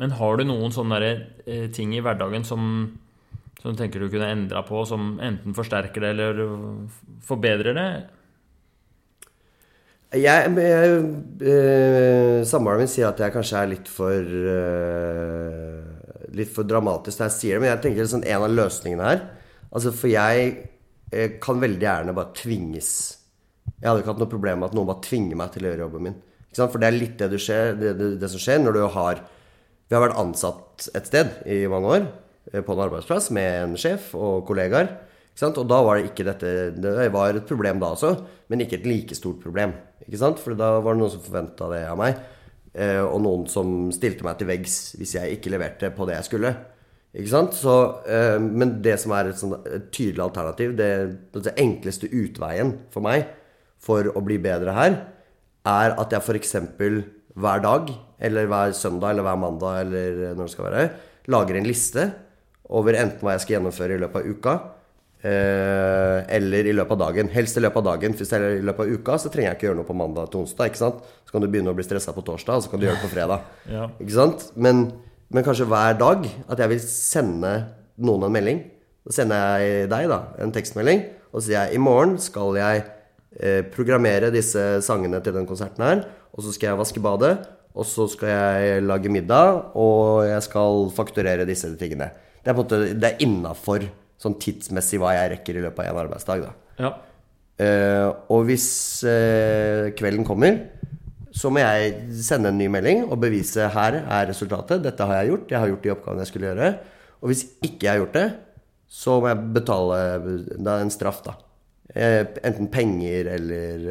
men 0.00 0.14
har 0.16 0.38
du 0.38 0.46
noen 0.46 0.72
sånne 0.72 1.00
der, 1.02 1.24
eh, 1.44 1.66
ting 1.72 1.92
i 1.92 2.00
hverdagen 2.04 2.44
som, 2.46 2.86
som 3.60 3.74
du 3.74 3.80
tenker 3.80 4.00
du 4.00 4.08
kunne 4.12 4.30
endra 4.32 4.62
på, 4.64 4.84
som 4.88 5.18
enten 5.20 5.56
forsterker 5.56 6.04
det 6.04 6.12
eller 6.14 6.40
forbedrer 7.26 7.76
det? 7.76 7.90
Jeg, 10.14 10.52
jeg 10.54 10.98
eh, 11.50 12.44
Samboeren 12.46 12.84
min 12.84 12.90
sier 12.90 13.08
at 13.08 13.18
jeg 13.18 13.34
kanskje 13.34 13.58
er 13.58 13.70
litt 13.72 13.88
for 13.90 14.36
eh, 14.52 15.80
Litt 16.36 16.52
for 16.54 16.68
dramatisk 16.68 17.18
når 17.18 17.30
jeg 17.30 17.36
sier 17.36 17.56
det, 17.56 17.64
men 17.64 17.72
jeg 17.72 17.82
tenker 17.82 18.10
sånn 18.10 18.26
en 18.26 18.44
av 18.46 18.54
løsningene 18.54 19.08
her 19.08 19.24
Altså, 19.72 19.90
for 19.90 20.08
jeg 20.12 20.52
eh, 21.10 21.36
kan 21.42 21.58
veldig 21.62 21.82
gjerne 21.82 22.14
bare 22.16 22.34
tvinges 22.38 22.90
Jeg 23.80 23.88
hadde 23.88 24.04
ikke 24.04 24.14
hatt 24.14 24.22
noe 24.22 24.30
problem 24.30 24.62
med 24.62 24.70
at 24.70 24.78
noen 24.78 24.90
bare 24.92 25.04
tvinger 25.08 25.40
meg 25.42 25.50
til 25.54 25.66
å 25.66 25.72
gjøre 25.72 25.84
jobben 25.86 26.06
min. 26.06 26.20
For 26.56 26.80
det 26.80 26.88
er 26.88 26.96
litt 26.96 27.18
det, 27.20 27.40
skjer, 27.42 27.74
det, 27.76 27.90
det, 27.98 28.12
det 28.22 28.30
som 28.32 28.40
skjer 28.40 28.62
når 28.62 28.76
du 28.78 28.84
har 28.94 29.18
Vi 29.90 29.96
har 29.96 30.04
vært 30.06 30.20
ansatt 30.22 30.86
et 30.96 31.10
sted 31.10 31.34
i 31.50 31.58
mange 31.70 31.90
år, 31.98 32.06
eh, 32.52 32.62
på 32.62 32.72
en 32.72 32.84
arbeidsplass, 32.86 33.28
med 33.34 33.50
en 33.64 33.76
sjef 33.80 34.14
og 34.16 34.46
kollegaer. 34.48 34.88
Og 35.36 35.66
da 35.68 35.82
var 35.84 35.98
det 35.98 36.10
ikke 36.10 36.24
dette 36.24 36.50
Det 36.80 37.10
var 37.12 37.36
et 37.36 37.48
problem 37.48 37.80
da 37.82 37.90
også, 37.92 38.14
men 38.48 38.62
ikke 38.64 38.78
et 38.80 38.86
like 38.88 39.14
stort 39.18 39.42
problem. 39.42 39.74
Ikke 40.06 40.20
sant? 40.20 40.40
For 40.40 40.56
da 40.56 40.78
var 40.80 40.94
det 40.94 41.02
noen 41.02 41.12
som 41.12 41.24
forventa 41.24 41.68
det 41.72 41.82
av 41.90 41.98
meg. 42.00 42.16
eh, 42.74 43.02
Og 43.02 43.20
noen 43.20 43.46
som 43.48 43.90
stilte 43.92 44.24
meg 44.24 44.38
til 44.38 44.48
veggs 44.48 44.96
hvis 44.96 45.14
jeg 45.16 45.36
ikke 45.36 45.52
leverte 45.52 45.90
på 45.90 46.06
det 46.06 46.16
jeg 46.16 46.28
skulle. 46.30 46.54
Ikke? 47.16 47.52
Så, 47.52 47.74
eh, 48.08 48.38
men 48.38 48.80
det 48.82 48.98
som 49.00 49.12
er 49.12 49.28
et, 49.28 49.38
sånt, 49.38 49.66
et 49.66 49.90
tydelig 49.92 50.22
alternativ, 50.24 50.76
det, 50.76 50.90
det 51.32 51.54
enkleste 51.56 52.08
utveien 52.08 52.78
for 52.92 53.04
meg 53.04 53.26
for 53.78 54.08
å 54.08 54.24
bli 54.24 54.38
bedre 54.38 54.72
her, 54.72 54.98
er 55.66 55.96
at 55.98 56.12
jeg 56.12 56.22
f.eks. 56.22 56.56
hver 57.36 57.60
dag, 57.60 57.90
eller 58.20 58.46
hver 58.48 58.72
søndag 58.72 59.10
eller 59.10 59.22
hver 59.26 59.36
mandag, 59.40 59.80
eller 59.84 60.34
når 60.34 60.46
det 60.46 60.52
skal 60.54 60.68
være, 60.70 60.86
lager 61.28 61.56
en 61.58 61.66
liste 61.68 62.06
over 62.70 62.96
enten 62.96 63.20
hva 63.20 63.34
jeg 63.36 63.44
skal 63.44 63.56
gjennomføre 63.58 63.96
i 63.96 64.00
løpet 64.00 64.22
av 64.22 64.30
uka, 64.30 64.54
eh, 65.22 66.18
eller 66.36 66.68
i 66.68 66.74
løpet 66.76 66.96
av 66.96 67.00
dagen. 67.06 67.30
Helst 67.32 67.56
i 67.56 67.62
løpet 67.64 67.80
av 67.82 67.88
dagen. 67.92 68.16
Hvis 68.16 68.32
det 68.32 68.38
er 68.38 68.58
i 68.58 68.64
løpet 68.66 68.84
av 68.84 68.92
uka, 68.92 69.18
så 69.22 69.32
trenger 69.32 69.50
jeg 69.50 69.58
ikke 69.58 69.68
gjøre 69.70 69.80
noe 69.80 69.88
på 69.88 69.98
mandag 69.98 70.30
til 70.32 70.42
onsdag. 70.42 70.70
ikke 70.70 70.82
sant? 70.82 71.02
Så 71.24 71.34
kan 71.34 71.44
du 71.44 71.48
begynne 71.50 71.72
å 71.72 71.78
bli 71.78 71.86
stressa 71.86 72.14
på 72.16 72.24
torsdag, 72.26 72.60
og 72.60 72.66
så 72.66 72.72
kan 72.72 72.82
du 72.82 72.88
gjøre 72.88 72.98
det 73.00 73.06
på 73.06 73.14
fredag. 73.14 73.50
Ja. 73.76 73.88
Ikke 74.00 74.16
sant? 74.16 74.48
Men, 74.54 74.86
men 75.32 75.46
kanskje 75.46 75.68
hver 75.70 75.96
dag 75.98 76.26
at 76.26 76.62
jeg 76.62 76.72
vil 76.74 76.82
sende 76.84 77.54
noen 77.96 78.28
en 78.28 78.36
melding. 78.36 78.62
Så 79.06 79.20
sender 79.20 79.62
jeg 79.62 79.90
deg 79.90 80.08
da, 80.10 80.20
en 80.42 80.52
tekstmelding, 80.54 81.04
og 81.30 81.38
så 81.38 81.46
sier 81.46 81.58
jeg 81.60 81.78
i 81.78 81.82
morgen 81.82 82.16
skal 82.22 82.56
jeg 82.58 82.80
eh, 83.38 83.60
programmere 83.70 84.32
disse 84.34 84.64
sangene 84.82 85.20
til 85.22 85.36
den 85.36 85.46
konserten 85.46 85.84
her, 85.86 86.00
og 86.34 86.42
så 86.42 86.54
skal 86.54 86.72
jeg 86.72 86.80
vaske 86.80 87.02
badet, 87.04 87.36
og 87.76 87.86
så 87.86 88.08
skal 88.10 88.32
jeg 88.32 88.82
lage 88.82 89.12
middag, 89.12 89.60
og 89.78 90.24
jeg 90.26 90.42
skal 90.48 90.88
fakturere 90.96 91.46
disse 91.48 91.70
tingene. 91.78 92.10
Det 92.42 92.50
er 92.50 92.56
på 92.56 92.64
en 92.64 92.66
måte, 92.66 92.98
det 92.98 93.10
er 93.12 93.22
innafor 93.22 93.86
sånn 94.20 94.38
tidsmessig 94.40 95.00
hva 95.00 95.14
jeg 95.16 95.34
rekker 95.34 95.58
i 95.58 95.64
løpet 95.66 95.84
av 95.84 95.92
en 95.92 96.02
arbeidsdag. 96.06 96.46
da. 96.46 96.54
Ja. 96.80 96.92
Uh, 97.56 98.08
og 98.32 98.44
hvis 98.50 98.68
uh, 99.08 99.92
kvelden 99.96 100.26
kommer, 100.28 100.58
så 101.36 101.48
må 101.52 101.60
jeg 101.60 101.94
sende 102.24 102.50
en 102.52 102.58
ny 102.60 102.68
melding 102.72 103.04
og 103.06 103.20
bevise 103.20 103.68
her 103.72 104.00
er 104.02 104.28
resultatet. 104.30 104.84
Dette 104.84 105.08
har 105.08 105.20
jeg 105.20 105.32
gjort. 105.32 105.50
Jeg 105.52 105.60
har 105.60 105.72
gjort 105.72 105.84
de 105.84 105.92
oppgavene 105.92 106.24
jeg 106.24 106.32
skulle 106.32 106.50
gjøre. 106.50 106.70
Og 107.20 107.32
hvis 107.32 107.44
ikke 107.64 107.88
jeg 107.88 107.92
har 107.92 108.02
gjort 108.04 108.16
det, 108.16 108.26
så 108.86 109.18
må 109.20 109.30
jeg 109.32 109.50
betale 109.56 110.00
en 110.76 110.92
straff, 110.94 111.20
da. 111.26 111.36
Uh, 111.96 112.24
enten 112.44 112.68
penger 112.72 113.30
eller 113.36 113.86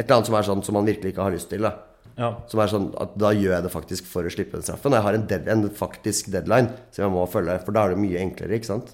et 0.00 0.06
eller 0.06 0.16
annet 0.16 0.28
som 0.28 0.36
er 0.36 0.46
sånn 0.48 0.64
som 0.64 0.76
man 0.76 0.88
virkelig 0.88 1.12
ikke 1.12 1.24
har 1.24 1.36
lyst 1.36 1.50
til. 1.52 1.64
da. 1.64 1.76
Ja. 2.20 2.30
Som 2.52 2.60
er 2.62 2.70
sånn 2.72 2.88
at 3.00 3.14
Da 3.18 3.30
gjør 3.32 3.54
jeg 3.56 3.64
det 3.64 3.72
faktisk 3.72 4.08
for 4.10 4.28
å 4.28 4.32
slippe 4.32 4.58
den 4.58 4.66
straffen. 4.66 4.92
Jeg 4.96 5.06
har 5.06 5.16
en, 5.16 5.26
dead, 5.30 5.48
en 5.48 5.66
faktisk 5.72 6.28
deadline 6.34 6.68
som 6.92 7.06
jeg 7.06 7.14
må 7.14 7.24
følge, 7.32 7.56
for 7.64 7.72
da 7.76 7.86
er 7.88 7.94
det 7.94 8.02
mye 8.04 8.20
enklere. 8.20 8.58
ikke 8.60 8.70
sant? 8.74 8.92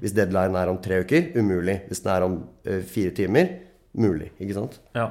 Hvis 0.00 0.14
deadline 0.16 0.58
er 0.58 0.70
om 0.72 0.78
tre 0.82 1.02
uker, 1.04 1.28
umulig. 1.38 1.76
Hvis 1.90 2.00
den 2.02 2.10
er 2.14 2.24
om 2.26 2.38
eh, 2.66 2.80
fire 2.90 3.12
timer, 3.14 3.52
mulig. 4.02 4.32
ikke 4.42 4.56
sant? 4.56 4.80
Ja. 4.98 5.04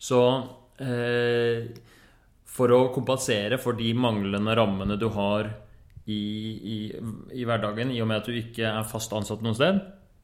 Så 0.00 0.20
eh, 0.80 1.66
for 2.52 2.72
å 2.72 2.82
kompensere 2.94 3.58
for 3.60 3.76
de 3.76 3.92
manglende 3.96 4.54
rammene 4.56 4.96
du 5.00 5.08
har 5.12 5.50
i, 6.08 6.16
i, 6.16 6.78
i 7.36 7.44
hverdagen, 7.46 7.92
i 7.94 8.00
og 8.02 8.08
med 8.10 8.22
at 8.22 8.28
du 8.30 8.36
ikke 8.38 8.64
er 8.72 8.88
fast 8.88 9.12
ansatt 9.16 9.44
noe 9.44 9.54
sted, 9.56 9.78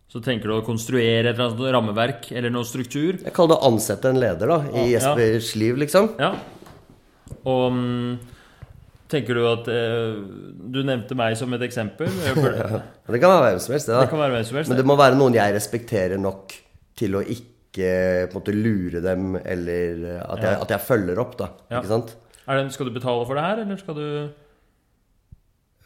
så 0.08 0.22
tenker 0.24 0.48
du 0.48 0.54
å 0.56 0.64
konstruere 0.64 1.34
et 1.34 1.40
rammeverk 1.76 2.30
eller 2.32 2.52
noe 2.52 2.64
struktur. 2.64 3.18
Jeg 3.20 3.34
kaller 3.36 3.52
det 3.54 3.58
å 3.60 3.68
ansette 3.68 4.08
en 4.08 4.20
leder 4.20 4.48
da, 4.48 4.62
i 4.72 4.86
Ja. 4.86 4.92
Jespers 4.96 5.50
liv, 5.60 5.76
liksom. 5.84 6.14
Ja. 6.18 6.32
Og 7.48 7.72
mm, 7.72 8.18
tenker 9.08 9.38
du 9.38 9.44
at 9.48 9.68
eh, 9.72 10.16
Du 10.72 10.80
nevnte 10.84 11.16
meg 11.18 11.36
som 11.40 11.52
et 11.56 11.62
eksempel. 11.68 12.10
Jeg 12.24 12.34
Det 13.12 13.20
kan 13.22 13.30
være 13.32 13.52
hvem 13.52 13.60
som 13.64 13.76
helst. 13.76 13.88
Det, 13.88 13.94
da. 13.94 14.00
Det 14.04 14.10
helst. 14.60 14.72
Men 14.72 14.80
det 14.82 14.86
må 14.88 14.96
være 15.00 15.18
noen 15.20 15.38
jeg 15.38 15.54
respekterer 15.56 16.20
nok 16.20 16.56
til 16.98 17.14
å 17.14 17.22
ikke 17.22 17.54
måte 18.34 18.52
lure 18.56 19.00
dem, 19.04 19.36
eller 19.38 20.02
at 20.24 20.42
jeg, 20.42 20.58
at 20.64 20.72
jeg 20.74 20.80
følger 20.88 21.20
opp, 21.22 21.36
da. 21.38 21.52
Ja. 21.70 21.78
Ikke 21.78 21.92
sant? 21.92 22.16
Det, 22.48 22.72
skal 22.74 22.88
du 22.88 22.94
betale 22.96 23.26
for 23.28 23.38
det 23.38 23.44
her, 23.44 23.60
eller 23.62 23.76
skal 23.80 23.94
du 23.98 24.06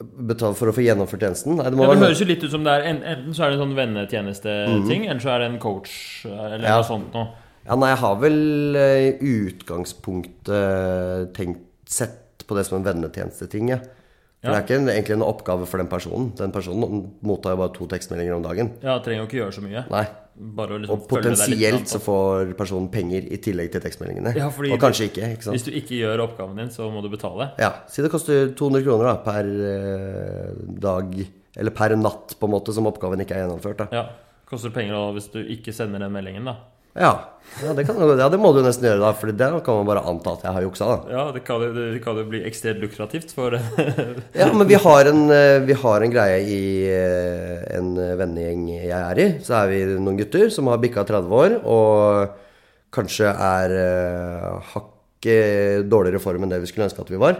Betale 0.03 0.57
for 0.59 0.67
å 0.71 0.73
få 0.75 0.83
gjennomført 0.83 1.23
tjenesten? 1.23 1.55
Nei, 1.59 1.69
det 1.71 1.79
må 1.79 1.85
ja, 1.87 1.93
Det 1.95 2.09
høres 2.09 2.23
jo 2.23 2.27
litt 2.27 2.43
ut 2.43 2.51
som 2.51 2.65
det 2.67 2.73
er 2.75 2.87
Enten 2.91 3.35
så 3.37 3.45
er 3.45 3.53
det 3.53 3.59
en 3.59 3.63
sånn 3.63 3.77
vennetjenesteting, 3.77 5.05
eller 5.07 5.23
så 5.23 5.31
er 5.35 5.43
det 5.45 5.49
en 5.53 5.59
coach 5.63 5.93
eller 6.27 6.57
Mhm. 6.59 6.67
Ja. 6.67 6.77
noe 6.81 6.89
sånt 6.89 7.15
noe. 7.15 7.29
Ja, 7.67 7.77
nei, 7.79 7.93
jeg 7.93 8.01
har 8.03 8.17
vel 8.23 8.39
eh, 8.79 9.09
i 9.23 9.35
utgangspunktet 9.51 11.35
tenkt 11.37 11.69
Sett 11.93 12.47
på 12.49 12.57
det 12.57 12.63
som 12.65 12.79
en 12.79 12.87
vennetjenesteting, 12.87 13.69
ja. 13.69 13.77
For 14.43 14.49
det 14.51 14.57
er 14.57 14.65
ikke 14.65 14.77
en, 14.81 14.89
egentlig 14.91 15.15
en 15.19 15.25
oppgave 15.27 15.67
for 15.71 15.79
den 15.79 15.91
personen. 15.91 16.31
Den 16.39 16.51
personen 16.55 17.03
mottar 17.23 17.53
jo 17.53 17.61
bare 17.61 17.75
to 17.77 17.87
tekstmeldinger 17.91 18.35
om 18.35 18.43
dagen. 18.43 18.73
Ja, 18.83 18.97
trenger 19.05 19.23
jo 19.23 19.29
ikke 19.29 19.39
gjøre 19.39 19.55
så 19.55 19.63
mye. 19.63 19.83
Nei. 19.93 20.03
Bare 20.57 20.75
å 20.75 20.81
liksom 20.81 20.97
Og 20.97 21.05
potensielt 21.11 21.93
så 21.93 22.01
får 22.03 22.55
personen 22.59 22.89
penger 22.91 23.29
i 23.29 23.39
tillegg 23.45 23.71
til 23.75 23.85
tekstmeldingene. 23.85 24.33
Ja, 24.41 24.49
og 24.49 24.81
kanskje 24.83 25.11
ikke. 25.11 25.29
ikke? 25.37 25.53
Hvis 25.53 25.69
du 25.69 25.71
ikke 25.77 26.01
gjør 26.01 26.25
oppgaven 26.25 26.59
din, 26.59 26.73
så 26.75 26.89
må 26.91 27.05
du 27.05 27.11
betale. 27.13 27.53
Ja, 27.61 27.71
Si 27.93 28.03
det 28.03 28.11
koster 28.11 28.51
200 28.57 28.83
kroner 28.89 29.13
da, 29.13 29.15
per 29.23 29.53
eh, 29.69 30.51
dag, 30.89 31.15
eller 31.55 31.77
per 31.77 31.95
natt, 32.01 32.35
på 32.41 32.49
en 32.49 32.57
måte, 32.57 32.75
som 32.75 32.89
oppgaven 32.91 33.23
ikke 33.23 33.37
er 33.37 33.45
gjennomført. 33.45 33.85
da. 33.85 33.89
Ja. 33.95 34.05
Koster 34.49 34.73
penger 34.75 34.97
da 34.99 35.07
hvis 35.15 35.31
du 35.33 35.39
ikke 35.45 35.77
sender 35.77 36.03
den 36.03 36.17
meldingen, 36.17 36.51
da. 36.51 36.57
Ja, 36.99 37.13
ja, 37.61 37.73
det, 37.77 37.85
kan, 37.85 37.99
ja, 38.01 38.29
det 38.33 38.39
må 38.41 38.51
du 38.57 38.63
nesten 38.65 38.87
gjøre, 38.87 39.01
da, 39.03 39.11
for 39.17 39.33
det 39.37 39.49
kan 39.67 39.79
man 39.81 39.89
bare 39.89 40.03
anta 40.09 40.33
at 40.37 40.45
jeg 40.47 40.57
har 40.57 40.65
juksa. 40.65 40.89
da. 40.89 41.13
Ja, 41.13 41.25
det 41.35 41.43
kan 41.45 41.61
det 41.77 42.01
kan 42.05 42.17
jo 42.17 42.25
bli 42.31 42.41
ekstremt 42.49 42.81
lukrativt 42.81 43.35
for 43.37 43.59
Ja, 44.41 44.49
men 44.55 44.67
vi 44.71 44.79
har 44.81 45.11
en, 45.11 45.25
eh, 45.31 45.59
vi 45.67 45.77
har 45.77 46.05
en 46.05 46.15
greie 46.15 46.39
i 46.49 46.63
eh, 46.89 47.61
en 47.77 47.93
vennegjeng 47.97 48.65
jeg 48.79 48.93
er 48.97 49.21
i. 49.21 49.29
Så 49.45 49.57
er 49.61 49.73
vi 49.73 49.83
noen 49.99 50.21
gutter 50.21 50.49
som 50.55 50.71
har 50.73 50.81
bikka 50.83 51.05
30 51.09 51.37
år, 51.43 51.59
og 51.69 52.39
kanskje 52.93 53.29
er 53.33 53.73
uh, 53.73 54.73
hakket 54.75 55.87
dårligere 55.89 56.21
form 56.21 56.45
enn 56.45 56.53
det 56.53 56.61
vi 56.61 56.69
skulle 56.69 56.89
ønske 56.91 57.05
at 57.05 57.13
vi 57.13 57.21
var. 57.21 57.39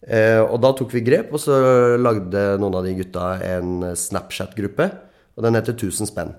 Eh, 0.00 0.40
og 0.40 0.60
da 0.64 0.72
tok 0.76 0.92
vi 0.96 1.04
grep, 1.04 1.32
og 1.32 1.40
så 1.40 1.56
lagde 2.00 2.44
noen 2.60 2.76
av 2.76 2.84
de 2.88 2.96
gutta 2.98 3.34
en 3.44 3.90
Snapchat-gruppe. 3.96 4.88
Og 5.36 5.44
den 5.44 5.56
heter 5.56 5.76
1000 5.76 6.08
spenn. 6.08 6.34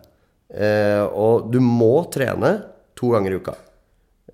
Eh, 0.51 1.03
og 1.15 1.51
du 1.51 1.59
må 1.63 2.09
trene 2.11 2.57
to 2.97 3.11
ganger 3.13 3.31
i 3.31 3.39
uka. 3.39 3.55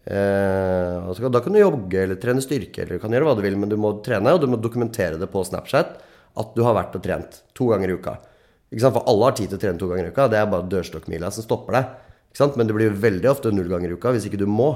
Eh, 0.07 1.13
kan- 1.19 1.31
da 1.31 1.39
kan 1.41 1.53
du 1.53 1.59
jogge 1.59 2.03
eller 2.03 2.15
trene 2.15 2.41
styrke, 2.41 2.79
eller 2.79 2.97
du 2.97 2.99
kan 2.99 3.11
gjøre 3.11 3.25
hva 3.27 3.35
du 3.35 3.41
vil, 3.41 3.57
men 3.57 3.69
du 3.69 3.77
må 3.77 4.01
trene, 4.03 4.33
og 4.33 4.41
du 4.41 4.47
må 4.47 4.59
dokumentere 4.61 5.19
det 5.19 5.29
på 5.31 5.43
Snapchat 5.45 5.97
at 6.37 6.55
du 6.55 6.63
har 6.63 6.75
vært 6.75 6.95
og 6.95 7.03
trent 7.03 7.41
to 7.53 7.67
ganger 7.67 7.89
i 7.89 7.97
uka. 7.97 8.17
For 8.79 9.03
alle 9.07 9.23
har 9.23 9.31
tid 9.33 9.49
til 9.49 9.57
å 9.57 9.61
trene 9.61 9.79
to 9.79 9.87
ganger 9.87 10.05
i 10.05 10.11
uka. 10.11 10.27
Det 10.29 10.37
er 10.37 10.45
bare 10.45 10.67
dørstokkmila 10.69 11.31
som 11.31 11.43
stopper 11.43 11.73
deg. 11.73 11.85
Men 12.55 12.67
det 12.67 12.75
blir 12.75 12.91
veldig 12.93 13.29
ofte 13.31 13.51
null 13.51 13.67
ganger 13.67 13.89
i 13.89 13.93
uka 13.97 14.11
hvis 14.13 14.27
ikke 14.29 14.37
du 14.37 14.45
må. 14.45 14.75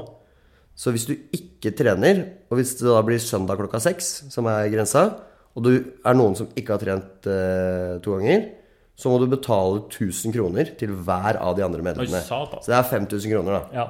Så 0.76 0.92
hvis 0.92 1.06
du 1.06 1.14
ikke 1.36 1.76
trener, 1.76 2.24
og 2.50 2.58
hvis 2.58 2.80
det 2.80 2.88
da 2.88 3.02
blir 3.04 3.20
søndag 3.20 3.60
klokka 3.60 3.80
seks, 3.84 4.32
som 4.32 4.48
er 4.48 4.70
grensa, 4.72 5.20
og 5.56 5.64
du 5.64 5.72
er 6.06 6.16
noen 6.16 6.36
som 6.36 6.48
ikke 6.56 6.74
har 6.74 6.80
trent 6.80 7.28
eh, 7.28 8.00
to 8.02 8.16
ganger, 8.18 8.50
så 8.96 9.10
må 9.10 9.18
du 9.22 9.28
betale 9.32 9.84
1000 9.88 10.34
kroner 10.36 10.72
til 10.78 10.94
hver 10.94 11.40
av 11.42 11.56
de 11.58 11.64
andre 11.66 11.82
medlemmene. 11.82 12.22
Så 12.28 12.68
det 12.68 12.78
er 12.78 12.88
5000 12.90 13.32
kroner, 13.34 13.60
da. 13.60 13.62
Ja. 13.74 13.86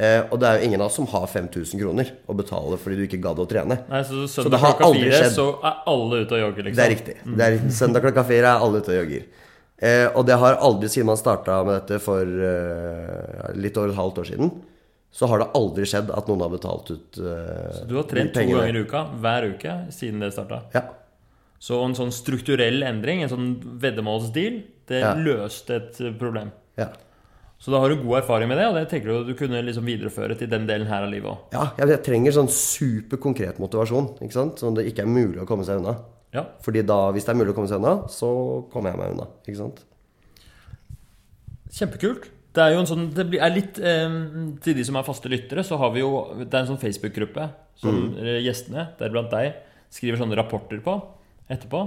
Eh, 0.00 0.22
og 0.30 0.38
det 0.40 0.48
er 0.48 0.58
jo 0.60 0.68
ingen 0.68 0.80
av 0.80 0.86
oss 0.88 0.96
som 0.96 1.06
har 1.12 1.26
5000 1.28 1.80
kroner 1.80 2.08
å 2.30 2.34
betale 2.36 2.78
fordi 2.80 2.96
du 2.96 3.02
ikke 3.04 3.20
gadd 3.20 3.40
å 3.42 3.46
trene. 3.48 3.80
Nei, 3.90 4.00
så 4.06 4.24
Så 4.30 4.48
det 4.48 4.60
har 4.62 4.78
aldri 4.80 5.08
fire, 5.10 5.18
skjedd. 5.24 5.34
så 5.34 5.46
er 5.66 5.82
alle 5.92 6.22
ute 6.24 6.36
og 6.38 6.42
jogger, 6.44 6.68
liksom. 6.68 6.76
Det 6.78 6.84
er 6.86 6.92
riktig. 6.94 7.16
Det 7.36 7.46
er, 7.46 7.58
søndag 7.80 8.06
klokka 8.06 8.24
fire 8.30 8.52
er 8.54 8.64
alle 8.64 8.80
ute 8.80 8.94
og 8.94 9.00
jogger. 9.02 9.26
Eh, 9.80 10.06
og 10.14 10.26
det 10.28 10.36
har 10.36 10.58
aldri, 10.60 10.88
siden 10.92 11.08
man 11.08 11.16
starta 11.20 11.62
med 11.64 11.80
dette 11.80 12.00
for 12.04 12.20
eh, 12.24 13.50
litt 13.56 13.76
over 13.80 13.92
et 13.94 13.96
halvt 14.00 14.22
år 14.22 14.28
siden, 14.30 14.50
så 15.10 15.26
har 15.26 15.42
det 15.42 15.48
aldri 15.58 15.86
skjedd 15.90 16.10
at 16.14 16.28
noen 16.30 16.44
har 16.44 16.52
betalt 16.52 16.90
ut 16.92 17.18
eh, 17.18 17.80
Du 17.88 17.96
har 17.96 18.04
trent 18.06 18.32
to 18.36 18.44
ganger 18.46 18.76
i 18.76 18.82
uka 18.84 19.00
hver 19.20 19.48
uke 19.56 19.76
siden 19.90 20.20
det 20.22 20.32
starta. 20.36 20.62
Ja. 20.76 20.84
Så 21.60 21.76
en 21.84 21.94
sånn 21.96 22.12
strukturell 22.14 22.80
endring, 22.88 23.22
en 23.22 23.32
sånn 23.32 23.48
veddemålsdeal, 23.82 24.62
det 24.88 25.00
Ja. 25.02 25.14
løste 25.14 25.76
et 25.76 26.00
eh, 26.00 26.12
problem. 26.12 26.52
ja. 26.76 26.88
Så 27.60 27.70
da 27.70 27.78
har 27.78 27.90
du 27.90 27.96
god 28.00 28.22
erfaring 28.22 28.48
med 28.48 28.56
det, 28.56 28.66
og 28.70 28.74
det 28.74 28.88
tenker 28.88 29.10
du 29.10 29.24
du 29.28 29.34
kunne 29.36 29.60
liksom 29.60 29.84
videreføre 29.84 30.32
til 30.38 30.48
den 30.48 30.66
delen 30.66 30.88
her 30.88 31.02
av 31.04 31.10
livet 31.12 31.28
òg. 31.28 31.38
Ja, 31.52 31.66
jeg, 31.76 31.90
jeg 31.92 32.02
trenger 32.06 32.32
sånn 32.32 32.48
superkonkret 32.48 33.58
motivasjon, 33.60 34.16
ikke 34.24 34.32
sant? 34.32 34.62
Sånn 34.62 34.78
det 34.78 34.86
ikke 34.88 35.04
er 35.04 35.10
mulig 35.12 35.42
å 35.42 35.44
komme 35.44 35.66
seg 35.68 35.82
unna. 35.82 35.98
Ja. 36.32 36.46
Fordi 36.64 36.80
da, 36.88 37.10
hvis 37.12 37.26
det 37.28 37.34
er 37.34 37.36
mulig 37.36 37.52
å 37.52 37.58
komme 37.58 37.68
seg 37.68 37.82
unna, 37.82 38.08
så 38.08 38.30
kommer 38.72 38.94
jeg 38.94 39.00
meg 39.02 39.12
unna. 39.12 39.28
Ikke 39.44 39.60
sant? 39.60 39.84
Kjempekult. 41.68 42.30
Det 42.56 42.64
er 42.64 42.72
jo 42.72 42.80
en 42.80 42.88
sånn 42.88 43.04
Det 43.14 43.28
er 43.38 43.52
litt 43.54 43.76
eh, 43.78 44.14
Til 44.64 44.74
de 44.74 44.82
som 44.82 44.96
er 44.98 45.04
faste 45.06 45.30
lyttere, 45.30 45.62
så 45.62 45.76
har 45.78 45.92
vi 45.94 46.00
jo 46.00 46.08
Det 46.40 46.48
er 46.48 46.64
en 46.64 46.72
sånn 46.72 46.80
Facebook-gruppe 46.82 47.44
som 47.78 47.94
mm. 47.94 48.16
gjestene, 48.42 48.88
deriblant 48.98 49.30
deg, 49.30 49.60
skriver 49.94 50.18
sånne 50.18 50.34
rapporter 50.40 50.80
på 50.82 50.96
etterpå. 51.50 51.80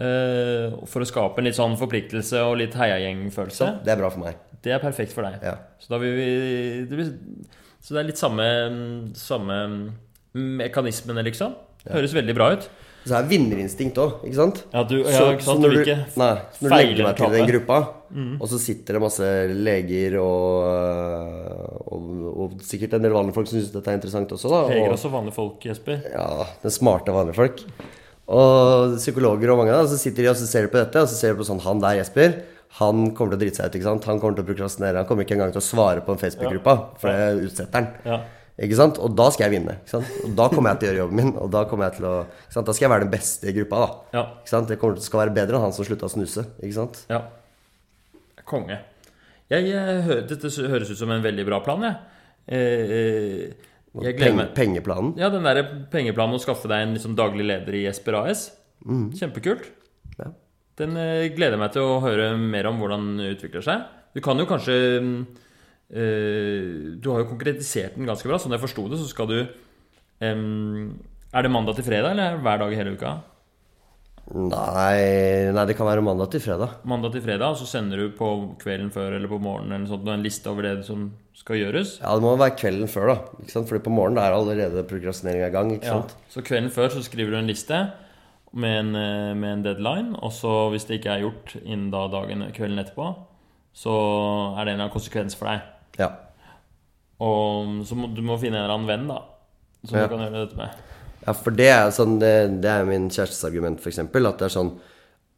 Eh, 0.00 0.76
for 0.90 1.04
å 1.04 1.08
skape 1.08 1.38
en 1.40 1.48
litt 1.48 1.58
sånn 1.58 1.76
forpliktelse 1.80 2.42
og 2.46 2.58
litt 2.60 2.74
heiagjengfølelse. 2.78 3.72
Det 3.86 3.94
er 3.94 4.00
bra 4.02 4.10
for 4.12 4.24
meg. 4.26 4.38
Det 4.60 4.74
er 4.76 4.82
perfekt 4.82 5.14
for 5.16 5.24
deg. 5.24 5.40
Ja. 5.46 5.56
Så 5.80 5.98
vi 6.02 6.10
det 6.84 6.92
blir, 6.92 7.14
Så 7.80 7.94
det 7.96 8.02
er 8.02 8.08
litt 8.10 8.20
samme 8.20 8.44
Samme 9.16 9.56
mekanismene, 10.36 11.24
liksom. 11.26 11.56
Høres 11.90 12.12
veldig 12.14 12.34
bra 12.36 12.52
ut. 12.54 12.68
Så 13.00 13.14
er 13.16 13.24
vinnerinstinkt 13.30 13.96
òg, 13.96 14.18
ikke 14.28 14.36
sant? 14.36 14.58
Ja, 14.74 14.82
du, 14.84 14.98
ja, 15.00 15.08
ikke 15.08 15.38
ikke 15.38 15.44
så 15.46 15.54
sant? 15.54 15.62
når 15.64 15.70
Du 15.72 15.78
du, 15.80 15.90
nei, 16.20 16.34
så 16.52 16.60
når 16.60 16.68
du 16.68 16.74
legger 16.74 16.98
deg 17.00 17.16
til 17.16 17.32
den 17.32 17.46
gruppa, 17.48 17.78
gruppa, 17.80 18.34
og 18.44 18.50
så 18.50 18.58
sitter 18.60 18.98
det 18.98 19.00
masse 19.00 19.30
leger 19.56 20.16
og, 20.20 21.86
og, 21.96 22.10
og 22.44 22.58
sikkert 22.66 22.98
en 22.98 23.06
del 23.06 23.14
vanlige 23.16 23.38
folk 23.38 23.48
som 23.48 23.56
syns 23.56 23.72
dette 23.72 23.88
er 23.88 23.96
interessant 23.96 24.34
også, 24.36 24.52
da. 24.52 24.60
Leger 24.68 24.90
Og, 24.90 24.98
også 24.98 25.12
vanlige 25.16 25.36
folk, 25.38 25.64
Jesper. 25.70 26.04
ja, 26.12 26.26
den 26.60 26.76
smarte 26.76 27.16
vanlige 27.16 27.38
folk. 27.40 27.64
Og 28.30 28.96
psykologer 29.00 29.50
og 29.52 29.60
mange 29.60 29.74
da, 29.74 29.84
så 29.90 29.98
sitter 29.98 30.26
de 30.26 30.32
og 30.32 30.38
ser 30.38 30.68
på 30.70 30.78
dette, 30.78 31.02
og 31.02 31.10
så 31.10 31.18
ser 31.18 31.34
de 31.34 31.40
på 31.40 31.46
sånn 31.48 31.62
Han 31.64 31.82
der, 31.82 31.98
Jesper, 31.98 32.36
han 32.78 33.08
kommer 33.18 33.34
til 33.34 33.40
å 33.40 33.42
drite 33.42 33.58
seg 33.58 33.70
ut, 33.70 33.78
ikke 33.80 33.88
sant? 33.88 34.04
Han 34.06 34.20
kommer 34.22 34.38
til 34.38 34.44
å 34.44 34.50
prokrastinere. 34.52 35.00
Han 35.02 35.08
kommer 35.08 35.26
ikke 35.26 35.34
engang 35.34 35.54
til 35.54 35.62
å 35.62 35.66
svare 35.66 36.04
på 36.06 36.14
en 36.14 36.20
Facebook-gruppa, 36.20 36.74
for 37.02 37.10
det 37.10 37.48
utsetter 37.48 37.80
han. 37.80 37.88
Ja. 38.06 38.20
Ikke 38.60 38.76
sant? 38.76 39.00
Og 39.00 39.14
da 39.16 39.26
skal 39.32 39.48
jeg 39.48 39.56
vinne. 39.56 39.78
Ikke 39.80 39.94
sant? 39.96 40.12
Og 40.26 40.36
da 40.36 40.46
kommer 40.52 40.74
jeg 40.74 40.82
til 40.82 40.86
å 40.86 40.90
gjøre 40.90 41.00
jobben 41.00 41.18
min. 41.18 41.32
Og 41.40 41.48
da 41.54 41.64
kommer 41.66 41.88
jeg 41.88 41.96
til 41.96 42.06
å 42.10 42.14
ikke 42.28 42.54
sant? 42.58 42.68
Da 42.68 42.74
skal 42.76 42.86
jeg 42.86 42.92
være 42.92 43.06
den 43.06 43.12
beste 43.14 43.48
i 43.48 43.54
gruppa. 43.56 43.80
da 43.80 44.18
Ja. 44.18 44.24
Ikke 44.42 44.52
sant? 44.52 44.68
Det 44.68 44.78
kommer 44.82 44.98
til, 44.98 45.06
skal 45.08 45.22
være 45.24 45.34
bedre 45.40 45.56
enn 45.56 45.64
han 45.64 45.74
som 45.74 45.88
slutta 45.88 46.06
å 46.06 46.12
snuse. 46.12 46.44
Ikke 46.60 46.76
sant? 46.76 47.00
Ja. 47.10 47.22
Konge. 48.50 48.76
Jeg, 49.50 49.66
jeg, 49.72 50.20
dette 50.30 50.52
høres 50.70 50.92
ut 50.92 51.00
som 51.00 51.10
en 51.10 51.24
veldig 51.24 51.46
bra 51.48 51.58
plan, 51.64 51.82
jeg. 51.88 51.96
Eh, 52.50 52.92
eh, 52.98 53.69
jeg 53.98 54.16
Peng, 54.20 54.40
pengeplanen. 54.54 55.14
Ja, 55.18 55.32
den 55.32 55.46
der 55.46 55.64
pengeplanen 55.90 56.38
å 56.38 56.42
skaffe 56.42 56.70
deg 56.70 56.84
en 56.84 56.94
liksom 56.94 57.16
daglig 57.18 57.48
leder 57.48 57.74
i 57.74 57.84
Jesper 57.88 58.20
AS. 58.20 58.44
Kjempekult. 58.86 59.66
Ja. 60.20 60.30
Den 60.80 60.96
eh, 60.96 61.28
gleder 61.34 61.58
jeg 61.58 61.62
meg 61.62 61.72
til 61.74 61.86
å 61.86 62.00
høre 62.04 62.32
mer 62.38 62.70
om 62.70 62.78
hvordan 62.80 63.08
den 63.18 63.34
utvikler 63.34 63.64
seg. 63.64 63.88
Du 64.14 64.22
kan 64.24 64.38
jo 64.40 64.46
kanskje 64.50 64.76
mm, 65.04 65.18
eh, 65.94 66.70
Du 67.02 67.10
har 67.12 67.22
jo 67.22 67.30
konkretisert 67.30 67.98
den 67.98 68.08
ganske 68.08 68.30
bra. 68.30 68.38
Sånn 68.40 68.54
jeg 68.54 68.62
forsto 68.62 68.86
det, 68.90 69.00
så 69.02 69.10
skal 69.10 69.30
du 69.30 69.38
øh, 69.40 70.38
Er 71.34 71.46
det 71.46 71.52
mandag 71.52 71.78
til 71.78 71.86
fredag, 71.86 72.14
eller 72.14 72.38
er 72.38 72.44
hver 72.46 72.62
dag 72.62 72.72
i 72.72 72.80
hele 72.80 72.94
uka? 72.96 73.18
Nei, 74.30 75.50
nei, 75.50 75.62
det 75.66 75.74
kan 75.74 75.88
være 75.88 76.02
mandag 76.06 76.28
til 76.30 76.42
fredag. 76.44 76.76
Mandag 76.86 77.12
til 77.16 77.22
fredag, 77.24 77.50
og 77.50 77.58
så 77.58 77.66
sender 77.66 77.98
du 77.98 78.12
på 78.14 78.28
kvelden 78.62 78.92
før 78.94 79.16
eller 79.16 79.30
på 79.30 79.40
morgenen 79.42 79.72
eller 79.80 79.90
sånt, 79.90 80.06
en 80.12 80.22
liste 80.22 80.46
over 80.52 80.62
det 80.68 80.84
som 80.86 81.08
skal 81.34 81.58
gjøres. 81.58 81.96
Ja, 82.02 82.12
det 82.14 82.22
må 82.22 82.36
være 82.38 82.54
kvelden 82.60 82.86
før, 82.92 83.10
da. 83.10 83.16
Ikke 83.42 83.54
sant? 83.56 83.66
Fordi 83.70 83.82
på 83.88 83.90
morgenen 83.94 84.22
er 84.22 84.36
allerede 84.36 84.84
prokrastineringa 84.86 85.48
i 85.48 85.54
gang. 85.56 85.72
Ikke 85.74 85.86
Ja. 85.90 85.98
sant? 85.98 86.14
Så 86.30 86.44
kvelden 86.46 86.70
før 86.70 86.88
så 86.94 87.02
skriver 87.02 87.30
du 87.32 87.38
en 87.38 87.46
liste 87.50 87.80
med 88.52 88.78
en, 88.78 88.94
eh, 88.94 89.34
med 89.34 89.52
en 89.52 89.62
deadline, 89.64 90.14
og 90.22 90.30
så 90.32 90.70
hvis 90.70 90.86
det 90.86 91.00
ikke 91.00 91.10
er 91.16 91.20
gjort 91.26 91.56
innen 91.64 91.90
da 91.90 92.06
dagen 92.08 92.46
kvelden 92.52 92.78
etterpå, 92.84 93.16
så 93.74 93.90
er 94.58 94.64
det 94.64 94.74
en 94.74 94.80
eller 94.80 94.84
annen 94.86 94.94
konsekvens 94.94 95.34
for 95.34 95.46
deg. 95.46 95.60
Ja. 95.98 96.08
Og 97.20 97.82
så 97.84 97.94
må 97.96 98.14
du 98.14 98.22
må 98.22 98.38
finne 98.38 98.56
en 98.58 98.64
eller 98.64 98.74
annen 98.78 98.86
venn, 98.86 99.08
da, 99.08 99.22
som 99.84 99.98
Ja. 99.98 100.06
du 100.06 100.16
kan 100.16 100.24
gjøre 100.32 100.46
dette 100.46 100.56
med. 100.56 100.70
Ja, 101.26 101.32
for 101.36 101.50
det 101.56 101.68
er 101.68 101.90
sånn 101.94 102.18
Det, 102.20 102.60
det 102.62 102.70
er 102.70 102.84
min 102.88 103.08
kjærestes 103.12 103.44
argument, 103.48 103.80
f.eks. 103.80 103.98
At 103.98 104.12
det 104.14 104.46
er 104.48 104.54
sånn 104.54 104.72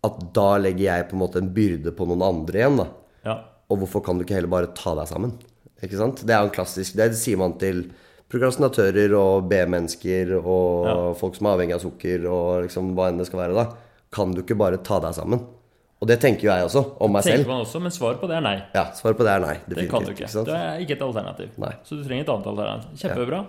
at 0.03 0.16
da 0.35 0.57
legger 0.59 0.83
jeg 0.88 1.09
på 1.11 1.14
en 1.14 1.21
måte 1.23 1.38
en 1.38 1.51
byrde 1.55 1.92
på 1.95 2.07
noen 2.11 2.23
andre 2.27 2.59
igjen, 2.59 2.77
da. 2.81 2.87
Ja. 3.25 3.35
Og 3.71 3.79
hvorfor 3.85 4.03
kan 4.05 4.18
du 4.18 4.25
ikke 4.25 4.35
heller 4.35 4.51
bare 4.51 4.73
ta 4.75 4.95
deg 4.99 5.07
sammen? 5.11 5.37
Ikke 5.83 5.99
sant? 5.99 6.25
Det 6.27 6.35
er 6.35 6.40
jo 6.42 6.49
en 6.51 6.55
klassisk 6.55 6.97
Det 6.99 7.07
sier 7.18 7.38
man 7.38 7.55
til 7.59 7.85
prokrastinatører 8.33 9.12
og 9.18 9.49
B-mennesker 9.51 10.33
og 10.40 10.87
Ja. 10.87 10.95
folk 11.18 11.35
som 11.37 11.47
er 11.47 11.57
avhengig 11.57 11.75
av 11.77 11.83
sukker 11.85 12.27
og 12.31 12.62
liksom 12.66 12.95
hva 12.97 13.09
enn 13.11 13.18
det 13.18 13.27
skal 13.29 13.42
være, 13.45 13.55
da. 13.55 13.66
Kan 14.12 14.33
du 14.35 14.42
ikke 14.42 14.57
bare 14.59 14.79
ta 14.83 14.99
deg 15.01 15.14
sammen? 15.14 15.45
Og 16.03 16.09
det 16.09 16.18
tenker 16.21 16.49
jo 16.49 16.51
jeg 16.51 16.64
også, 16.66 16.83
om 17.01 17.12
meg 17.12 17.23
selv. 17.23 17.47
man 17.47 17.62
også, 17.62 17.81
men 17.81 17.92
svaret 17.95 18.18
på 18.21 18.27
det 18.27 18.37
er 18.40 18.40
nei. 18.42 18.57
Ja, 18.75 18.88
Svaret 18.92 19.16
på 19.16 19.23
det 19.23 19.37
er 19.37 19.40
nei. 19.45 19.55
Det 19.68 19.88
kan 19.88 20.03
du 20.03 20.11
ikke. 20.11 20.27
ikke. 20.27 20.45
Det 20.49 20.57
er 20.59 20.81
ikke 20.83 20.97
et 20.99 21.03
alternativ. 21.07 21.51
Nei. 21.59 21.75
Så 21.85 21.95
du 22.01 22.03
trenger 22.09 22.25
et 22.27 22.29
annet 22.35 22.47
alternativ. 22.47 22.99
Kjempebra. 22.99 23.47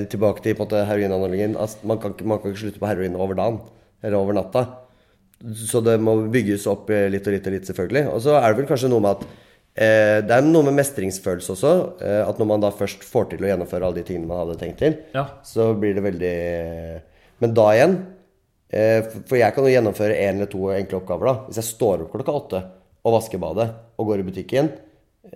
Eh, 0.00 0.06
tilbake 0.10 0.42
til 0.42 0.54
på 0.54 0.62
en 0.62 0.68
måte 0.68 0.86
heroinanalogien. 0.86 1.56
Altså, 1.56 1.76
man, 1.84 1.98
kan 1.98 2.12
ikke- 2.14 2.26
man 2.26 2.38
kan 2.38 2.50
ikke 2.52 2.60
slutte 2.64 2.80
på 2.80 2.86
heroin 2.88 3.16
over 3.16 3.34
dagen. 3.34 3.60
Eller 4.02 4.16
over 4.16 4.32
natta. 4.32 4.66
Så 5.54 5.82
det 5.82 5.98
må 6.00 6.30
bygges 6.30 6.66
opp 6.66 6.90
eh, 6.90 7.08
litt 7.08 7.26
og 7.26 7.32
litt 7.32 7.46
og 7.46 7.52
litt, 7.52 7.64
selvfølgelig. 7.66 8.06
Og 8.12 8.20
så 8.20 8.34
er 8.42 8.48
det 8.52 8.56
vel 8.58 8.66
kanskje 8.76 8.90
noe 8.90 9.00
med 9.00 9.10
at 9.16 9.22
eh, 9.76 10.20
Det 10.20 10.30
er 10.30 10.42
noe 10.42 10.62
med 10.64 10.74
mestringsfølelse 10.74 11.50
også. 11.54 11.72
Eh, 12.02 12.28
at 12.28 12.38
når 12.38 12.46
man 12.46 12.60
da 12.60 12.70
først 12.70 13.02
får 13.04 13.30
til 13.30 13.38
å 13.44 13.48
gjennomføre 13.48 13.84
alle 13.86 13.94
de 13.94 14.02
tingene 14.02 14.26
man 14.28 14.46
hadde 14.46 14.58
tenkt 14.60 14.78
til, 14.78 14.98
Ja. 15.14 15.26
så 15.42 15.74
blir 15.78 15.94
det 15.94 16.02
veldig 16.04 17.02
Men 17.40 17.54
da 17.54 17.62
igjen 17.72 18.06
eh, 18.72 19.00
for- 19.26 19.38
jeg 19.38 19.54
kan 19.54 19.64
jo 19.64 19.70
gjennomføre 19.70 20.14
én 20.18 20.34
eller 20.36 20.46
to 20.46 20.58
enkle 20.70 21.00
oppgaver. 21.00 21.24
da 21.26 21.34
Hvis 21.48 21.56
jeg 21.56 21.64
står 21.64 22.02
opp 22.02 22.12
klokka 22.12 22.32
åtte 22.36 22.64
og 23.04 23.12
vasker 23.14 23.38
badet 23.40 23.70
og 23.98 24.06
går 24.06 24.18
i 24.20 24.22
butikken 24.30 24.70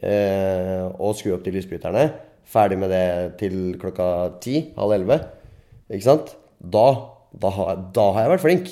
eh, 0.02 0.84
og 0.98 1.14
skrur 1.16 1.34
opp 1.38 1.44
de 1.44 1.50
lysbryterne, 1.52 2.12
ferdig 2.48 2.78
med 2.80 2.92
det 2.92 3.06
til 3.40 3.74
klokka 3.80 4.06
ti, 4.44 4.70
halv 4.78 4.96
elleve, 4.96 5.20
ikke 5.90 6.06
sant? 6.06 6.34
Da, 6.60 6.86
da, 7.32 7.50
har, 7.56 7.82
da 7.96 8.06
har 8.14 8.24
jeg 8.24 8.34
vært 8.34 8.44
flink. 8.44 8.70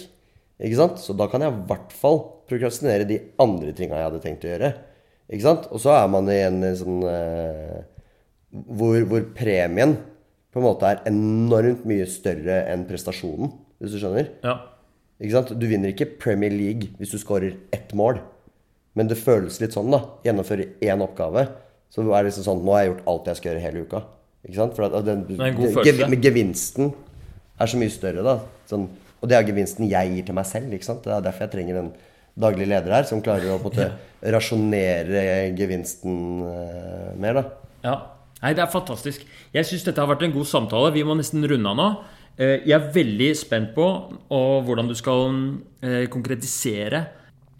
Ikke 0.63 0.79
sant? 0.79 1.01
Så 1.03 1.17
da 1.19 1.27
kan 1.31 1.43
jeg 1.43 1.53
i 1.53 1.65
hvert 1.69 1.93
fall 1.97 2.21
prokrastinere 2.51 3.09
de 3.09 3.19
andre 3.43 3.75
tinga 3.77 3.99
jeg 3.99 4.09
hadde 4.09 4.23
tenkt 4.23 4.47
å 4.47 4.53
gjøre. 4.53 4.73
Ikke 5.33 5.47
sant? 5.47 5.69
Og 5.73 5.83
så 5.83 5.95
er 5.97 6.09
man 6.13 6.29
i 6.31 6.39
en 6.45 6.63
sånn 6.79 7.03
eh, 7.09 7.81
hvor, 8.53 8.99
hvor 9.09 9.25
premien 9.37 9.97
på 10.53 10.61
en 10.61 10.67
måte 10.67 10.89
er 10.89 11.01
enormt 11.09 11.87
mye 11.89 12.05
større 12.11 12.63
enn 12.69 12.85
prestasjonen, 12.89 13.55
hvis 13.81 13.95
du 13.95 14.03
skjønner. 14.03 14.29
Ja. 14.45 14.59
Ikke 15.23 15.39
sant? 15.39 15.55
Du 15.57 15.67
vinner 15.71 15.93
ikke 15.93 16.11
Premier 16.21 16.53
League 16.53 16.93
hvis 16.99 17.15
du 17.15 17.19
skårer 17.21 17.57
ett 17.75 17.95
mål. 17.97 18.21
Men 18.99 19.09
det 19.09 19.21
føles 19.23 19.57
litt 19.63 19.73
sånn, 19.73 19.93
da. 19.95 20.03
Gjennomføre 20.27 20.75
én 20.85 21.05
oppgave. 21.05 21.47
Så 21.93 22.01
er 22.07 22.23
det 22.25 22.31
liksom 22.31 22.47
sånn 22.47 22.63
Nå 22.65 22.73
har 22.73 22.85
jeg 22.87 22.91
gjort 22.95 23.09
alt 23.13 23.27
jeg 23.29 23.37
skal 23.41 23.51
gjøre 23.53 23.65
hele 23.67 23.83
uka. 23.85 24.01
Ikke 24.47 24.57
sant? 24.59 24.73
For 24.79 24.87
at 24.89 25.05
den, 25.07 25.27
gev- 25.85 26.17
gevinsten 26.25 26.93
er 27.61 27.69
så 27.71 27.79
mye 27.79 27.93
større, 27.93 28.25
da. 28.27 28.39
Sånn, 28.71 28.89
og 29.21 29.29
det 29.31 29.37
er 29.37 29.45
gevinsten 29.47 29.87
jeg 29.91 30.15
gir 30.17 30.25
til 30.31 30.35
meg 30.35 30.49
selv. 30.49 30.73
Ikke 30.75 30.89
sant? 30.89 31.05
Det 31.05 31.13
er 31.15 31.21
derfor 31.29 31.45
jeg 31.47 31.53
trenger 31.53 31.79
en 31.83 31.93
daglig 32.43 32.67
leder 32.71 32.95
her, 32.97 33.05
som 33.05 33.21
klarer 33.23 33.53
å 33.53 33.59
på 33.61 33.69
en 33.69 33.77
måte 33.77 34.33
rasjonere 34.33 35.53
gevinsten 35.59 36.17
uh, 36.47 37.13
mer, 37.21 37.39
da. 37.39 37.45
Ja. 37.85 37.95
Nei, 38.43 38.55
det 38.59 38.65
er 38.65 38.73
fantastisk. 38.73 39.23
Jeg 39.55 39.69
syns 39.69 39.85
dette 39.87 40.03
har 40.03 40.09
vært 40.11 40.25
en 40.27 40.33
god 40.35 40.49
samtale. 40.51 40.89
Vi 40.97 41.05
må 41.07 41.15
nesten 41.15 41.45
runde 41.47 41.69
av 41.71 41.77
nå. 41.79 41.85
Eh, 42.35 42.57
Jeg 42.67 42.73
er 42.75 42.89
veldig 42.97 43.29
spent 43.39 43.71
på 43.77 43.85
hvordan 44.33 44.89
du 44.91 44.97
skal 44.99 45.29
eh, 45.85 46.09
konkretisere 46.11 47.05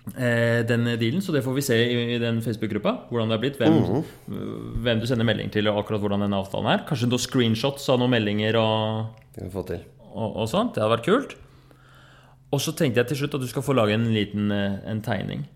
den 0.03 0.89
dealen. 0.99 1.23
Så 1.23 1.31
det 1.31 1.45
får 1.45 1.55
vi 1.55 1.63
se 1.63 1.77
i 1.79 2.19
den 2.19 2.41
Facebook-gruppa. 2.43 2.95
Hvordan 3.11 3.31
det 3.31 3.37
har 3.37 3.43
blitt. 3.45 3.61
Hvem, 3.61 4.03
hvem 4.83 5.03
du 5.03 5.07
sender 5.07 5.29
melding 5.29 5.53
til, 5.55 5.71
og 5.71 5.79
akkurat 5.85 6.03
hvordan 6.03 6.25
den 6.27 6.35
avtalen 6.37 6.73
er. 6.73 6.83
Kanskje 6.89 7.11
noen 7.11 7.23
screenshots 7.23 7.87
av 7.93 8.01
noen 8.03 8.15
meldinger 8.17 8.59
og, 8.59 9.15
og, 9.47 10.29
og 10.29 10.51
sånt. 10.51 10.75
Det 10.75 10.83
hadde 10.83 10.97
vært 10.97 11.07
kult. 11.07 11.37
Og 12.53 12.61
så 12.61 12.75
tenkte 12.77 13.01
jeg 13.01 13.13
til 13.13 13.23
slutt 13.23 13.39
at 13.39 13.45
du 13.45 13.51
skal 13.51 13.65
få 13.65 13.77
lage 13.77 13.97
en 13.97 14.11
liten 14.13 14.53
eh, 14.53 14.81
en 14.91 15.01
tegning 15.05 15.47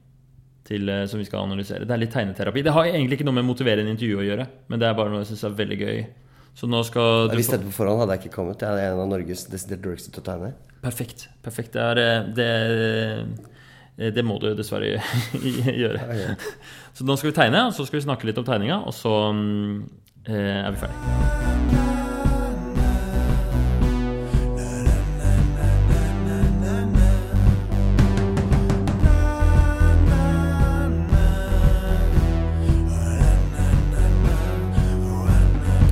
til, 0.66 0.88
eh, 0.88 1.04
som 1.10 1.20
vi 1.20 1.26
skal 1.28 1.44
analysere. 1.44 1.84
Det 1.84 1.92
er 1.92 2.00
litt 2.00 2.14
tegneterapi. 2.14 2.62
Det 2.64 2.72
har 2.72 2.88
egentlig 2.88 3.18
ikke 3.18 3.26
noe 3.28 3.36
med 3.36 3.48
motiverende 3.48 3.92
intervju 3.92 4.22
å 4.22 4.24
gjøre, 4.26 4.46
men 4.70 4.80
det 4.80 4.88
er 4.88 4.96
bare 4.96 5.12
noe 5.12 5.20
jeg 5.22 5.34
syns 5.34 5.44
er 5.48 5.58
veldig 5.58 5.78
gøy. 5.82 6.00
Så 6.56 6.68
nå 6.72 6.80
skal 6.88 7.28
du 7.28 7.36
Hvis 7.36 7.52
dette 7.52 7.68
på 7.68 7.74
forhånd 7.82 8.00
hadde 8.00 8.16
jeg 8.16 8.24
ikke 8.24 8.38
kommet. 8.38 8.64
Jeg 8.64 8.80
er 8.80 8.94
en 8.94 9.02
av 9.02 9.10
Norges 9.10 9.44
desidert 9.52 9.82
dårligste 9.84 10.14
til 10.14 10.22
å 10.22 10.26
tegne. 10.30 10.54
Perfekt. 10.80 11.26
Perfekt. 11.44 11.76
Det 11.76 11.84
er 11.84 12.00
eh, 12.00 12.30
det, 12.38 12.48
eh, 12.48 13.52
det 13.96 14.24
må 14.24 14.38
du 14.42 14.50
dessverre 14.56 14.98
gjøre. 15.82 16.36
Så 16.96 17.06
nå 17.06 17.16
skal 17.16 17.32
vi 17.32 17.36
tegne, 17.40 17.66
og 17.68 17.76
så 17.76 17.88
skal 17.88 18.00
vi 18.00 18.06
snakke 18.08 18.28
litt 18.28 18.40
om 18.40 18.46
tegninga, 18.46 18.82
og 18.84 18.94
så 18.96 19.14
mm, 19.32 19.76
eh, 20.28 20.58
er 20.62 20.74
vi 20.74 20.84
ferdige. 20.84 21.54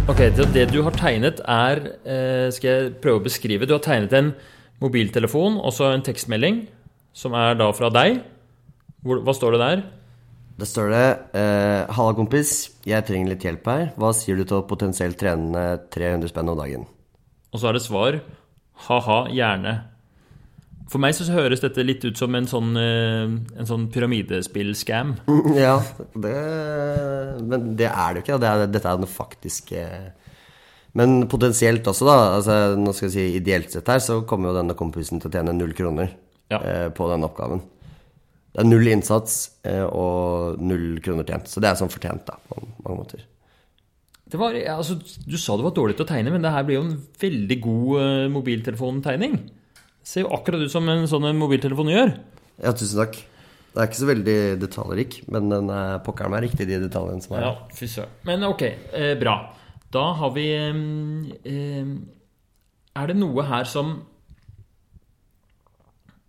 Ok, 0.05 0.21
det, 0.37 0.45
det 0.53 0.67
du 0.69 0.83
har 0.85 0.93
tegnet 0.95 1.41
er 1.49 1.79
eh, 2.05 2.51
Skal 2.53 2.69
jeg 2.69 2.91
prøve 3.03 3.19
å 3.19 3.25
beskrive? 3.25 3.65
Du 3.65 3.73
har 3.73 3.81
tegnet 3.83 4.13
en 4.15 4.29
mobiltelefon 4.85 5.57
og 5.57 5.73
så 5.73 5.89
en 5.91 6.05
tekstmelding, 6.05 6.67
som 7.15 7.35
er 7.39 7.55
da 7.59 7.71
fra 7.77 7.91
deg. 7.95 8.23
Hvor, 9.05 9.23
hva 9.25 9.35
står 9.37 9.55
det 9.55 9.63
der? 9.63 9.85
Da 10.55 10.67
står 10.69 10.93
det 10.93 11.07
eh, 11.39 11.95
Halla, 11.97 12.15
kompis. 12.15 12.55
Jeg 12.87 13.07
trenger 13.09 13.33
litt 13.33 13.47
hjelp 13.47 13.67
her. 13.71 13.89
Hva 13.99 14.13
sier 14.15 14.39
du 14.39 14.45
til 14.47 14.61
å 14.61 14.67
potensielt 14.69 15.19
trene 15.21 15.65
300 15.95 16.31
spenn 16.31 16.53
om 16.53 16.59
dagen? 16.59 16.87
Og 17.55 17.61
så 17.61 17.71
er 17.71 17.77
det 17.79 17.85
svar 17.87 18.21
ha-ha, 18.89 19.19
gjerne. 19.31 19.75
For 20.91 21.01
meg 21.01 21.15
så 21.17 21.27
høres 21.33 21.63
dette 21.63 21.83
litt 21.87 22.03
ut 22.05 22.19
som 22.19 22.35
en 22.37 22.47
sånn, 22.51 22.75
eh, 22.77 23.31
en 23.59 23.69
sånn 23.69 23.87
pyramidespill-scam. 23.95 25.15
ja, 25.65 25.79
det 26.13 26.35
Men 27.43 27.73
det 27.79 27.89
er 27.89 28.13
det 28.13 28.21
jo 28.21 28.27
ikke. 28.27 28.43
Det 28.43 28.51
er, 28.51 28.67
dette 28.71 28.91
er 28.91 29.01
den 29.01 29.11
faktiske 29.11 29.87
Men 30.95 31.25
potensielt 31.31 31.87
også, 31.91 32.07
da. 32.07 32.19
Altså, 32.37 32.59
nå 32.79 32.93
skal 32.95 33.09
jeg 33.09 33.15
si 33.17 33.41
Ideelt 33.41 33.75
sett 33.75 33.89
her 33.91 34.03
så 34.03 34.21
kommer 34.29 34.53
jo 34.53 34.59
denne 34.61 34.79
kompisen 34.79 35.23
til 35.23 35.31
å 35.31 35.35
tjene 35.35 35.57
null 35.57 35.75
kroner 35.75 36.13
Ja. 36.53 36.59
eh, 36.61 36.89
på 36.95 37.09
den 37.11 37.25
oppgaven. 37.27 37.63
Det 38.55 38.63
er 38.63 38.69
null 38.69 38.87
innsats 38.87 39.39
eh, 39.67 39.83
og 39.83 40.61
null 40.63 41.01
kroner 41.03 41.27
tjent. 41.27 41.49
Så 41.51 41.63
det 41.63 41.71
er 41.73 41.79
sånn 41.81 41.91
fortjent, 41.91 42.23
da, 42.29 42.37
på 42.51 42.61
mange 42.85 42.99
måter. 43.01 43.25
Det 44.31 44.39
var, 44.41 44.55
altså, 44.73 44.97
du 45.27 45.37
sa 45.39 45.57
det 45.59 45.67
var 45.67 45.75
dårlig 45.77 45.97
til 45.99 46.07
å 46.07 46.09
tegne, 46.09 46.31
men 46.33 46.43
det 46.45 46.53
her 46.55 46.65
blir 46.67 46.79
jo 46.79 46.85
en 46.87 46.97
veldig 47.21 47.59
god 47.65 48.01
eh, 48.01 48.29
mobiltelefontegning. 48.33 49.37
Det 49.75 50.09
ser 50.11 50.25
jo 50.25 50.33
akkurat 50.37 50.63
ut 50.65 50.73
som 50.73 50.89
en 50.91 51.07
sånn 51.11 51.27
mobiltelefon 51.39 51.91
gjør. 51.93 52.15
Ja, 52.63 52.73
tusen 52.77 53.01
takk. 53.03 53.19
Det 53.75 53.83
er 53.83 53.89
ikke 53.91 53.99
så 54.05 54.07
veldig 54.07 54.39
detaljrik, 54.63 55.15
men 55.35 55.49
den 55.51 55.71
er 55.75 55.99
pokker 56.07 56.31
meg 56.31 56.45
riktig, 56.47 56.69
de 56.71 56.79
detaljene 56.85 57.25
som 57.25 57.35
er 57.35 57.43
Ja, 57.49 57.53
fy 57.75 57.89
søren. 57.91 58.13
Men 58.29 58.47
ok, 58.47 58.63
eh, 58.95 59.15
bra. 59.19 59.35
Da 59.95 60.05
har 60.19 60.31
vi 60.35 60.45
eh, 60.55 61.91
Er 62.95 63.11
det 63.11 63.17
noe 63.19 63.43
her 63.51 63.67
som 63.67 63.97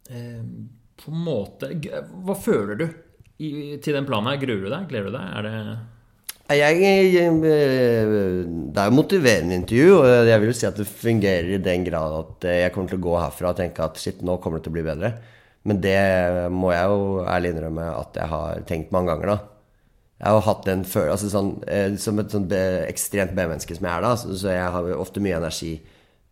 På 0.05 1.11
en 1.11 1.25
måte 1.25 1.71
Hva 1.75 2.35
føler 2.37 2.77
du 2.79 2.85
i, 3.41 3.75
til 3.83 3.95
den 3.97 4.05
planen 4.07 4.29
her? 4.31 4.39
Gruer 4.39 4.61
du 4.63 4.69
deg? 4.71 4.87
Gleder 4.91 5.09
du 5.11 5.17
deg? 5.17 5.31
Er 5.35 5.47
det 5.47 6.55
Jeg, 6.55 6.77
jeg, 7.11 7.31
det 7.41 8.79
er 8.79 8.91
jo 8.91 8.95
motiverende 8.95 9.57
intervju, 9.57 9.95
og 9.97 10.29
jeg 10.29 10.41
vil 10.43 10.51
jo 10.51 10.57
si 10.59 10.67
at 10.69 10.77
det 10.77 10.85
fungerer 10.87 11.55
i 11.55 11.63
den 11.65 11.87
grad 11.87 12.15
at 12.19 12.47
jeg 12.61 12.71
kommer 12.75 12.93
til 12.93 13.01
å 13.01 13.05
gå 13.07 13.15
herfra 13.17 13.51
og 13.51 13.59
tenke 13.59 13.83
at 13.83 13.97
shit, 13.99 14.21
nå 14.21 14.37
kommer 14.43 14.61
det 14.61 14.67
til 14.67 14.75
å 14.75 14.77
bli 14.77 14.85
bedre. 14.85 15.11
Men 15.65 15.81
det 15.81 15.97
må 16.53 16.69
jeg 16.75 16.93
jo 16.93 17.25
ærlig 17.25 17.51
innrømme 17.55 17.89
at 17.97 18.21
jeg 18.21 18.29
har 18.29 18.65
tenkt 18.69 18.93
mange 18.93 19.09
ganger, 19.09 19.33
da. 19.33 19.37
Jeg 20.15 20.29
har 20.29 20.37
jo 20.37 20.45
hatt 20.45 20.67
den 20.69 20.83
før, 20.87 21.09
altså 21.11 21.27
sånn, 21.27 21.49
eh, 21.67 21.95
Som 21.99 22.21
et 22.21 22.31
sånn 22.31 22.45
ekstremt 22.53 23.33
B-menneske 23.35 23.75
som 23.75 23.87
jeg 23.87 23.91
er, 23.91 24.05
da, 24.05 24.13
så, 24.15 24.51
jeg 24.53 24.69
har 24.77 24.91
ofte 24.95 25.23
mye 25.23 25.41
energi 25.41 25.73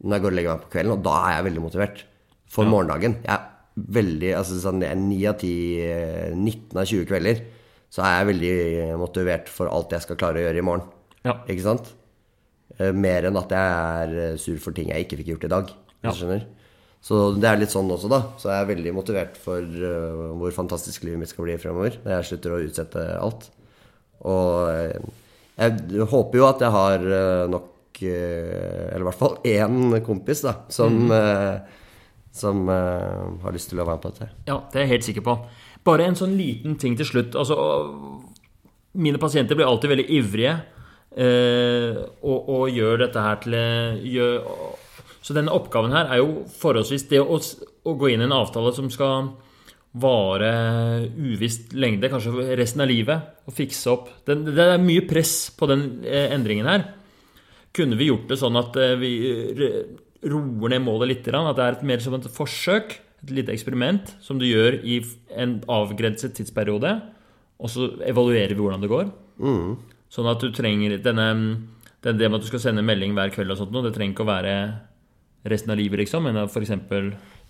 når 0.03 0.15
jeg 0.15 0.23
går 0.23 0.31
og 0.31 0.37
legger 0.37 0.53
meg 0.53 0.63
på 0.63 0.71
kvelden, 0.73 0.93
og 0.93 1.03
da 1.03 1.15
er 1.23 1.35
jeg 1.35 1.47
veldig 1.47 1.63
motivert 1.63 2.05
for 2.53 2.69
morgendagen. 2.69 3.17
Jeg 3.23 3.33
er 3.33 3.52
veldig, 3.75 4.31
altså 4.37 4.59
sånn, 4.61 4.83
jeg 4.85 4.93
er 4.93 4.99
9 5.01 5.19
av 5.31 5.37
10, 5.41 5.51
eh, 5.87 6.33
19 6.35 6.79
av 6.79 6.89
20 6.89 7.07
kvelder, 7.09 7.43
så 7.93 8.03
er 8.05 8.15
jeg 8.15 8.29
veldig 8.31 8.55
motivert 9.01 9.49
for 9.53 9.69
alt 9.69 9.93
jeg 9.93 10.05
skal 10.05 10.19
klare 10.19 10.41
å 10.41 10.45
gjøre 10.47 10.61
i 10.61 10.65
morgen. 10.65 10.85
Ja. 11.25 11.37
Ikke 11.49 11.65
sant? 11.65 11.93
Eh, 12.79 12.91
Mer 12.91 13.29
enn 13.29 13.39
at 13.39 13.53
jeg 13.53 13.79
er 13.79 14.17
eh, 14.25 14.35
sur 14.41 14.59
for 14.61 14.75
ting 14.75 14.91
jeg 14.91 15.05
ikke 15.05 15.21
fikk 15.21 15.33
gjort 15.33 15.47
i 15.49 15.53
dag. 15.55 15.73
Ja. 16.03 16.13
skjønner? 16.13 16.45
Så 17.03 17.17
det 17.35 17.49
er 17.49 17.59
litt 17.59 17.73
sånn 17.73 17.91
også, 17.91 18.07
da. 18.11 18.21
Så 18.39 18.47
jeg 18.47 18.63
er 18.63 18.69
veldig 18.69 18.93
motivert 18.95 19.35
for 19.39 19.59
uh, 19.59 20.29
hvor 20.39 20.53
fantastisk 20.55 21.03
livet 21.03 21.19
mitt 21.19 21.31
skal 21.33 21.43
bli 21.49 21.57
fremover. 21.59 21.97
Når 22.05 22.13
jeg 22.15 22.27
slutter 22.29 22.55
å 22.55 22.59
utsette 22.63 23.03
alt. 23.19 23.49
Og 24.23 24.69
eh, 24.71 25.11
jeg 25.59 26.07
håper 26.09 26.39
jo 26.39 26.45
at 26.47 26.63
jeg 26.63 26.73
har 26.73 27.03
eh, 27.03 27.45
nok 27.51 27.99
eh, 28.07 28.87
Eller 28.87 29.03
i 29.03 29.07
hvert 29.09 29.19
fall 29.19 29.35
én 29.45 29.97
kompis, 30.05 30.41
da, 30.45 30.55
som, 30.73 31.11
eh, 31.13 31.59
som 32.33 32.65
uh, 32.69 33.39
har 33.43 33.55
lyst 33.55 33.69
til 33.71 33.79
å 33.79 33.85
være 33.85 33.97
med 33.97 34.03
på 34.03 34.11
dette. 34.13 34.29
Ja, 34.49 34.57
det 34.71 34.79
er 34.79 34.87
jeg 34.87 34.93
helt 34.95 35.07
sikker 35.07 35.25
på. 35.25 35.37
Bare 35.85 36.07
en 36.07 36.17
sånn 36.17 36.33
liten 36.39 36.77
ting 36.81 36.97
til 36.97 37.07
slutt. 37.07 37.37
Altså, 37.37 37.57
mine 38.97 39.21
pasienter 39.21 39.57
blir 39.57 39.69
alltid 39.69 39.93
veldig 39.93 40.07
ivrige 40.17 40.55
uh, 40.57 42.01
og, 42.25 42.49
og 42.57 42.73
gjør 42.73 43.05
dette 43.05 43.27
her 43.27 43.41
til 43.45 43.57
gjør, 44.15 44.39
Så 45.23 45.37
denne 45.37 45.53
oppgaven 45.53 45.93
her 45.95 46.09
er 46.11 46.23
jo 46.23 46.43
forholdsvis 46.57 47.07
det 47.13 47.21
å, 47.21 47.37
å 47.39 47.97
gå 47.99 48.11
inn 48.11 48.25
i 48.25 48.27
en 48.27 48.39
avtale 48.41 48.73
som 48.75 48.89
skal 48.91 49.33
vare 49.93 50.49
uvisst 51.13 51.73
lengde, 51.77 52.09
kanskje 52.09 52.55
resten 52.57 52.81
av 52.81 52.89
livet, 52.89 53.27
og 53.45 53.53
fikse 53.53 53.91
opp 53.91 54.09
den, 54.25 54.45
Det 54.49 54.65
er 54.65 54.81
mye 54.81 55.05
press 55.05 55.51
på 55.53 55.69
den 55.69 56.01
eh, 56.05 56.33
endringen 56.33 56.69
her. 56.69 56.87
Kunne 57.73 57.97
vi 57.97 58.09
gjort 58.09 58.27
det 58.29 58.39
sånn 58.41 58.57
at 58.57 58.77
eh, 58.81 58.95
vi 58.97 59.11
eh, 59.53 59.83
roer 60.25 60.73
ned 60.75 60.83
målet 60.85 61.09
litt? 61.11 61.27
At 61.33 61.57
det 61.59 61.65
er 61.67 61.81
mer 61.87 62.03
som 62.03 62.15
et 62.17 62.27
forsøk, 62.31 62.97
et 63.23 63.31
lite 63.31 63.53
eksperiment, 63.55 64.15
som 64.23 64.39
du 64.39 64.45
gjør 64.45 64.79
i 64.83 64.99
en 65.39 65.59
avgrenset 65.71 66.35
tidsperiode, 66.37 66.95
og 67.63 67.69
så 67.71 67.91
evaluerer 68.03 68.55
vi 68.55 68.61
hvordan 68.63 68.83
det 68.83 68.91
går? 68.91 69.11
Sånn 70.13 70.29
at 70.29 70.41
du 70.43 70.51
trenger 70.53 70.97
denne 71.01 71.27
den, 72.03 72.17
Det 72.19 72.27
med 72.29 72.35
at 72.41 72.43
du 72.43 72.49
skal 72.51 72.59
sende 72.59 72.83
melding 72.83 73.13
hver 73.15 73.31
kveld 73.31 73.53
og 73.53 73.57
sånt, 73.61 73.71
noe, 73.71 73.85
det 73.85 73.93
trenger 73.95 74.11
ikke 74.13 74.25
å 74.25 74.33
være 74.33 74.55
resten 75.47 75.71
av 75.71 75.77
livet, 75.79 76.01
liksom, 76.03 76.23
men 76.27 76.37
f.eks. 76.47 76.73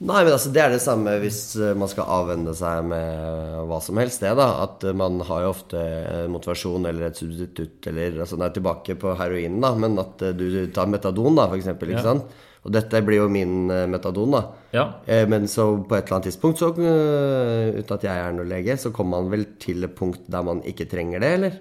Nei, 0.03 0.21
men 0.25 0.33
altså, 0.33 0.49
det 0.53 0.61
er 0.61 0.71
det 0.73 0.81
samme 0.81 1.11
hvis 1.21 1.39
eh, 1.61 1.73
man 1.77 1.89
skal 1.89 2.09
avvenne 2.09 2.53
seg 2.57 2.85
med 2.89 3.57
hva 3.69 3.77
som 3.81 3.97
helst, 4.01 4.23
det, 4.25 4.31
da. 4.37 4.47
At 4.65 4.83
eh, 4.85 4.95
man 4.97 5.19
har 5.25 5.43
jo 5.45 5.51
ofte 5.53 5.77
eh, 5.81 6.23
motivasjon 6.33 6.85
eller 6.89 7.07
et 7.11 7.19
substitutt 7.21 7.85
eller 7.91 8.17
Altså, 8.23 8.37
nå 8.37 8.47
er 8.47 8.55
tilbake 8.55 8.95
på 8.99 9.13
heroinen, 9.19 9.61
da, 9.63 9.73
men 9.77 9.97
at 10.01 10.21
eh, 10.25 10.33
du 10.37 10.47
tar 10.73 10.89
metadon, 10.89 11.37
da, 11.37 11.45
for 11.51 11.57
eksempel, 11.61 11.93
ikke 11.93 12.01
Ja. 12.01 12.09
sant. 12.15 12.41
Og 12.63 12.71
dette 12.71 13.01
blir 13.03 13.19
jo 13.19 13.29
min 13.31 13.67
eh, 13.71 13.85
metadon, 13.91 14.31
da. 14.37 14.41
Ja. 14.75 14.85
Eh, 15.05 15.25
Men 15.29 15.47
så 15.51 15.67
på 15.83 15.97
et 15.97 16.05
eller 16.07 16.19
annet 16.19 16.29
tidspunkt, 16.31 16.61
så, 16.61 16.71
eh, 16.79 17.79
uten 17.79 17.95
at 17.97 18.05
jeg 18.07 18.23
er 18.23 18.35
noen 18.35 18.49
lege, 18.49 18.77
så 18.79 18.93
kommer 18.95 19.19
man 19.19 19.31
vel 19.33 19.45
til 19.59 19.83
et 19.83 19.95
punkt 19.95 20.29
der 20.31 20.45
man 20.47 20.63
ikke 20.63 20.87
trenger 20.91 21.23
det, 21.23 21.31
eller? 21.39 21.57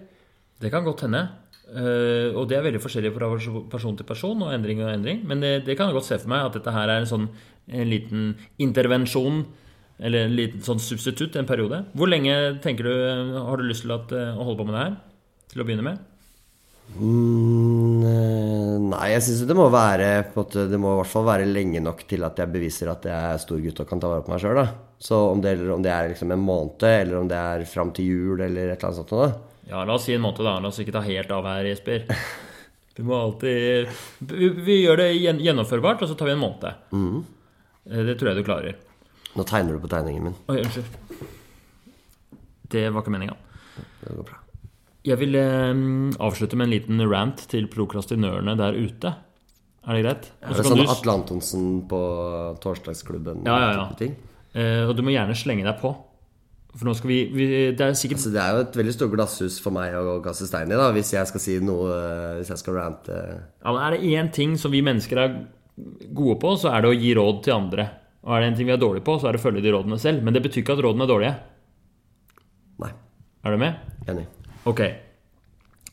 Det 0.63 0.71
kan 0.71 0.85
godt 0.87 1.07
hende. 1.09 1.25
Og 1.73 2.45
det 2.51 2.59
er 2.59 2.65
veldig 2.67 2.83
forskjellig 2.85 3.15
fra 3.15 3.31
person 3.73 3.97
til 3.97 4.05
person 4.05 4.43
og 4.45 4.53
endring 4.53 4.83
og 4.85 4.91
endring. 4.93 5.23
Men 5.25 5.41
det, 5.41 5.65
det 5.65 5.77
kan 5.79 5.89
jeg 5.89 5.97
godt 5.97 6.05
se 6.11 6.19
for 6.21 6.29
meg 6.29 6.45
at 6.45 6.59
dette 6.59 6.75
her 6.75 6.91
er 6.91 7.01
en 7.01 7.09
sånn 7.09 7.25
en 7.73 7.89
liten 7.89 8.35
intervensjon. 8.61 9.47
Eller 10.03 10.27
en 10.27 10.37
liten 10.37 10.61
sånn 10.61 10.83
substitutt 10.83 11.39
en 11.41 11.49
periode. 11.49 11.87
Hvor 11.97 12.11
lenge 12.13 12.35
tenker 12.63 12.85
du 12.85 12.93
har 13.39 13.57
du 13.57 13.65
lyst 13.65 13.87
til 13.87 13.95
at, 13.97 14.13
å 14.13 14.45
holde 14.45 14.61
på 14.61 14.69
med 14.69 14.77
det 14.77 14.85
her? 14.85 14.97
Til 15.55 15.65
å 15.65 15.67
begynne 15.67 15.87
med? 15.87 16.12
Mm, 16.93 18.03
eh, 18.05 18.75
nei, 18.85 19.07
jeg 19.15 19.23
syns 19.25 19.47
det 19.49 19.55
må 19.57 19.65
være 19.73 20.09
måte, 20.35 20.67
Det 20.69 20.77
må 20.81 20.91
i 20.93 20.99
hvert 20.99 21.09
fall 21.09 21.25
være 21.25 21.47
lenge 21.49 21.81
nok 21.81 22.03
til 22.11 22.27
at 22.27 22.37
jeg 22.43 22.53
beviser 22.53 22.91
at 22.93 23.07
jeg 23.09 23.31
er 23.33 23.41
stor 23.41 23.63
gutt 23.65 23.81
og 23.81 23.89
kan 23.89 24.03
ta 24.03 24.11
vare 24.13 24.27
på 24.27 24.35
meg 24.35 24.43
sjøl. 24.43 24.61
Så 25.03 25.19
om 25.33 25.41
det, 25.43 25.57
om 25.73 25.83
det 25.83 25.91
er 25.91 26.13
liksom 26.13 26.35
en 26.35 26.45
måned, 26.45 26.85
eller 26.85 27.19
om 27.23 27.31
det 27.31 27.39
er 27.39 27.65
fram 27.67 27.91
til 27.97 28.11
jul, 28.11 28.45
eller 28.45 28.75
et 28.75 28.77
eller 28.77 28.91
annet 28.91 29.01
sånt 29.01 29.15
da. 29.17 29.33
Ja, 29.73 29.85
la 29.89 29.97
oss 29.97 30.05
si 30.07 30.15
en 30.15 30.23
måned, 30.23 30.45
da. 30.45 30.59
La 30.61 30.69
oss 30.69 30.81
ikke 30.83 30.95
ta 30.95 31.03
helt 31.07 31.33
av 31.33 31.49
her, 31.49 31.71
Jesper. 31.73 32.05
Vi 32.97 33.07
må 33.09 33.17
alltid 33.17 33.89
Vi, 34.29 34.51
vi 34.53 34.75
gjør 34.83 35.01
det 35.01 35.07
gjennomførbart, 35.17 36.03
og 36.05 36.11
så 36.11 36.17
tar 36.19 36.29
vi 36.29 36.35
en 36.35 36.43
måned. 36.43 36.83
Mm. 36.93 37.23
Det 37.89 38.19
tror 38.21 38.31
jeg 38.31 38.43
du 38.43 38.45
klarer. 38.45 38.77
Nå 39.33 39.47
tegner 39.49 39.79
du 39.79 39.81
på 39.81 39.89
tegningen 39.89 40.29
min. 40.29 40.37
Oi, 40.53 40.59
unnskyld. 40.61 41.25
Det 42.73 42.85
var 42.93 43.01
ikke 43.01 43.15
meninga. 43.17 43.39
Det 44.03 44.13
går 44.13 44.29
bra. 44.29 44.43
Jeg 45.05 45.19
vil 45.19 45.35
eh, 45.35 45.73
avslutte 46.23 46.55
med 46.59 46.69
en 46.69 46.75
liten 46.77 47.03
rant 47.11 47.41
til 47.51 47.67
prokrastinørene 47.73 48.55
der 48.61 48.77
ute. 48.79 49.15
Er 49.83 49.97
det 49.99 50.03
greit? 50.05 50.29
Og 50.45 50.53
Er 50.53 50.55
det 50.61 50.67
sånn 50.69 50.79
du- 50.79 50.91
Atle 50.93 51.13
Antonsen 51.17 51.65
på 51.91 51.99
torsdagsklubben? 52.63 53.43
Ja, 53.45 53.57
ja, 53.59 53.71
ja. 53.81 54.09
Eh, 54.55 54.85
og 54.87 54.95
du 54.97 55.03
må 55.03 55.11
gjerne 55.11 55.35
slenge 55.35 55.65
deg 55.67 55.81
på. 55.81 55.91
For 56.77 56.87
nå 56.89 56.95
skal 56.97 57.09
vi, 57.11 57.19
vi 57.35 57.47
Det 57.77 57.81
er 57.85 57.93
sikkert 57.99 58.17
altså, 58.23 58.31
det 58.33 58.41
er 58.41 58.53
jo 58.55 58.61
et 58.63 58.77
veldig 58.79 58.93
stort 58.95 59.11
glasshus 59.13 59.59
for 59.61 59.75
meg 59.77 59.93
å 59.93 60.23
kaste 60.25 60.47
stein 60.49 60.71
i, 60.73 60.77
da, 60.79 60.87
hvis 60.95 61.11
jeg 61.13 61.27
skal 61.29 61.41
si 61.45 61.59
noe 61.61 61.91
eh, 61.93 62.39
Hvis 62.39 62.49
jeg 62.55 62.63
skal 62.63 62.79
rante. 62.79 63.19
ja, 63.61 63.73
men 63.75 63.83
Er 63.83 63.91
det 63.97 64.07
én 64.09 64.31
ting 64.33 64.55
som 64.57 64.71
vi 64.73 64.81
mennesker 64.81 65.19
er 65.21 65.35
gode 66.15 66.39
på, 66.41 66.55
så 66.57 66.71
er 66.73 66.81
det 66.87 66.93
å 66.93 66.97
gi 66.97 67.13
råd 67.19 67.43
til 67.45 67.53
andre. 67.59 67.91
Og 68.25 68.37
er 68.37 68.41
det 68.41 68.49
en 68.53 68.57
ting 68.57 68.67
vi 68.71 68.73
er 68.73 68.81
dårlige 68.81 69.05
på, 69.05 69.19
så 69.21 69.29
er 69.29 69.33
det 69.37 69.41
å 69.43 69.45
følge 69.51 69.63
de 69.65 69.73
rådene 69.75 69.99
selv. 69.99 70.23
Men 70.23 70.33
det 70.33 70.43
betyr 70.45 70.63
ikke 70.63 70.77
at 70.79 70.85
rådene 70.85 71.05
er 71.05 71.11
dårlige. 71.13 71.35
Nei. 72.85 72.91
Er 73.45 73.51
du 73.51 73.59
med? 73.59 73.75
Enig. 74.09 74.27
Ok. 74.69 74.83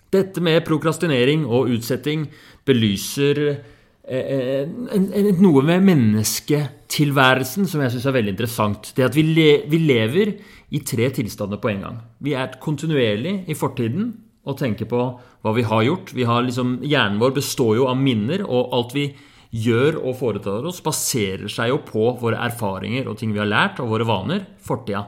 Dette 0.10 0.42
med 0.42 0.64
prokrastinering 0.66 1.46
og 1.46 1.70
utsetting 1.74 2.26
belyser 2.66 3.42
eh, 3.50 4.66
en, 4.66 5.10
noe 5.42 5.64
med 5.66 5.86
mennesketilværelsen 5.86 7.70
som 7.70 7.84
jeg 7.84 7.94
syns 7.94 8.08
er 8.10 8.18
veldig 8.18 8.34
interessant. 8.34 8.92
Det 8.98 9.06
at 9.06 9.18
vi, 9.18 9.26
le, 9.30 9.50
vi 9.70 9.82
lever 9.84 10.34
i 10.74 10.82
tre 10.86 11.12
tilstander 11.14 11.62
på 11.62 11.72
en 11.74 11.86
gang. 11.86 12.02
Vi 12.26 12.34
er 12.38 12.58
kontinuerlig 12.62 13.44
i 13.50 13.58
fortiden 13.58 14.12
og 14.50 14.58
tenker 14.58 14.90
på 14.90 15.02
hva 15.46 15.54
vi 15.56 15.66
har 15.68 15.86
gjort. 15.86 16.14
Vi 16.18 16.26
har 16.26 16.46
liksom, 16.46 16.80
hjernen 16.86 17.20
vår 17.22 17.36
består 17.38 17.76
jo 17.78 17.90
av 17.92 18.00
minner, 18.02 18.46
og 18.46 18.74
alt 18.76 18.96
vi 18.98 19.10
gjør 19.50 19.98
og 20.04 20.18
foretar 20.20 20.66
oss, 20.70 20.82
baserer 20.86 21.50
seg 21.50 21.72
jo 21.72 21.80
på 21.86 22.12
våre 22.22 22.38
erfaringer 22.46 23.10
og 23.10 23.18
ting 23.18 23.34
vi 23.34 23.42
har 23.42 23.50
lært, 23.50 23.82
og 23.82 23.94
våre 23.94 24.06
vaner, 24.10 24.46
fortida. 24.62 25.08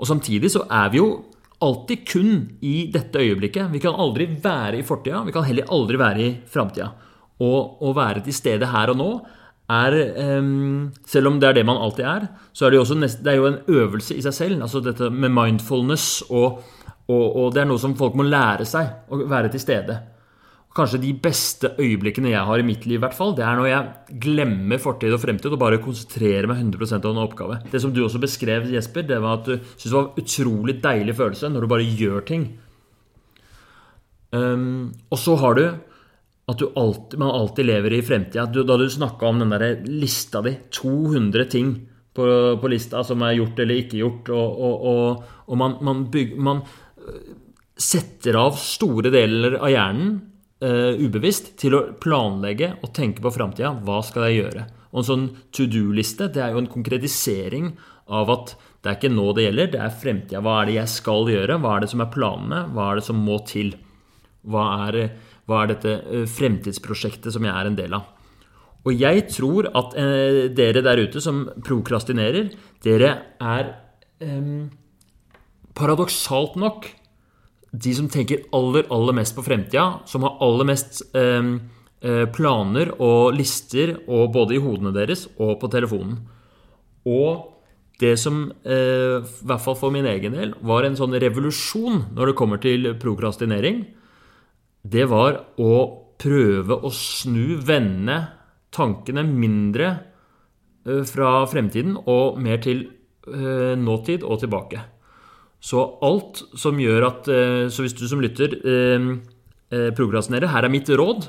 Og 0.00 0.08
samtidig 0.08 0.52
så 0.52 0.64
er 0.72 0.92
vi 0.92 1.00
jo 1.00 1.08
alltid 1.60 2.06
kun 2.08 2.32
i 2.60 2.90
dette 2.92 3.20
øyeblikket. 3.20 3.70
Vi 3.72 3.80
kan 3.82 3.98
aldri 3.98 4.26
være 4.42 4.80
i 4.80 4.86
fortida, 4.86 5.22
vi 5.26 5.34
kan 5.34 5.44
heller 5.44 5.68
aldri 5.72 6.00
være 6.00 6.24
i 6.24 6.30
framtida. 6.48 6.90
Og 7.40 7.82
å 7.84 7.92
være 7.96 8.24
til 8.24 8.36
stede 8.36 8.68
her 8.68 8.92
og 8.92 8.98
nå 9.00 9.10
er 9.70 9.94
ehm, 10.18 10.90
Selv 11.06 11.30
om 11.30 11.38
det 11.40 11.48
er 11.48 11.60
det 11.60 11.66
man 11.66 11.78
alltid 11.78 12.04
er, 12.04 12.28
så 12.52 12.66
er 12.66 12.72
det 12.72 12.80
jo 12.80 12.98
nest, 12.98 13.20
det 13.22 13.32
er 13.32 13.38
jo 13.38 13.48
en 13.48 13.60
øvelse 13.68 14.16
i 14.16 14.24
seg 14.24 14.34
selv. 14.34 14.62
Altså 14.66 14.82
dette 14.82 15.10
med 15.10 15.32
mindfulness 15.36 16.24
og, 16.28 16.64
og, 17.06 17.26
og 17.36 17.52
det 17.54 17.62
er 17.62 17.70
noe 17.70 17.82
som 17.82 17.94
folk 17.98 18.18
må 18.18 18.26
lære 18.26 18.66
seg, 18.66 18.90
å 19.08 19.22
være 19.30 19.52
til 19.54 19.62
stede. 19.62 20.00
Kanskje 20.70 21.00
de 21.02 21.10
beste 21.18 21.72
øyeblikkene 21.82 22.30
jeg 22.30 22.46
har 22.46 22.60
i 22.62 22.66
mitt 22.66 22.84
liv, 22.86 23.00
i 23.00 23.02
hvert 23.02 23.16
fall, 23.16 23.32
det 23.34 23.42
er 23.42 23.56
når 23.58 23.66
jeg 23.66 24.18
glemmer 24.22 24.78
fortid 24.78 25.10
og 25.16 25.18
fremtid 25.18 25.50
og 25.50 25.58
bare 25.58 25.80
konsentrerer 25.82 26.46
meg 26.46 26.60
100% 26.62 27.08
om 27.10 27.16
en 27.16 27.24
oppgave. 27.24 27.56
Det 27.72 27.80
som 27.82 27.90
du 27.94 28.04
også 28.04 28.20
beskrev, 28.22 28.68
Jesper, 28.70 29.02
det 29.08 29.18
var 29.18 29.40
at 29.40 29.48
du 29.48 29.56
syntes 29.58 29.88
det 29.88 29.96
var 29.96 30.06
en 30.06 30.22
utrolig 30.22 30.76
deilig 30.84 31.16
følelse 31.18 31.50
når 31.50 31.66
du 31.66 31.70
bare 31.74 31.88
gjør 32.02 32.26
ting. 32.28 32.46
Um, 34.30 34.92
og 35.10 35.18
så 35.18 35.34
har 35.42 35.58
du 35.58 35.64
at 36.50 36.58
du 36.58 36.70
alltid, 36.78 37.18
man 37.18 37.34
alltid 37.34 37.66
lever 37.66 37.94
i 37.94 38.02
fremtida. 38.06 38.46
Da 38.46 38.78
du 38.78 38.86
snakka 38.90 39.26
om 39.26 39.42
den 39.42 39.54
der 39.54 39.82
lista 39.86 40.42
di, 40.42 40.54
200 40.70 41.50
ting 41.50 41.74
på, 42.14 42.24
på 42.62 42.70
lista 42.70 43.02
som 43.06 43.22
er 43.26 43.36
gjort 43.38 43.58
eller 43.62 43.82
ikke 43.82 44.00
gjort, 44.00 44.32
og, 44.34 44.64
og, 44.66 44.88
og, 44.90 45.30
og 45.50 45.60
man, 45.60 45.78
man, 45.86 46.06
bygger, 46.14 46.42
man 46.42 46.62
øh, 46.62 47.30
setter 47.74 48.38
av 48.38 48.58
store 48.58 49.12
deler 49.14 49.60
av 49.60 49.70
hjernen 49.70 50.18
eh, 50.64 51.00
ubevisst 51.00 51.54
til 51.60 51.76
å 51.76 51.86
planlegge 52.02 52.74
og 52.80 52.92
tenke 52.96 53.22
på 53.24 53.32
framtida. 53.34 53.72
Hva 53.86 54.00
skal 54.06 54.28
jeg 54.28 54.42
gjøre? 54.42 54.66
Og 54.90 55.02
en 55.02 55.08
sånn 55.08 55.26
to 55.54 55.66
do-liste 55.70 56.30
det 56.34 56.42
er 56.44 56.54
jo 56.54 56.62
en 56.64 56.70
konkretisering 56.70 57.72
av 58.10 58.30
at 58.34 58.54
det 58.80 58.90
er 58.90 58.96
ikke 58.96 59.12
nå 59.12 59.26
det 59.36 59.44
gjelder, 59.44 59.72
det 59.74 59.80
er 59.84 59.98
fremtida. 60.02 60.40
Hva 60.44 60.60
er 60.60 60.70
det 60.70 60.78
jeg 60.78 60.92
skal 60.94 61.28
gjøre? 61.30 61.58
Hva 61.62 61.74
er 61.76 61.84
det 61.84 61.90
som 61.92 62.02
er 62.02 62.14
planene? 62.14 62.62
Hva 62.74 62.86
er 62.88 63.00
det 63.00 63.06
som 63.06 63.20
må 63.26 63.36
til? 63.48 63.74
Hva 64.50 64.64
er, 64.86 64.98
hva 65.48 65.60
er 65.62 65.74
dette 65.74 65.94
eh, 66.00 66.24
fremtidsprosjektet 66.30 67.36
som 67.36 67.46
jeg 67.46 67.54
er 67.54 67.70
en 67.70 67.78
del 67.78 67.98
av? 67.98 68.08
Og 68.88 68.96
jeg 68.96 69.26
tror 69.28 69.68
at 69.76 69.96
eh, 70.00 70.46
dere 70.56 70.82
der 70.84 71.02
ute 71.04 71.20
som 71.20 71.44
prokrastinerer, 71.66 72.48
dere 72.84 73.12
er 73.36 73.74
eh, 74.24 74.54
paradoksalt 75.76 76.56
nok 76.60 76.88
de 77.70 77.92
som 77.94 78.08
tenker 78.10 78.46
aller, 78.56 78.88
aller 78.90 79.16
mest 79.20 79.36
på 79.36 79.44
fremtida, 79.46 80.00
som 80.06 80.26
har 80.26 80.40
aller 80.42 80.66
mest 80.72 81.02
eh, 81.16 81.54
eh, 82.02 82.26
planer 82.34 82.92
og 82.98 83.36
lister 83.36 83.94
og 84.08 84.32
både 84.34 84.56
i 84.56 84.62
hodene 84.62 84.94
deres 84.96 85.28
og 85.38 85.58
på 85.62 85.70
telefonen. 85.72 86.18
Og 87.06 87.46
det 88.00 88.16
som, 88.18 88.50
eh, 88.64 89.20
i 89.20 89.46
hvert 89.46 89.62
fall 89.62 89.76
for 89.76 89.92
min 89.92 90.08
egen 90.08 90.32
del, 90.32 90.54
var 90.62 90.84
en 90.84 90.96
sånn 90.96 91.14
revolusjon 91.20 92.06
når 92.16 92.30
det 92.30 92.36
kommer 92.36 92.60
til 92.60 92.94
prokrastinering, 92.98 93.84
det 94.82 95.06
var 95.10 95.44
å 95.60 95.74
prøve 96.20 96.78
å 96.80 96.90
snu, 96.92 97.60
vende 97.60 98.16
tankene 98.72 99.24
mindre 99.26 99.90
eh, 100.86 101.04
fra 101.04 101.44
fremtiden 101.50 101.98
og 102.06 102.40
mer 102.40 102.62
til 102.64 102.86
eh, 103.28 103.76
nåtid 103.76 104.24
og 104.24 104.40
tilbake. 104.40 104.80
Så 105.60 105.82
alt 106.00 106.40
som 106.56 106.80
gjør 106.80 107.06
at 107.10 107.28
eh, 107.28 107.66
Så 107.68 107.84
hvis 107.84 107.96
du 107.96 108.06
som 108.08 108.22
lytter 108.24 108.56
eh, 108.64 109.06
eh, 109.70 109.90
prokrastinerer, 109.96 110.50
her 110.54 110.66
er 110.66 110.72
mitt 110.72 110.88
råd. 110.88 111.28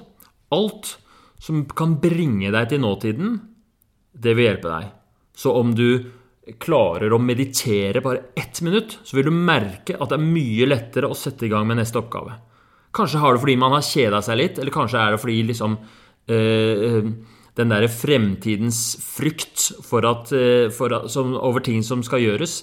Alt 0.55 0.95
som 1.41 1.65
kan 1.67 1.97
bringe 2.01 2.51
deg 2.53 2.69
til 2.69 2.83
nåtiden, 2.83 3.37
det 4.13 4.35
vil 4.37 4.47
hjelpe 4.47 4.69
deg. 4.71 4.91
Så 5.35 5.53
om 5.57 5.71
du 5.75 6.11
klarer 6.61 7.13
å 7.13 7.21
meditere 7.21 8.01
bare 8.03 8.31
ett 8.37 8.59
minutt, 8.65 8.99
så 9.07 9.17
vil 9.17 9.29
du 9.29 9.33
merke 9.33 9.95
at 9.97 10.11
det 10.11 10.17
er 10.19 10.25
mye 10.25 10.67
lettere 10.67 11.09
å 11.09 11.17
sette 11.17 11.47
i 11.47 11.51
gang 11.51 11.65
med 11.69 11.79
neste 11.79 11.97
oppgave. 12.01 12.35
Kanskje 12.93 13.21
har 13.23 13.33
det 13.33 13.41
fordi 13.41 13.55
man 13.61 13.73
har 13.73 13.85
kjeda 13.87 14.19
seg 14.25 14.37
litt, 14.37 14.59
eller 14.59 14.75
kanskje 14.75 15.01
er 15.01 15.15
det 15.15 15.21
fordi 15.23 15.37
liksom 15.47 15.77
øh, 16.35 17.09
den 17.57 17.73
der 17.73 17.87
fremtidens 17.93 18.81
frykt 19.01 19.69
for 19.87 20.05
at, 20.09 20.33
for 20.75 20.97
som, 21.09 21.33
over 21.39 21.63
ting 21.63 21.81
som 21.87 22.03
skal 22.05 22.21
gjøres, 22.25 22.59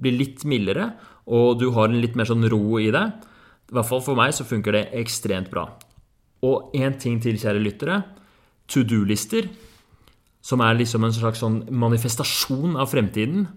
blir 0.00 0.16
litt 0.16 0.44
mildere, 0.48 0.92
og 1.28 1.58
du 1.60 1.68
har 1.76 1.90
en 1.90 2.00
litt 2.02 2.16
mer 2.16 2.28
sånn 2.28 2.46
ro 2.50 2.78
i 2.80 2.90
det. 2.94 3.04
I 3.68 3.76
hvert 3.76 3.88
fall 3.90 4.04
for 4.04 4.18
meg 4.18 4.32
så 4.36 4.46
funker 4.48 4.74
det 4.74 4.88
ekstremt 4.96 5.50
bra. 5.52 5.66
Og 6.46 6.74
én 6.78 6.96
ting 7.00 7.18
til, 7.20 7.36
kjære 7.40 7.60
lyttere. 7.60 8.02
To 8.72 8.84
do-lister, 8.86 9.48
som 10.44 10.62
er 10.64 10.78
liksom 10.78 11.04
en 11.04 11.14
slags 11.16 11.42
sånn 11.42 11.62
manifestasjon 11.68 12.78
av 12.78 12.92
fremtiden, 12.92 13.48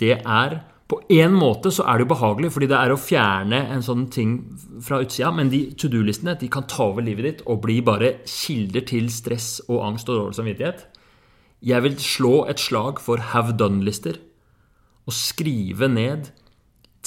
det 0.00 0.22
er 0.22 0.62
På 0.86 1.00
én 1.10 1.32
måte 1.34 1.72
så 1.74 1.82
er 1.82 1.98
det 1.98 2.04
jo 2.04 2.12
behagelig, 2.12 2.52
fordi 2.54 2.66
det 2.70 2.76
er 2.78 2.92
å 2.94 2.98
fjerne 3.00 3.58
en 3.74 3.80
sånn 3.82 4.04
ting 4.06 4.36
fra 4.86 5.00
utsida, 5.02 5.32
men 5.34 5.48
de 5.50 5.72
to 5.74 5.88
do-listene 5.90 6.36
de 6.38 6.46
kan 6.46 6.62
ta 6.70 6.84
over 6.92 7.02
livet 7.02 7.26
ditt 7.26 7.40
og 7.42 7.64
bli 7.64 7.80
bare 7.82 8.12
kilder 8.22 8.84
til 8.86 9.08
stress 9.10 9.48
og 9.66 9.82
angst 9.82 10.06
og 10.06 10.20
dårlig 10.20 10.38
samvittighet. 10.38 10.84
Jeg 11.66 11.82
vil 11.82 11.98
slå 11.98 12.34
et 12.46 12.62
slag 12.62 13.02
for 13.02 13.18
have 13.32 13.56
done-lister. 13.58 14.20
Og 15.06 15.14
skrive 15.14 15.88
ned 15.92 16.30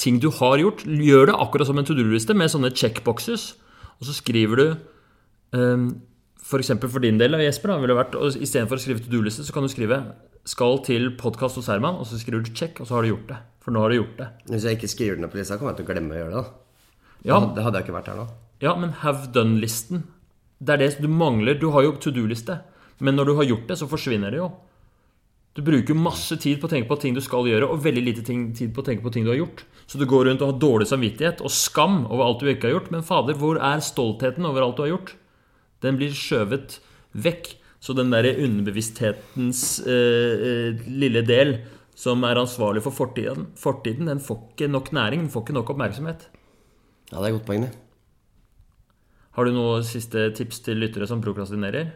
ting 0.00 0.20
du 0.20 0.30
har 0.32 0.60
gjort. 0.60 0.84
Gjør 0.86 1.30
det 1.30 1.36
akkurat 1.36 1.68
som 1.68 1.80
en 1.80 1.88
to 1.88 1.96
do-liste 1.96 2.36
med 2.36 2.52
sånne 2.52 2.72
checkboxes. 2.72 3.52
Og 4.00 4.08
så 4.08 4.16
skriver 4.16 4.60
du 4.60 4.66
ehm, 5.56 5.90
For 6.40 6.62
eksempel 6.62 6.90
for 6.90 7.04
din 7.04 7.20
del, 7.20 7.36
Jesper, 7.44 7.74
da, 7.74 7.78
ville 7.82 7.98
vært 7.98 8.16
og 8.18 8.32
istedenfor 8.32 8.80
å 8.80 8.82
skrive 8.82 9.04
to 9.04 9.12
do-liste, 9.12 9.44
så 9.46 9.52
kan 9.54 9.62
du 9.62 9.70
skrive 9.70 10.00
'skal 10.48 10.80
til 10.82 11.10
podkast 11.20 11.54
hos 11.60 11.68
Herman', 11.68 12.00
og 12.00 12.06
så 12.08 12.18
skriver 12.18 12.42
du 12.42 12.50
'check', 12.50 12.80
og 12.80 12.86
så 12.88 12.94
har 12.96 13.02
du 13.02 13.12
gjort 13.12 13.28
det. 13.28 13.36
For 13.60 13.70
nå 13.70 13.80
har 13.80 13.90
du 13.90 14.00
gjort 14.00 14.16
det. 14.16 14.28
Hvis 14.48 14.64
jeg 14.64 14.78
ikke 14.78 14.88
skriver 14.88 15.14
den 15.16 15.24
opp 15.24 15.32
på 15.32 15.38
lista, 15.38 15.58
kommer 15.58 15.76
jeg 15.76 15.84
til 15.84 15.86
å 15.86 15.92
glemme 15.94 16.14
å 16.14 16.18
gjøre 16.18 16.34
det. 16.34 16.42
da 16.42 17.28
Ja, 17.28 17.40
Det 17.54 17.62
hadde 17.62 17.76
jeg 17.76 17.84
ikke 17.84 17.98
vært 18.00 18.08
her 18.08 18.16
nå. 18.16 18.28
ja 18.60 18.74
men 18.74 18.90
have 18.90 19.28
done-listen 19.32 20.04
Det 20.62 20.70
er 20.70 20.76
det 20.78 21.00
du 21.00 21.08
mangler. 21.08 21.58
Du 21.58 21.70
har 21.70 21.82
jo 21.82 21.92
to 21.92 22.10
do-liste, 22.10 22.60
men 23.00 23.16
når 23.16 23.24
du 23.26 23.34
har 23.36 23.44
gjort 23.44 23.66
det, 23.68 23.78
så 23.78 23.86
forsvinner 23.86 24.30
det 24.30 24.38
jo. 24.38 24.50
Du 25.60 25.64
bruker 25.66 25.92
masse 25.92 26.38
tid 26.40 26.56
på 26.56 26.64
å 26.64 26.72
tenke 26.72 26.88
på 26.88 26.96
ting 27.02 27.12
du 27.12 27.20
skal 27.20 27.44
gjøre, 27.44 27.66
og 27.68 27.82
veldig 27.84 28.02
lite 28.06 28.22
tid 28.24 28.70
på 28.72 28.80
å 28.80 28.86
tenke 28.86 29.04
på 29.04 29.10
ting 29.12 29.26
du 29.26 29.32
har 29.34 29.42
gjort. 29.42 29.66
Så 29.84 30.00
du 30.00 30.06
går 30.08 30.24
rundt 30.30 30.40
og 30.40 30.54
har 30.54 30.62
dårlig 30.62 30.86
samvittighet 30.88 31.42
og 31.44 31.52
skam 31.52 32.06
over 32.06 32.24
alt 32.24 32.40
du 32.40 32.48
ikke 32.48 32.70
har 32.70 32.78
gjort. 32.78 32.88
Men 32.94 33.04
fader, 33.04 33.36
hvor 33.36 33.60
er 33.60 33.84
stoltheten 33.84 34.48
over 34.48 34.64
alt 34.64 34.78
du 34.78 34.86
har 34.86 34.92
gjort? 34.94 35.12
Den 35.84 36.00
blir 36.00 36.16
skjøvet 36.16 36.78
vekk. 37.12 37.52
Så 37.80 37.92
den 37.96 38.08
derre 38.12 38.32
underbevissthetens 38.40 39.60
eh, 39.84 40.48
eh, 40.48 40.82
lille 40.88 41.26
del 41.28 41.58
som 41.96 42.24
er 42.24 42.40
ansvarlig 42.40 42.80
for 42.86 42.96
fortiden, 42.96 43.50
fortiden, 43.60 44.08
den 44.08 44.20
får 44.24 44.40
ikke 44.54 44.68
nok 44.72 44.92
næring, 44.96 45.26
den 45.26 45.32
får 45.32 45.44
ikke 45.44 45.56
nok 45.58 45.72
oppmerksomhet. 45.74 46.26
Ja, 47.10 47.18
det 47.18 47.26
er 47.28 47.36
godt 47.36 47.48
poeng, 47.48 47.66
det. 47.68 47.72
Har 49.36 49.44
du 49.44 49.52
noen 49.52 49.84
siste 49.84 50.30
tips 50.36 50.64
til 50.64 50.80
lyttere 50.80 51.08
som 51.08 51.20
prokrastinerer? 51.24 51.92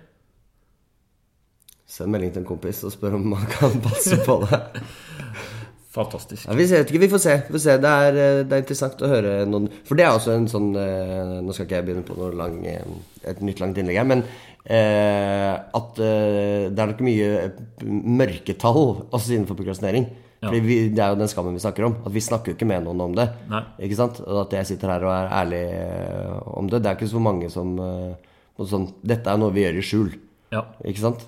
Send 1.85 2.15
melding 2.15 2.33
til 2.33 2.43
en 2.43 2.49
kompis 2.49 2.81
og 2.87 2.95
spør 2.95 3.19
om 3.19 3.27
man 3.35 3.45
kan 3.51 3.77
passe 3.85 4.17
på 4.25 4.39
det. 4.47 4.61
Fantastisk. 5.95 6.49
Ja, 6.49 6.55
vi 6.59 6.67
ser 6.67 6.89
vi 6.91 7.09
får 7.11 7.21
se. 7.23 7.35
Vi 7.47 7.55
får 7.55 7.63
se. 7.63 7.75
Det, 7.79 7.91
er, 8.07 8.17
eh, 8.19 8.41
det 8.43 8.57
er 8.57 8.63
interessant 8.65 9.03
å 9.05 9.11
høre 9.11 9.35
noen 9.47 9.69
For 9.87 9.95
det 9.99 10.07
er 10.07 10.17
også 10.17 10.33
en 10.35 10.49
sånn 10.51 10.73
eh, 10.81 11.37
Nå 11.45 11.55
skal 11.55 11.69
ikke 11.69 11.79
jeg 11.79 11.87
begynne 11.87 12.07
på 12.09 12.17
noe 12.19 12.33
lang, 12.35 12.57
eh, 12.67 12.97
et 13.31 13.43
nytt 13.47 13.63
langt 13.63 13.79
innlegg 13.79 14.01
her, 14.01 14.09
men 14.11 14.25
eh, 14.67 15.53
at 15.55 16.01
det 16.01 16.83
er 16.83 16.91
nok 16.91 17.03
mye 17.07 17.29
mørketall 17.85 18.83
også 19.15 19.37
innenfor 19.37 19.59
prokrastinering. 19.61 20.09
Ja. 20.43 20.51
Vi, 20.51 20.81
Det 20.93 21.01
er 21.05 21.15
jo 21.15 21.21
den 21.21 21.31
skammen 21.31 21.55
vi 21.57 21.63
snakker 21.63 21.87
om. 21.87 21.95
At 22.05 22.13
vi 22.17 22.25
snakker 22.25 22.53
jo 22.53 22.59
ikke 22.59 22.69
med 22.69 22.85
noen 22.89 23.05
om 23.07 23.15
det. 23.17 23.29
Nei. 23.53 23.63
Ikke 23.87 24.01
sant? 24.01 24.19
Og 24.25 24.43
at 24.43 24.57
jeg 24.59 24.73
sitter 24.73 24.97
her 24.97 25.07
og 25.07 25.15
er 25.15 25.31
ærlig 25.39 25.63
om 26.59 26.69
det. 26.73 26.83
Det 26.83 26.91
er 26.91 26.99
ikke 26.99 27.13
så 27.15 27.23
mange 27.23 27.53
som 27.55 27.77
sånn, 28.59 28.91
Dette 29.07 29.31
er 29.31 29.41
noe 29.41 29.55
vi 29.55 29.65
gjør 29.65 29.79
i 29.79 29.87
skjul. 29.87 30.11
Ja. 30.53 30.67
Ikke 30.85 31.07
sant? 31.07 31.25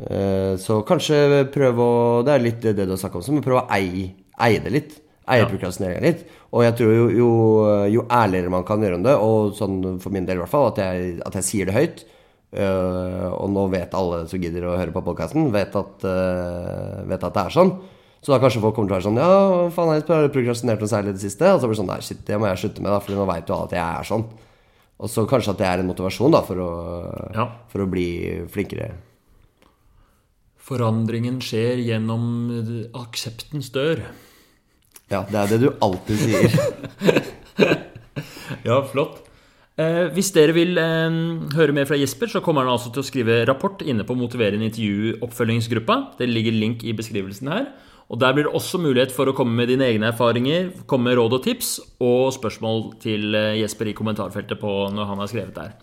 Eh, 0.00 0.56
Så 0.56 0.82
kanskje 0.88 1.44
prøve 1.52 1.78
å 1.84 2.24
Det 2.24 2.32
er 2.34 2.38
litt 2.42 2.60
det 2.62 2.76
du 2.86 2.90
har 2.94 2.96
snakka 3.00 3.20
om, 3.20 3.34
men 3.34 3.42
prøve 3.44 3.62
å 3.66 3.70
eie, 3.70 4.14
eie 4.40 4.58
det 4.60 4.72
litt. 4.72 5.00
Eie 5.28 5.42
Ja. 5.44 5.46
prokrastineringa 5.46 6.00
litt. 6.02 6.24
Og 6.52 6.62
jeg 6.64 6.74
tror 6.76 6.92
jo, 6.94 7.08
jo, 7.10 7.28
jo 7.88 8.02
ærligere 8.10 8.50
man 8.50 8.64
kan 8.64 8.80
gjøre 8.80 8.94
om 8.96 9.02
det, 9.04 9.14
og 9.14 9.52
sånn 9.54 10.00
for 10.00 10.10
min 10.10 10.26
del 10.26 10.36
i 10.36 10.40
hvert 10.40 10.48
fall, 10.50 10.66
at 10.72 10.76
jeg, 10.76 11.20
at 11.24 11.32
jeg 11.34 11.42
sier 11.44 11.66
det 11.66 11.74
høyt 11.74 12.04
eh, 12.54 13.30
Og 13.32 13.48
nå 13.50 13.70
vet 13.70 13.94
alle 13.94 14.26
som 14.28 14.40
gidder 14.40 14.62
å 14.66 14.76
høre 14.76 14.92
på 14.92 15.00
podkasten, 15.04 15.50
vet, 15.52 15.74
eh, 15.76 17.04
vet 17.08 17.22
at 17.24 17.32
det 17.34 17.44
er 17.46 17.50
sånn. 17.54 17.78
Så 18.22 18.32
da 18.32 18.38
kanskje 18.38 18.60
folk 18.60 18.74
kommer 18.74 18.88
til 18.88 18.96
å 18.96 19.00
være 19.00 19.08
sånn 19.08 19.16
Ja, 19.22 19.70
faen, 19.70 19.94
jeg 19.94 20.06
har 20.08 20.28
prokrastinert 20.28 20.80
noe 20.80 20.88
særlig 20.90 21.08
i 21.08 21.12
det 21.18 21.24
siste? 21.24 21.42
Og 21.54 21.60
så 21.60 21.66
blir 21.68 21.76
det 21.76 21.80
sånn 21.84 21.86
Nei, 21.92 22.00
shit, 22.00 22.24
det 22.26 22.38
må 22.38 22.46
jeg 22.50 22.58
slutte 22.58 22.82
med, 22.82 22.90
da, 22.92 22.98
for 23.00 23.12
nå 23.12 23.26
veit 23.26 23.46
jo 23.48 23.54
alle 23.54 23.64
at 23.70 23.76
jeg 23.78 24.00
er 24.00 24.04
sånn. 24.10 24.24
Og 25.02 25.08
så 25.10 25.24
kanskje 25.26 25.50
at 25.54 25.58
det 25.58 25.66
er 25.66 25.78
en 25.80 25.88
motivasjon 25.88 26.30
da 26.32 26.42
for 26.42 26.56
å, 26.56 27.32
Ja. 27.34 27.48
for 27.68 27.80
å 27.82 27.90
bli 27.90 28.42
flinkere. 28.48 28.90
Forandringen 30.62 31.40
skjer 31.42 31.82
gjennom 31.82 32.24
akseptens 32.94 33.72
dør. 33.74 34.04
Ja, 35.10 35.24
det 35.28 35.38
er 35.40 35.50
det 35.50 35.60
du 35.64 35.68
alltid 35.82 36.22
sier. 36.22 36.56
Ja, 38.62 38.76
flott. 38.86 39.22
Eh, 39.80 40.10
hvis 40.12 40.28
dere 40.36 40.54
vil 40.54 40.76
eh, 40.78 41.14
høre 41.56 41.74
mer 41.74 41.88
fra 41.88 41.96
Jesper, 41.98 42.30
så 42.30 42.42
kommer 42.44 42.66
han 42.66 42.74
altså 42.74 42.92
til 42.92 43.02
å 43.02 43.06
skrive 43.06 43.40
rapport 43.48 43.80
inne 43.82 44.04
på 44.06 44.16
Motiverende 44.18 44.68
intervju-oppfølgingsgruppa. 44.68 45.96
Det 46.18 46.28
ligger 46.28 46.54
link 46.54 46.84
i 46.84 46.94
beskrivelsen 46.96 47.50
her. 47.52 47.66
Og 48.12 48.20
Der 48.20 48.34
blir 48.36 48.44
det 48.44 48.52
også 48.52 48.78
mulighet 48.82 49.14
for 49.14 49.30
å 49.30 49.34
komme 49.34 49.56
med 49.56 49.70
dine 49.72 49.86
egne 49.88 50.10
erfaringer, 50.12 50.68
komme 50.86 51.08
med 51.08 51.16
råd 51.16 51.38
og 51.38 51.44
tips, 51.46 51.78
og 52.04 52.34
spørsmål 52.36 52.90
til 53.02 53.34
eh, 53.34 53.58
Jesper 53.62 53.88
i 53.88 53.96
kommentarfeltet 53.96 54.60
på 54.60 54.72
når 54.92 55.10
han 55.10 55.22
har 55.24 55.32
skrevet 55.32 55.56
der. 55.56 55.76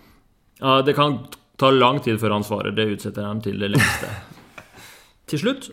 Ja, 0.61 0.79
det 0.85 0.95
kan 0.95 1.23
ta 1.59 1.71
lang 1.73 2.03
tid 2.05 2.19
før 2.21 2.37
han 2.37 2.45
svarer. 2.45 2.75
Det 2.75 2.91
utsetter 2.93 3.25
han 3.25 3.41
til 3.43 3.59
det 3.59 3.73
lengste. 3.73 4.13
til 5.29 5.41
slutt, 5.43 5.69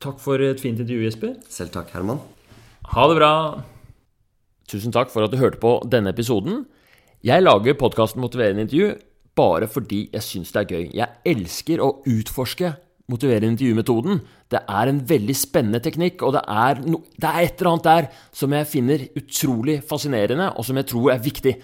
takk 0.00 0.20
for 0.22 0.40
et 0.40 0.60
fint 0.62 0.78
intervju, 0.80 1.04
Jesper. 1.04 1.34
Selv 1.52 1.74
takk, 1.74 1.92
Herman. 1.92 2.22
Ha 2.94 3.08
det 3.10 3.18
bra! 3.18 3.32
Tusen 4.70 4.94
takk 4.94 5.12
for 5.12 5.26
at 5.26 5.32
du 5.32 5.40
hørte 5.40 5.60
på 5.60 5.76
denne 5.92 6.14
episoden. 6.14 6.64
Jeg 7.24 7.44
lager 7.44 7.76
podkasten 7.80 8.22
Motiverende 8.24 8.64
intervju 8.64 8.94
bare 9.34 9.66
fordi 9.68 10.06
jeg 10.12 10.22
syns 10.22 10.52
det 10.54 10.62
er 10.62 10.72
gøy. 10.72 10.84
Jeg 10.94 11.34
elsker 11.34 11.82
å 11.82 11.90
utforske 12.06 12.74
motiverende 13.10 13.52
intervjumetoden. 13.52 14.20
Det 14.48 14.60
er 14.62 14.88
en 14.88 15.00
veldig 15.08 15.36
spennende 15.36 15.80
teknikk, 15.84 16.22
og 16.22 16.36
det 16.36 16.44
er, 16.48 16.80
no, 16.86 17.02
det 17.20 17.28
er 17.28 17.40
et 17.42 17.58
eller 17.58 17.72
annet 17.72 17.88
der 17.88 18.08
som 18.32 18.54
jeg 18.54 18.70
finner 18.70 19.06
utrolig 19.18 19.80
fascinerende, 19.88 20.52
og 20.54 20.64
som 20.64 20.78
jeg 20.80 20.88
tror 20.92 21.10
er 21.12 21.24
viktig. 21.24 21.54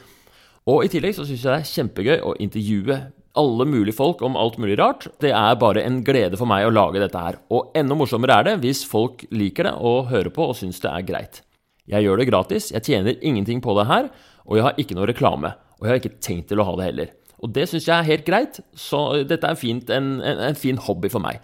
Og 0.69 0.85
i 0.85 0.91
tillegg 0.93 1.17
så 1.17 1.25
syns 1.25 1.45
jeg 1.47 1.53
det 1.55 1.61
er 1.63 1.71
kjempegøy 1.71 2.19
å 2.27 2.35
intervjue 2.43 2.99
alle 3.39 3.67
mulige 3.69 3.95
folk 3.95 4.23
om 4.27 4.37
alt 4.39 4.59
mulig 4.59 4.79
rart. 4.81 5.07
Det 5.23 5.31
er 5.31 5.61
bare 5.61 5.85
en 5.87 6.01
glede 6.07 6.39
for 6.41 6.51
meg 6.51 6.67
å 6.67 6.73
lage 6.75 7.03
dette 7.03 7.21
her. 7.21 7.39
Og 7.55 7.71
enda 7.79 7.97
morsommere 7.99 8.41
er 8.41 8.49
det 8.49 8.57
hvis 8.65 8.83
folk 8.89 9.25
liker 9.31 9.69
det 9.69 9.77
og 9.79 10.11
hører 10.11 10.33
på 10.35 10.51
og 10.51 10.59
syns 10.59 10.83
det 10.83 10.91
er 10.91 11.07
greit. 11.07 11.43
Jeg 11.91 12.07
gjør 12.07 12.21
det 12.21 12.29
gratis, 12.29 12.71
jeg 12.75 12.87
tjener 12.87 13.19
ingenting 13.27 13.63
på 13.63 13.75
det 13.79 13.89
her, 13.91 14.11
og 14.47 14.59
jeg 14.59 14.67
har 14.67 14.77
ikke 14.79 14.97
noe 14.99 15.09
reklame. 15.11 15.55
Og 15.81 15.87
jeg 15.87 15.91
har 15.91 16.03
ikke 16.03 16.21
tenkt 16.23 16.51
til 16.51 16.61
å 16.63 16.67
ha 16.69 16.77
det 16.79 16.91
heller. 16.91 17.15
Og 17.41 17.55
det 17.57 17.67
syns 17.71 17.89
jeg 17.89 17.97
er 17.97 18.11
helt 18.11 18.27
greit, 18.27 18.61
så 18.77 19.23
dette 19.27 19.49
er 19.49 19.59
fint, 19.59 19.91
en, 19.91 20.19
en, 20.21 20.43
en 20.51 20.59
fin 20.59 20.79
hobby 20.79 21.11
for 21.13 21.25
meg. 21.25 21.41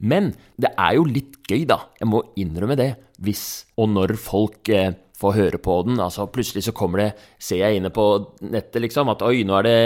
Men 0.00 0.30
det 0.60 0.70
er 0.78 0.96
jo 0.96 1.04
litt 1.08 1.40
gøy, 1.44 1.66
da. 1.68 1.82
Jeg 2.00 2.08
må 2.08 2.22
innrømme 2.40 2.78
det. 2.78 2.94
Hvis 3.20 3.66
og 3.76 3.90
når 3.92 4.14
folk 4.20 4.70
eh, 4.72 4.94
får 5.20 5.36
høre 5.36 5.60
på 5.62 5.76
den. 5.86 6.00
Altså 6.00 6.26
Plutselig 6.32 6.64
så 6.66 6.74
kommer 6.76 7.04
det, 7.04 7.08
ser 7.42 7.62
jeg 7.64 7.80
inne 7.80 7.92
på 7.94 8.06
nettet 8.46 8.82
liksom, 8.86 9.10
at 9.12 9.24
oi, 9.26 9.42
nå 9.46 9.58
er 9.60 9.68
det 9.68 9.78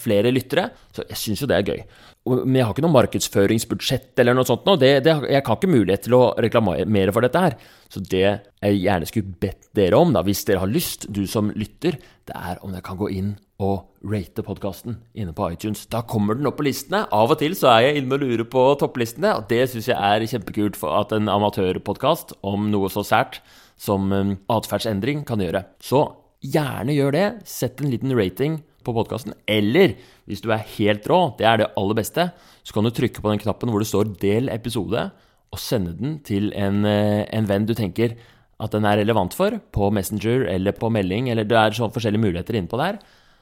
flere 0.00 0.32
lyttere. 0.34 0.70
Så 0.96 1.06
jeg 1.08 1.20
syns 1.22 1.44
jo 1.44 1.50
det 1.50 1.58
er 1.58 1.72
gøy. 1.72 1.82
Men 2.28 2.58
jeg 2.58 2.66
har 2.66 2.74
ikke 2.74 2.84
noe 2.84 2.96
markedsføringsbudsjett 2.96 4.20
eller 4.20 4.36
noe 4.36 4.48
sånt 4.48 4.66
nå. 4.68 4.76
Jeg 4.82 5.04
har 5.06 5.40
ikke 5.40 5.70
mulighet 5.70 6.06
til 6.08 6.16
å 6.18 6.22
reklamere 6.40 7.14
for 7.14 7.24
dette 7.24 7.44
her. 7.44 7.58
Så 7.88 8.02
det 8.04 8.24
jeg 8.26 8.80
gjerne 8.82 9.08
skulle 9.08 9.36
bedt 9.40 9.70
dere 9.76 10.00
om, 10.00 10.12
da, 10.12 10.24
hvis 10.26 10.44
dere 10.48 10.64
har 10.64 10.72
lyst, 10.72 11.08
du 11.14 11.22
som 11.30 11.52
lytter, 11.56 11.96
det 12.28 12.36
er 12.36 12.60
om 12.60 12.74
dere 12.74 12.84
kan 12.84 12.98
gå 13.00 13.08
inn 13.14 13.36
og 13.64 13.88
rate 14.06 14.44
podkasten 14.46 14.98
inne 15.18 15.32
på 15.34 15.48
iTunes. 15.54 15.86
Da 15.90 16.04
kommer 16.06 16.36
den 16.38 16.46
opp 16.50 16.60
på 16.60 16.66
listene. 16.68 17.04
Av 17.14 17.32
og 17.32 17.40
til 17.40 17.56
så 17.58 17.72
er 17.72 17.88
jeg 17.88 18.02
inne 18.02 18.18
og 18.18 18.22
lurer 18.22 18.46
på 18.46 18.66
topplistene, 18.78 19.32
og 19.38 19.48
det 19.50 19.64
syns 19.72 19.88
jeg 19.90 19.96
er 19.98 20.26
kjempekult 20.30 20.78
for 20.78 20.94
at 21.00 21.14
en 21.16 21.30
amatørpodkast 21.32 22.36
om 22.46 22.68
noe 22.74 22.90
så 22.92 23.06
sært 23.06 23.40
som 23.78 24.10
um, 24.12 24.34
atferdsendring 24.50 25.24
kan 25.28 25.42
gjøre. 25.42 25.64
Så 25.82 26.02
gjerne 26.44 26.94
gjør 26.96 27.14
det. 27.14 27.26
Sett 27.48 27.80
en 27.82 27.92
liten 27.92 28.14
rating 28.18 28.58
på 28.86 28.94
podkasten. 28.96 29.36
Eller 29.50 29.96
hvis 30.28 30.42
du 30.44 30.50
er 30.54 30.66
helt 30.76 31.06
rå, 31.10 31.20
det 31.38 31.46
er 31.48 31.62
det 31.62 31.70
aller 31.78 31.98
beste, 31.98 32.30
så 32.62 32.74
kan 32.74 32.86
du 32.86 32.92
trykke 32.94 33.22
på 33.22 33.32
den 33.32 33.42
knappen 33.42 33.72
hvor 33.72 33.82
det 33.82 33.90
står 33.90 34.14
'del 34.18 34.50
episode', 34.52 35.10
og 35.48 35.58
sende 35.58 35.94
den 35.96 36.18
til 36.20 36.52
en, 36.52 36.84
eh, 36.84 37.24
en 37.32 37.46
venn 37.48 37.64
du 37.64 37.72
tenker 37.74 38.16
at 38.60 38.70
den 38.74 38.84
er 38.84 38.98
relevant 38.98 39.32
for, 39.32 39.54
på 39.72 39.90
Messenger 39.94 40.46
eller 40.50 40.72
på 40.72 40.90
melding, 40.90 41.30
eller 41.30 41.44
det 41.44 41.56
er 41.56 41.70
sånn 41.70 41.94
forskjellige 41.94 42.20
muligheter 42.20 42.58
innpå 42.58 42.76
der. 42.76 42.98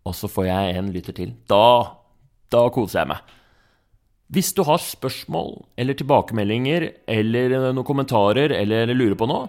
Og 0.06 0.14
så 0.14 0.28
får 0.28 0.46
jeg 0.46 0.76
en 0.76 0.92
lytter 0.92 1.16
til. 1.16 1.32
Da, 1.48 1.96
da 2.52 2.68
koser 2.70 3.00
jeg 3.00 3.08
meg. 3.08 3.32
Hvis 4.30 4.52
du 4.54 4.62
har 4.66 4.78
spørsmål 4.82 5.64
eller 5.78 5.94
tilbakemeldinger 5.94 6.88
eller 7.08 7.72
noen 7.72 7.86
kommentarer 7.86 8.50
eller 8.52 8.90
lurer 8.94 9.14
på 9.18 9.28
noe, 9.30 9.48